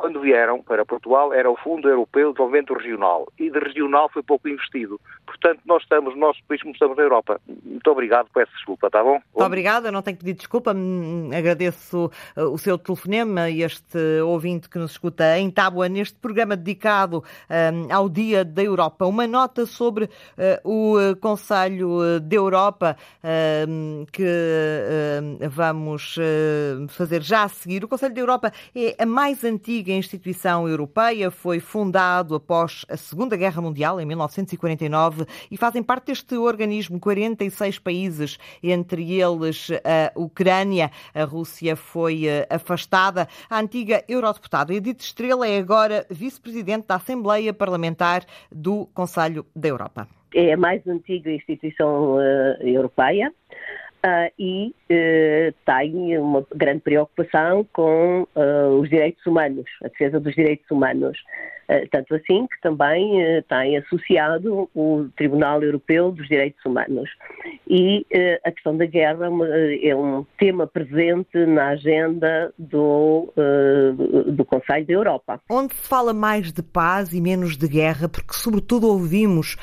Quando 0.00 0.20
vieram 0.20 0.62
para 0.62 0.84
Portugal, 0.84 1.32
era 1.32 1.50
o 1.50 1.56
Fundo 1.56 1.88
Europeu 1.88 2.28
de 2.28 2.34
Desenvolvimento 2.34 2.74
Regional. 2.74 3.26
E 3.38 3.50
de 3.50 3.58
regional 3.58 4.08
foi 4.08 4.22
pouco 4.22 4.48
investido. 4.48 5.00
Portanto, 5.26 5.60
nós 5.66 5.82
estamos, 5.82 6.14
no 6.14 6.20
nosso 6.20 6.40
país, 6.48 6.60
como 6.62 6.72
estamos 6.72 6.96
na 6.96 7.02
Europa. 7.02 7.40
Muito 7.46 7.90
obrigado, 7.90 8.28
peço 8.32 8.52
desculpa, 8.52 8.86
está 8.86 9.02
bom? 9.02 9.12
Muito 9.12 9.46
obrigada, 9.46 9.92
não 9.92 10.02
tenho 10.02 10.16
que 10.16 10.24
pedir 10.24 10.38
desculpa. 10.38 10.72
Hum, 10.74 11.30
agradeço 11.36 12.10
uh, 12.36 12.42
o 12.44 12.58
seu 12.58 12.78
telefonema 12.78 13.50
e 13.50 13.62
este 13.62 13.98
ouvinte 14.22 14.68
que 14.68 14.78
nos 14.78 14.92
escuta 14.92 15.38
em 15.38 15.50
Tábua, 15.50 15.88
neste 15.88 16.18
programa 16.18 16.56
dedicado 16.56 17.22
um, 17.50 17.94
ao 17.94 18.08
Dia 18.08 18.44
da 18.44 18.62
Europa. 18.62 19.06
Uma 19.06 19.26
nota 19.26 19.66
sobre 19.66 20.04
uh, 20.06 20.08
o 20.64 20.98
uh, 20.98 21.16
Conselho 21.16 22.20
da 22.20 22.36
Europa 22.36 22.96
uh, 23.22 24.06
que 24.12 24.22
uh, 24.22 25.48
vamos 25.50 26.16
fazer 26.88 27.22
já 27.22 27.44
a 27.44 27.48
seguir. 27.48 27.84
O 27.84 27.88
Conselho 27.88 28.14
da 28.14 28.20
Europa 28.20 28.52
é 28.74 28.96
a 28.98 29.06
mais 29.06 29.44
antiga 29.44 29.87
instituição 29.96 30.68
europeia, 30.68 31.30
foi 31.30 31.60
fundado 31.60 32.34
após 32.34 32.84
a 32.88 32.96
Segunda 32.96 33.36
Guerra 33.36 33.62
Mundial, 33.62 34.00
em 34.00 34.04
1949, 34.04 35.24
e 35.50 35.56
fazem 35.56 35.82
parte 35.82 36.06
deste 36.06 36.36
organismo 36.36 37.00
46 37.00 37.78
países, 37.78 38.38
entre 38.62 39.20
eles 39.20 39.68
a 39.84 40.12
Ucrânia. 40.18 40.90
A 41.14 41.24
Rússia 41.24 41.76
foi 41.76 42.24
afastada. 42.50 43.28
A 43.48 43.58
antiga 43.58 44.04
eurodeputada 44.08 44.74
Edith 44.74 45.00
Estrela 45.00 45.46
é 45.46 45.58
agora 45.58 46.06
vice-presidente 46.10 46.86
da 46.86 46.96
Assembleia 46.96 47.52
Parlamentar 47.52 48.24
do 48.50 48.86
Conselho 48.94 49.46
da 49.54 49.68
Europa 49.68 50.08
é 50.34 50.52
a 50.52 50.56
mais 50.56 50.86
antiga 50.86 51.30
instituição 51.30 52.16
uh, 52.16 52.20
europeia 52.60 53.32
uh, 54.04 54.32
e 54.38 54.74
uh, 54.90 55.54
tem 55.64 56.18
uma 56.18 56.46
grande 56.54 56.80
preocupação 56.80 57.66
com 57.72 58.26
os 58.80 58.88
direitos 58.88 59.24
humanos, 59.26 59.66
a 59.82 59.88
defesa 59.88 60.20
dos 60.20 60.34
direitos 60.34 60.70
humanos. 60.70 61.18
Eh, 61.68 61.86
tanto 61.90 62.14
assim 62.14 62.46
que 62.46 62.58
também 62.62 63.22
eh, 63.22 63.44
tem 63.46 63.76
associado 63.76 64.70
o 64.74 65.06
Tribunal 65.14 65.62
Europeu 65.62 66.10
dos 66.10 66.26
Direitos 66.26 66.64
Humanos. 66.64 67.10
E 67.68 68.06
eh, 68.10 68.40
a 68.42 68.50
questão 68.50 68.74
da 68.74 68.86
guerra 68.86 69.26
é 69.82 69.94
um 69.94 70.24
tema 70.38 70.66
presente 70.66 71.36
na 71.46 71.68
agenda 71.68 72.52
do, 72.58 73.30
do 74.26 74.44
Conselho 74.44 74.86
da 74.86 74.92
Europa. 74.92 75.40
Onde 75.50 75.74
se 75.74 75.86
fala 75.86 76.14
mais 76.14 76.52
de 76.52 76.62
paz 76.62 77.12
e 77.12 77.20
menos 77.20 77.56
de 77.56 77.68
guerra, 77.68 78.08
porque 78.08 78.32
sobretudo 78.32 78.88
ouvimos, 78.88 79.56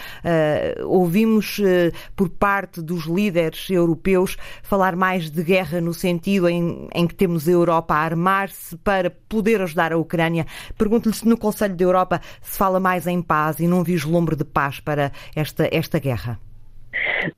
ouvimos 0.86 1.60
por 2.16 2.30
parte 2.30 2.82
dos 2.82 3.06
líderes 3.06 3.70
europeus 3.70 4.38
falar 4.62 4.96
mais 4.96 5.30
de 5.32 5.44
guerra 5.44 5.82
no 5.82 5.94
sentido 5.94 6.48
em, 6.48 6.88
em 6.94 7.08
que 7.08 7.16
temos 7.16 7.48
a 7.48 7.52
Europa 7.52 7.96
a 7.96 8.00
armar-se 8.00 8.78
para 8.78 9.10
poder 9.10 9.62
ajudar 9.62 9.92
a 9.92 9.98
Ucrânia. 9.98 10.46
Pergunto-lhe 10.78 11.16
se 11.16 11.28
no 11.28 11.38
Conselho 11.38 11.76
da 11.76 11.84
Europa 11.84 11.95
Europa 11.96 12.20
se 12.42 12.58
fala 12.58 12.80
mais 12.80 13.08
em 13.08 13.22
paz 13.22 13.60
e 13.60 13.68
num 13.68 13.84
vislumbre 13.84 14.36
de 14.36 14.46
paz 14.46 14.80
para 14.80 15.12
esta, 15.36 15.68
esta 15.72 16.00
guerra? 16.00 16.40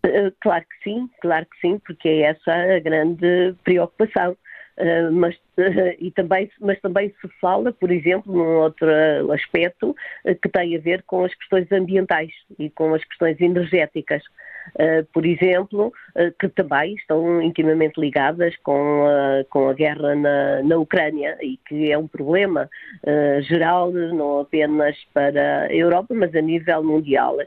Eh, 0.03 0.32
claro 0.41 0.64
que 0.64 0.89
sim, 0.89 1.10
claro 1.22 1.45
que 1.45 1.60
sim, 1.62 1.80
porque 1.86 2.08
é 2.08 2.22
essa 2.24 2.51
a 2.51 2.80
grande 2.80 3.55
preocupação. 3.64 4.36
Uh, 4.80 5.12
mas, 5.12 5.34
uh, 5.58 5.95
e 5.97 6.12
também, 6.12 6.51
mas 6.62 6.80
também 6.82 7.10
se 7.20 7.28
fala, 7.41 7.74
por 7.74 7.91
exemplo, 7.91 8.32
num 8.32 8.58
outro 8.58 8.88
aspecto 9.34 9.95
que 10.24 10.49
tem 10.49 10.76
a 10.76 10.80
ver 10.80 11.01
com 11.08 11.26
as 11.26 11.34
questões 11.34 11.72
ambientais 11.72 12.32
e 12.60 12.70
com 12.70 12.93
as 12.93 13.03
questões 13.03 13.41
energéticas. 13.41 14.22
Eh, 14.76 15.03
por 15.13 15.26
exemplo, 15.26 15.93
eh, 16.15 16.32
que 16.39 16.49
também 16.49 16.95
estão 16.95 17.41
intimamente 17.41 17.99
ligadas 17.99 18.55
com 18.57 19.05
a, 19.05 19.43
com 19.49 19.70
a 19.70 19.74
guerra 19.74 20.15
na, 20.15 20.63
na 20.63 20.78
Ucrânia 20.78 21.38
e 21.41 21.57
que 21.68 21.91
é 21.91 21.97
um 21.97 22.07
problema 22.07 22.70
geral, 23.41 23.91
não 23.91 24.39
apenas 24.41 24.95
para 25.13 25.63
a 25.63 25.74
Europa, 25.74 26.13
mas 26.13 26.34
a 26.36 26.41
nível 26.41 26.84
mundial. 26.84 27.38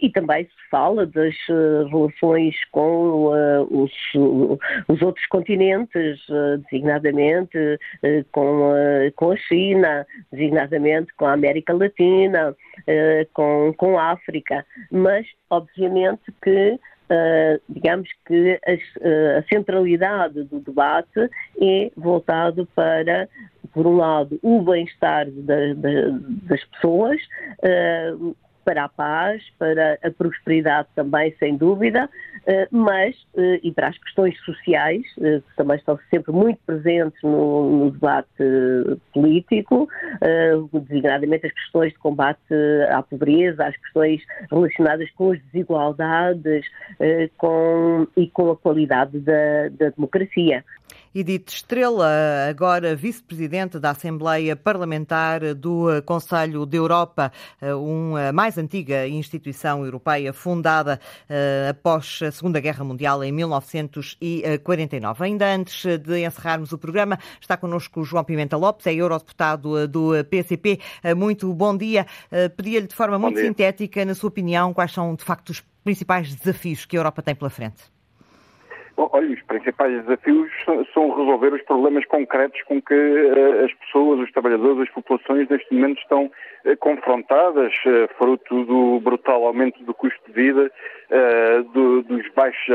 e 0.00 0.10
também 0.10 0.44
se 0.44 0.70
fala 0.70 1.06
das 1.06 1.34
relações 1.90 2.54
com 2.70 3.26
os, 3.70 3.92
os, 4.88 5.02
outros 5.02 5.26
continentes, 5.26 6.20
designadamente 6.64 7.58
com, 8.30 8.72
com 9.16 9.32
a 9.32 9.36
China, 9.36 10.06
designadamente 10.30 11.12
com 11.14 11.26
a 11.26 11.32
América 11.32 11.72
Latina, 11.72 12.54
com, 13.34 13.74
com 13.76 13.98
a 13.98 14.12
África, 14.12 14.64
mas 14.90 15.26
obviamente 15.50 16.32
que 16.42 16.61
Uh, 17.10 17.60
digamos 17.68 18.08
que 18.24 18.58
a, 18.66 18.72
uh, 18.72 19.38
a, 19.38 19.42
centralidade 19.52 20.44
do 20.44 20.60
debate 20.60 21.28
é 21.60 21.90
voltado 21.94 22.66
para, 22.74 23.28
por 23.74 23.86
um 23.86 23.96
lado, 23.96 24.38
o 24.42 24.62
bem-estar 24.62 25.26
das 25.30 26.64
pessoas, 26.64 27.20
uh, 27.58 28.34
para 28.64 28.84
a 28.84 28.88
paz, 28.88 29.42
para 29.58 29.98
a 30.02 30.10
prosperidade 30.10 30.88
também, 30.94 31.34
sem 31.38 31.56
dúvida, 31.56 32.08
eh, 32.46 32.66
mas, 32.70 33.14
eh, 33.36 33.60
e 33.62 33.70
para 33.70 33.88
as 33.88 33.98
questões 33.98 34.36
sociais, 34.40 35.02
eh, 35.20 35.40
que 35.48 35.56
também 35.56 35.76
estão 35.76 35.98
sempre 36.10 36.32
muito 36.32 36.58
presentes 36.66 37.20
no, 37.22 37.70
no 37.70 37.90
debate 37.90 38.28
político, 39.12 39.88
designadamente 40.88 41.46
as 41.46 41.52
questões 41.52 41.92
de 41.92 41.98
combate 41.98 42.40
à 42.90 43.02
pobreza, 43.02 43.64
as 43.64 43.76
questões 43.76 44.22
relacionadas 44.50 45.10
com 45.12 45.32
as 45.32 45.40
desigualdades 45.52 46.66
com, 47.36 48.06
e 48.16 48.28
com 48.28 48.50
a 48.50 48.56
qualidade 48.56 49.18
da, 49.20 49.68
da 49.70 49.90
democracia. 49.90 50.64
Edith 51.14 51.48
Estrela, 51.48 52.08
agora 52.48 52.96
vice-presidente 52.96 53.78
da 53.78 53.90
Assembleia 53.90 54.56
Parlamentar 54.56 55.54
do 55.54 55.86
Conselho 56.06 56.64
da 56.64 56.76
Europa, 56.76 57.32
uma 57.78 58.32
mais 58.32 58.51
antiga 58.60 59.06
instituição 59.06 59.84
europeia 59.84 60.32
fundada 60.32 61.00
eh, 61.28 61.68
após 61.70 62.20
a 62.22 62.30
Segunda 62.30 62.60
Guerra 62.60 62.84
Mundial 62.84 63.22
em 63.24 63.32
1949. 63.32 65.24
Ainda 65.24 65.54
antes 65.54 65.84
de 65.98 66.24
encerrarmos 66.24 66.72
o 66.72 66.78
programa, 66.78 67.18
está 67.40 67.56
connosco 67.56 68.04
João 68.04 68.24
Pimenta 68.24 68.56
Lopes, 68.56 68.86
é 68.86 68.94
eurodeputado 68.94 69.88
do 69.88 70.12
PCP. 70.28 70.80
Eh, 71.02 71.14
muito 71.14 71.52
bom 71.54 71.76
dia. 71.76 72.06
Eh, 72.30 72.48
pedia-lhe 72.48 72.86
de 72.86 72.94
forma 72.94 73.18
muito 73.18 73.40
sintética, 73.40 74.04
na 74.04 74.14
sua 74.14 74.28
opinião, 74.28 74.72
quais 74.72 74.92
são 74.92 75.14
de 75.14 75.24
facto 75.24 75.50
os 75.50 75.62
principais 75.82 76.34
desafios 76.34 76.84
que 76.84 76.96
a 76.96 77.00
Europa 77.00 77.22
tem 77.22 77.34
pela 77.34 77.50
frente? 77.50 77.82
Olha, 78.96 79.32
os 79.32 79.42
principais 79.42 80.02
desafios 80.02 80.50
são 80.92 81.10
resolver 81.10 81.54
os 81.54 81.62
problemas 81.62 82.04
concretos 82.06 82.60
com 82.62 82.80
que 82.80 82.94
uh, 82.94 83.64
as 83.64 83.72
pessoas, 83.74 84.20
os 84.20 84.30
trabalhadores, 84.32 84.82
as 84.82 84.90
populações 84.90 85.48
neste 85.48 85.72
momento 85.74 85.98
estão 85.98 86.26
uh, 86.26 86.76
confrontadas, 86.78 87.72
uh, 87.86 88.08
fruto 88.18 88.64
do 88.64 89.00
brutal 89.00 89.46
aumento 89.46 89.82
do 89.84 89.94
custo 89.94 90.20
de 90.26 90.32
vida, 90.32 90.70
do, 91.74 92.02
dos 92.02 92.26
baixos 92.34 92.74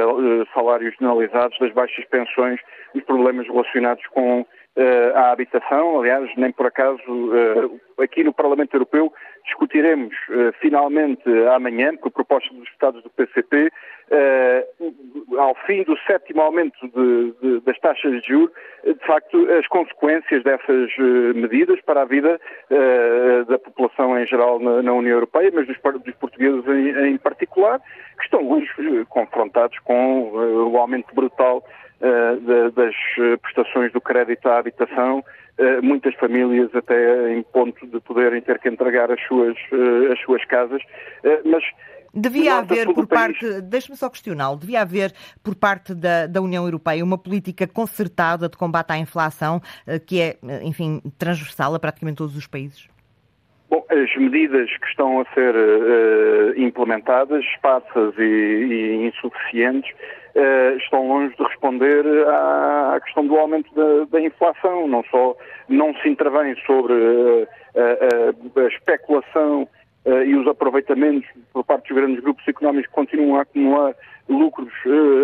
salários 0.54 0.94
generalizados, 1.00 1.58
das 1.58 1.74
baixas 1.74 2.06
pensões, 2.06 2.60
os 2.94 3.04
problemas 3.04 3.48
relacionados 3.48 4.06
com 4.08 4.46
a 5.16 5.32
habitação. 5.32 6.00
Aliás, 6.00 6.30
nem 6.38 6.52
por 6.52 6.68
acaso 6.68 7.32
aqui 8.00 8.24
no 8.24 8.34
Parlamento 8.34 8.76
Europeu 8.76 9.12
discutiremos 9.44 10.14
finalmente 10.60 11.24
amanhã, 11.56 11.96
por 11.96 12.12
proposta 12.12 12.54
dos 12.54 12.68
Estados 12.70 13.02
do 13.02 13.10
PCP, 13.10 13.72
uh, 14.12 15.40
ao 15.40 15.56
fim 15.66 15.84
do 15.84 15.98
sétimo 16.00 16.42
aumento 16.42 16.80
de, 16.88 17.34
de, 17.42 17.60
das 17.62 17.78
taxas 17.80 18.22
de 18.22 18.28
juros, 18.28 18.52
de 18.86 19.06
facto, 19.06 19.38
as 19.52 19.68
consequências 19.68 20.44
dessas 20.44 20.92
uh, 20.98 21.36
medidas 21.36 21.80
para 21.82 22.02
a 22.02 22.06
vida 22.06 22.40
uh, 22.72 23.46
da 23.46 23.60
população 23.60 24.18
em 24.18 24.26
geral 24.26 24.60
na, 24.60 24.82
na, 24.82 24.94
União 24.94 25.14
Europeia, 25.14 25.52
mas 25.54 25.68
dos, 25.68 25.78
dos 26.04 26.16
portugueses 26.16 26.66
em, 26.68 27.10
em, 27.10 27.18
particular, 27.18 27.80
que 28.18 28.24
estão 28.24 28.50
hoje 28.50 29.06
confrontados 29.10 29.78
com 29.80 30.32
o 30.32 30.78
aumento 30.78 31.14
brutal 31.14 31.64
das 32.76 32.96
prestações 33.42 33.92
do 33.92 34.00
crédito 34.00 34.48
à 34.48 34.60
habitação, 34.60 35.24
muitas 35.82 36.14
famílias 36.16 36.74
até 36.76 37.34
em 37.34 37.42
ponto 37.42 37.88
de 37.88 38.00
poderem 38.02 38.42
ter 38.42 38.60
que 38.60 38.70
entregar 38.70 39.12
as 39.12 39.20
suas, 39.28 39.58
as 40.12 40.20
suas 40.22 40.46
casas, 40.46 40.82
mas 41.44 41.64
Devia 42.14 42.56
haver 42.56 42.92
por 42.94 43.06
parte, 43.06 43.62
deixe-me 43.62 43.96
só 43.96 44.10
questioná-lo, 44.10 44.58
devia 44.58 44.82
haver 44.82 45.14
por 45.44 45.56
parte 45.56 45.94
da, 45.94 46.26
da, 46.26 46.42
União 46.42 46.66
Europeia 46.66 47.04
uma 47.04 47.18
política 47.18 47.68
concertada 47.68 48.50
de 48.50 48.58
combate 48.58 48.92
à 48.92 48.98
inflação 48.98 49.62
eh, 49.86 50.00
que 50.00 50.20
é, 50.20 50.38
eh, 50.48 50.62
enfim, 50.64 51.00
transversal 51.20 51.76
a 51.76 51.80
praticamente 51.80 52.18
todos 52.18 52.36
os 52.36 52.48
países? 52.48 52.88
Bom, 53.70 53.86
as 53.90 54.16
medidas 54.16 54.70
que 54.78 54.88
estão 54.88 55.20
a 55.20 55.26
ser 55.34 55.54
uh, 55.54 56.60
implementadas, 56.60 57.44
esparsas 57.44 58.16
e, 58.18 58.22
e 58.24 59.08
insuficientes, 59.08 59.92
estão 60.78 61.08
longe 61.08 61.36
de 61.36 61.44
responder 61.44 62.06
à, 62.28 63.00
questão 63.04 63.26
do 63.26 63.38
aumento 63.38 63.74
da, 63.74 64.06
da, 64.06 64.22
inflação. 64.22 64.88
Não 64.88 65.04
só 65.06 65.36
não 65.68 65.94
se 65.96 66.10
intervém 66.10 66.56
sobre 66.66 66.94
uh, 66.94 67.48
a, 67.76 68.62
a, 68.62 68.68
especulação 68.68 69.68
e 70.26 70.36
os 70.36 70.48
aproveitamentos 70.48 71.28
por 71.52 71.66
parte 71.66 71.90
dos 71.90 71.98
grandes 71.98 72.24
grupos 72.24 72.48
económicos 72.48 72.88
que 72.88 72.96
continuam 72.96 73.36
a 73.36 73.42
acumular 73.42 73.94
lucros 74.30 74.72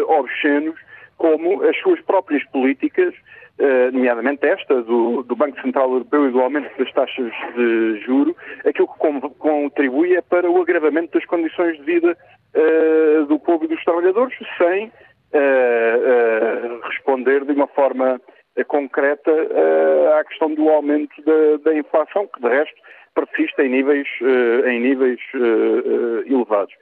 obscenos, 0.10 0.78
como 1.16 1.64
as 1.64 1.78
suas 1.80 2.02
próprias 2.02 2.44
políticas 2.50 3.14
nomeadamente 3.94 4.46
esta 4.46 4.82
do, 4.82 5.24
do, 5.24 5.36
Banco 5.38 5.62
Central 5.62 5.90
Europeu 5.90 6.28
e 6.28 6.32
do 6.32 6.42
aumento 6.42 6.78
das 6.78 6.92
taxas 6.92 7.32
de 7.56 8.02
juro, 8.06 8.36
aquilo 8.66 8.88
que 8.88 9.00
contribui 9.40 10.16
é 10.16 10.22
para 10.22 10.52
o 10.52 10.62
agravamento 10.62 11.18
das 11.18 11.26
condições 11.26 11.78
de 11.78 11.84
vida 11.84 12.18
do 13.28 13.40
povo 13.40 13.66
e 13.66 13.68
dos 13.68 13.84
trabalhadores, 13.84 14.38
sem 14.58 14.92
responder 16.84 17.44
de 17.46 17.54
uma 17.54 17.68
forma 17.68 18.22
concreta 18.68 19.32
à 20.20 20.24
questão 20.26 20.54
do 20.54 20.70
aumento 20.70 21.22
da, 21.24 21.58
da 21.64 21.78
inflação, 21.78 22.28
que 22.28 22.42
de 22.42 22.48
resto 22.48 22.76
persiste 23.16 23.62
em 23.62 23.70
níveis, 23.70 24.08
em 24.66 24.80
níveis 24.80 25.20
elevados. 26.28 26.74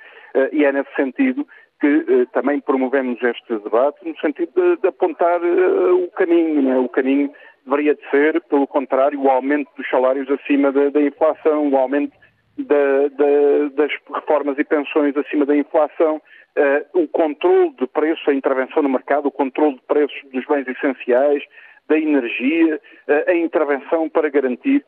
E 0.52 0.66
é 0.66 0.72
nesse 0.72 0.94
sentido 0.96 1.48
que 1.80 2.28
também 2.32 2.60
promovemos 2.60 3.22
este 3.24 3.58
debate 3.58 4.08
no 4.08 4.16
sentido 4.20 4.52
de, 4.56 4.82
de 4.82 4.88
apontar 4.88 5.42
o 5.42 6.08
caminho. 6.12 6.62
Né? 6.62 6.78
O 6.78 6.88
caminho 6.88 7.32
deveria 7.66 7.96
de 7.96 8.10
ser, 8.10 8.40
pelo 8.42 8.68
contrário, 8.68 9.20
o 9.20 9.30
aumento 9.30 9.70
dos 9.76 9.90
salários 9.90 10.30
acima 10.30 10.72
da, 10.72 10.90
da 10.90 11.02
inflação, 11.02 11.70
o 11.70 11.78
aumento 11.78 12.14
da, 12.58 13.08
da, 13.10 13.70
das 13.76 13.92
reformas 14.14 14.58
e 14.58 14.64
pensões 14.64 15.16
acima 15.18 15.46
da 15.46 15.56
inflação, 15.56 16.22
eh, 16.56 16.86
o 16.94 17.08
controle 17.08 17.74
de 17.80 17.88
preços, 17.88 18.28
a 18.28 18.34
intervenção 18.34 18.84
no 18.84 18.90
mercado, 18.90 19.28
o 19.28 19.32
controle 19.32 19.76
de 19.76 19.82
preços 19.82 20.22
dos 20.32 20.46
bens 20.46 20.68
essenciais, 20.68 21.44
da 21.88 21.98
energia, 21.98 22.80
a 23.28 23.34
intervenção 23.34 24.08
para 24.08 24.30
garantir 24.30 24.86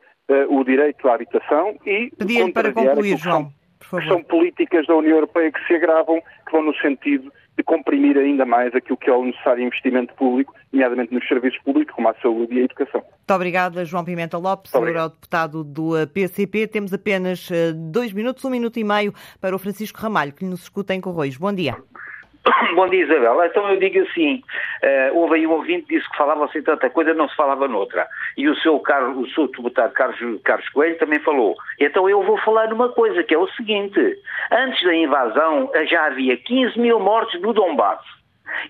o 0.48 0.64
direito 0.64 1.06
à 1.06 1.14
habitação 1.14 1.76
e... 1.84 2.10
Pedia 2.16 2.50
para 2.50 2.72
concluir, 2.72 3.18
João 3.18 3.52
são 4.08 4.22
políticas 4.22 4.86
da 4.86 4.96
União 4.96 5.16
Europeia 5.16 5.52
que 5.52 5.66
se 5.66 5.74
agravam, 5.74 6.20
que 6.46 6.52
vão 6.52 6.62
no 6.62 6.74
sentido 6.76 7.32
de 7.56 7.62
comprimir 7.62 8.16
ainda 8.18 8.44
mais 8.44 8.74
aquilo 8.74 8.96
que 8.96 9.08
é 9.08 9.12
o 9.12 9.24
necessário 9.24 9.64
investimento 9.64 10.12
público, 10.14 10.54
nomeadamente 10.72 11.14
nos 11.14 11.26
serviços 11.26 11.60
públicos, 11.62 11.94
como 11.94 12.08
a 12.08 12.14
saúde 12.14 12.54
e 12.54 12.60
a 12.60 12.64
educação. 12.64 13.00
Muito 13.00 13.34
obrigada, 13.34 13.84
João 13.84 14.04
Pimenta 14.04 14.36
Lopes, 14.36 14.72
eurodeputado 14.74 15.62
do 15.62 15.92
PCP. 16.12 16.66
Temos 16.66 16.92
apenas 16.92 17.48
eh, 17.50 17.72
dois 17.72 18.12
minutos, 18.12 18.44
um 18.44 18.50
minuto 18.50 18.78
e 18.78 18.84
meio 18.84 19.14
para 19.40 19.54
o 19.54 19.58
Francisco 19.58 20.00
Ramalho, 20.00 20.32
que 20.32 20.44
nos 20.44 20.62
escuta 20.64 20.94
em 20.94 21.00
Correios. 21.00 21.36
Bom 21.36 21.52
dia. 21.52 21.76
Bom 22.74 22.88
dia, 22.88 23.04
Isabel. 23.04 23.42
Então 23.44 23.68
eu 23.70 23.78
digo 23.78 24.00
assim, 24.02 24.42
uh, 24.82 25.16
houve 25.16 25.36
aí 25.36 25.46
um 25.46 25.52
ouvinte 25.52 25.86
que 25.86 25.96
disse 25.96 26.10
que 26.10 26.16
falava-se 26.16 26.60
tanta 26.62 26.90
coisa, 26.90 27.14
não 27.14 27.28
se 27.28 27.36
falava 27.36 27.66
noutra. 27.66 28.06
E 28.36 28.48
o 28.48 28.56
seu, 28.56 28.78
Carlos, 28.80 29.28
o 29.28 29.34
seu 29.34 29.48
deputado 29.48 29.92
Carlos, 29.92 30.18
Carlos 30.42 30.68
Coelho 30.70 30.98
também 30.98 31.18
falou. 31.20 31.56
Então 31.80 32.08
eu 32.08 32.22
vou 32.22 32.36
falar 32.38 32.68
numa 32.68 32.90
coisa, 32.90 33.22
que 33.22 33.34
é 33.34 33.38
o 33.38 33.48
seguinte. 33.52 34.18
Antes 34.52 34.82
da 34.84 34.94
invasão 34.94 35.70
já 35.88 36.06
havia 36.06 36.36
15 36.36 36.78
mil 36.78 37.00
mortes 37.00 37.40
no 37.40 37.52
Donbass. 37.52 38.00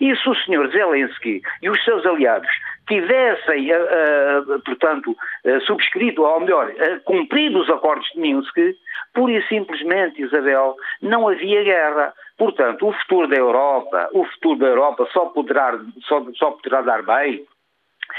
E 0.01 0.15
se 0.17 0.29
o 0.29 0.35
Sr. 0.35 0.71
Zelensky 0.71 1.43
e 1.61 1.69
os 1.69 1.83
seus 1.85 2.07
aliados 2.07 2.49
tivessem, 2.87 3.73
uh, 3.73 4.55
uh, 4.55 4.61
portanto, 4.63 5.17
uh, 5.45 5.61
subscrito, 5.63 6.23
ou 6.23 6.41
melhor, 6.41 6.73
cumprido 7.05 7.61
os 7.61 7.71
acordos 7.71 8.07
de 8.15 8.21
Minsk, 8.21 8.57
pura 9.15 9.33
e 9.33 9.43
simplesmente, 9.49 10.23
Isabel, 10.23 10.77
não 11.01 11.29
havia 11.29 11.63
guerra. 11.63 12.13
Portanto, 12.37 12.89
o 12.89 12.93
futuro 12.93 13.29
da 13.29 13.37
Europa, 13.37 14.09
o 14.13 14.25
futuro 14.25 14.59
da 14.59 14.67
Europa 14.67 15.09
só 15.13 15.27
poderá, 15.27 15.79
só, 16.03 16.25
só 16.35 16.51
poderá 16.51 16.83
dar 16.83 17.03
bem 17.03 17.45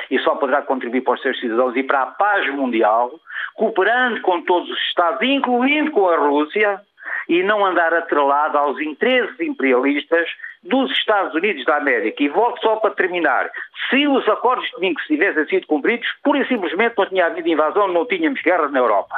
e 0.10 0.20
só 0.20 0.36
poderá 0.36 0.62
contribuir 0.62 1.02
para 1.02 1.14
os 1.14 1.22
seus 1.22 1.40
cidadãos 1.40 1.76
e 1.76 1.84
para 1.84 2.02
a 2.02 2.06
paz 2.08 2.48
mundial, 2.54 3.12
cooperando 3.56 4.22
com 4.22 4.42
todos 4.42 4.70
os 4.70 4.80
Estados, 4.88 5.22
incluindo 5.22 5.92
com 5.92 6.08
a 6.10 6.18
Rússia, 6.18 6.82
e 7.28 7.44
não 7.44 7.66
andar 7.66 7.94
atrelado 7.94 8.58
aos 8.58 8.80
interesses 8.80 9.40
imperialistas 9.40 10.28
dos 10.66 10.92
Estados 10.92 11.34
Unidos 11.34 11.64
da 11.66 11.78
América. 11.78 12.22
E 12.22 12.30
volto 12.30 12.60
só 12.62 12.76
para 12.78 12.92
terminar. 12.92 13.50
Se 13.90 14.08
os 14.08 14.28
acordos 14.28 14.70
de 14.72 14.82
Minsk 14.82 15.06
tivessem 15.08 15.46
sido 15.48 15.68
cumpridos, 15.68 16.08
pura 16.24 16.40
e 16.40 16.48
simplesmente 16.48 16.96
não 16.98 17.06
tinha 17.06 17.28
havido 17.28 17.48
invasão, 17.48 17.88
não 17.88 18.06
tínhamos 18.06 18.42
guerra 18.42 18.68
na 18.70 18.80
Europa. 18.80 19.16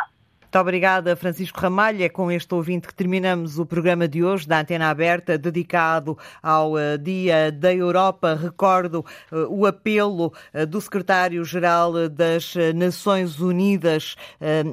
Muito 0.48 0.60
obrigada, 0.60 1.14
Francisco 1.18 1.60
Ramalho. 1.60 2.02
É 2.02 2.08
com 2.08 2.32
este 2.32 2.56
ouvinte 2.56 2.88
que 2.88 2.96
terminamos 2.96 3.60
o 3.60 3.66
programa 3.66 4.08
de 4.08 4.24
hoje 4.24 4.48
da 4.48 4.62
Antena 4.62 4.90
Aberta, 4.90 5.38
dedicado 5.38 6.18
ao 6.42 6.76
uh, 6.76 6.98
Dia 6.98 7.52
da 7.52 7.74
Europa. 7.74 8.34
Recordo 8.34 9.06
uh, 9.30 9.36
o 9.50 9.66
apelo 9.66 10.32
uh, 10.54 10.66
do 10.66 10.80
secretário-geral 10.80 12.08
das 12.08 12.54
Nações 12.74 13.42
Unidas 13.42 14.16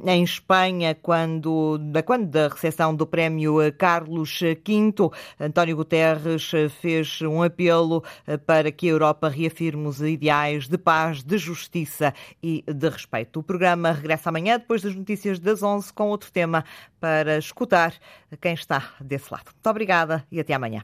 em 0.07 0.23
Espanha, 0.23 0.95
quando 0.95 1.81
quando 2.05 2.29
da 2.29 2.47
recepção 2.47 2.95
do 2.95 3.05
prémio 3.05 3.57
Carlos 3.77 4.39
V. 4.41 5.11
António 5.41 5.77
Guterres 5.77 6.53
fez 6.81 7.21
um 7.23 7.43
apelo 7.43 8.05
para 8.47 8.71
que 8.71 8.87
a 8.87 8.93
Europa 8.93 9.29
reafirme 9.29 9.89
os 9.89 10.01
ideais 10.01 10.69
de 10.69 10.79
paz, 10.79 11.25
de 11.25 11.37
justiça 11.37 12.15
e 12.41 12.63
de 12.67 12.89
respeito. 12.89 13.41
O 13.41 13.43
programa 13.43 13.91
regressa 13.91 14.29
amanhã, 14.29 14.57
depois 14.59 14.81
das 14.81 14.95
notícias 14.95 15.41
das 15.41 15.64
11 15.65 15.93
com 15.93 16.09
outro 16.09 16.31
tema 16.31 16.65
para 17.01 17.39
escutar 17.39 17.95
quem 18.41 18.55
está 18.55 18.91
desse 19.01 19.33
lado. 19.33 19.47
Muito 19.47 19.71
obrigada 19.71 20.25
e 20.31 20.41
até 20.41 20.55
amanhã. 20.55 20.83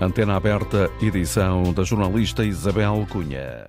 Antena 0.00 0.36
aberta, 0.36 0.90
edição 1.00 1.72
da 1.72 1.82
jornalista 1.82 2.44
Isabel 2.44 3.06
Cunha. 3.10 3.68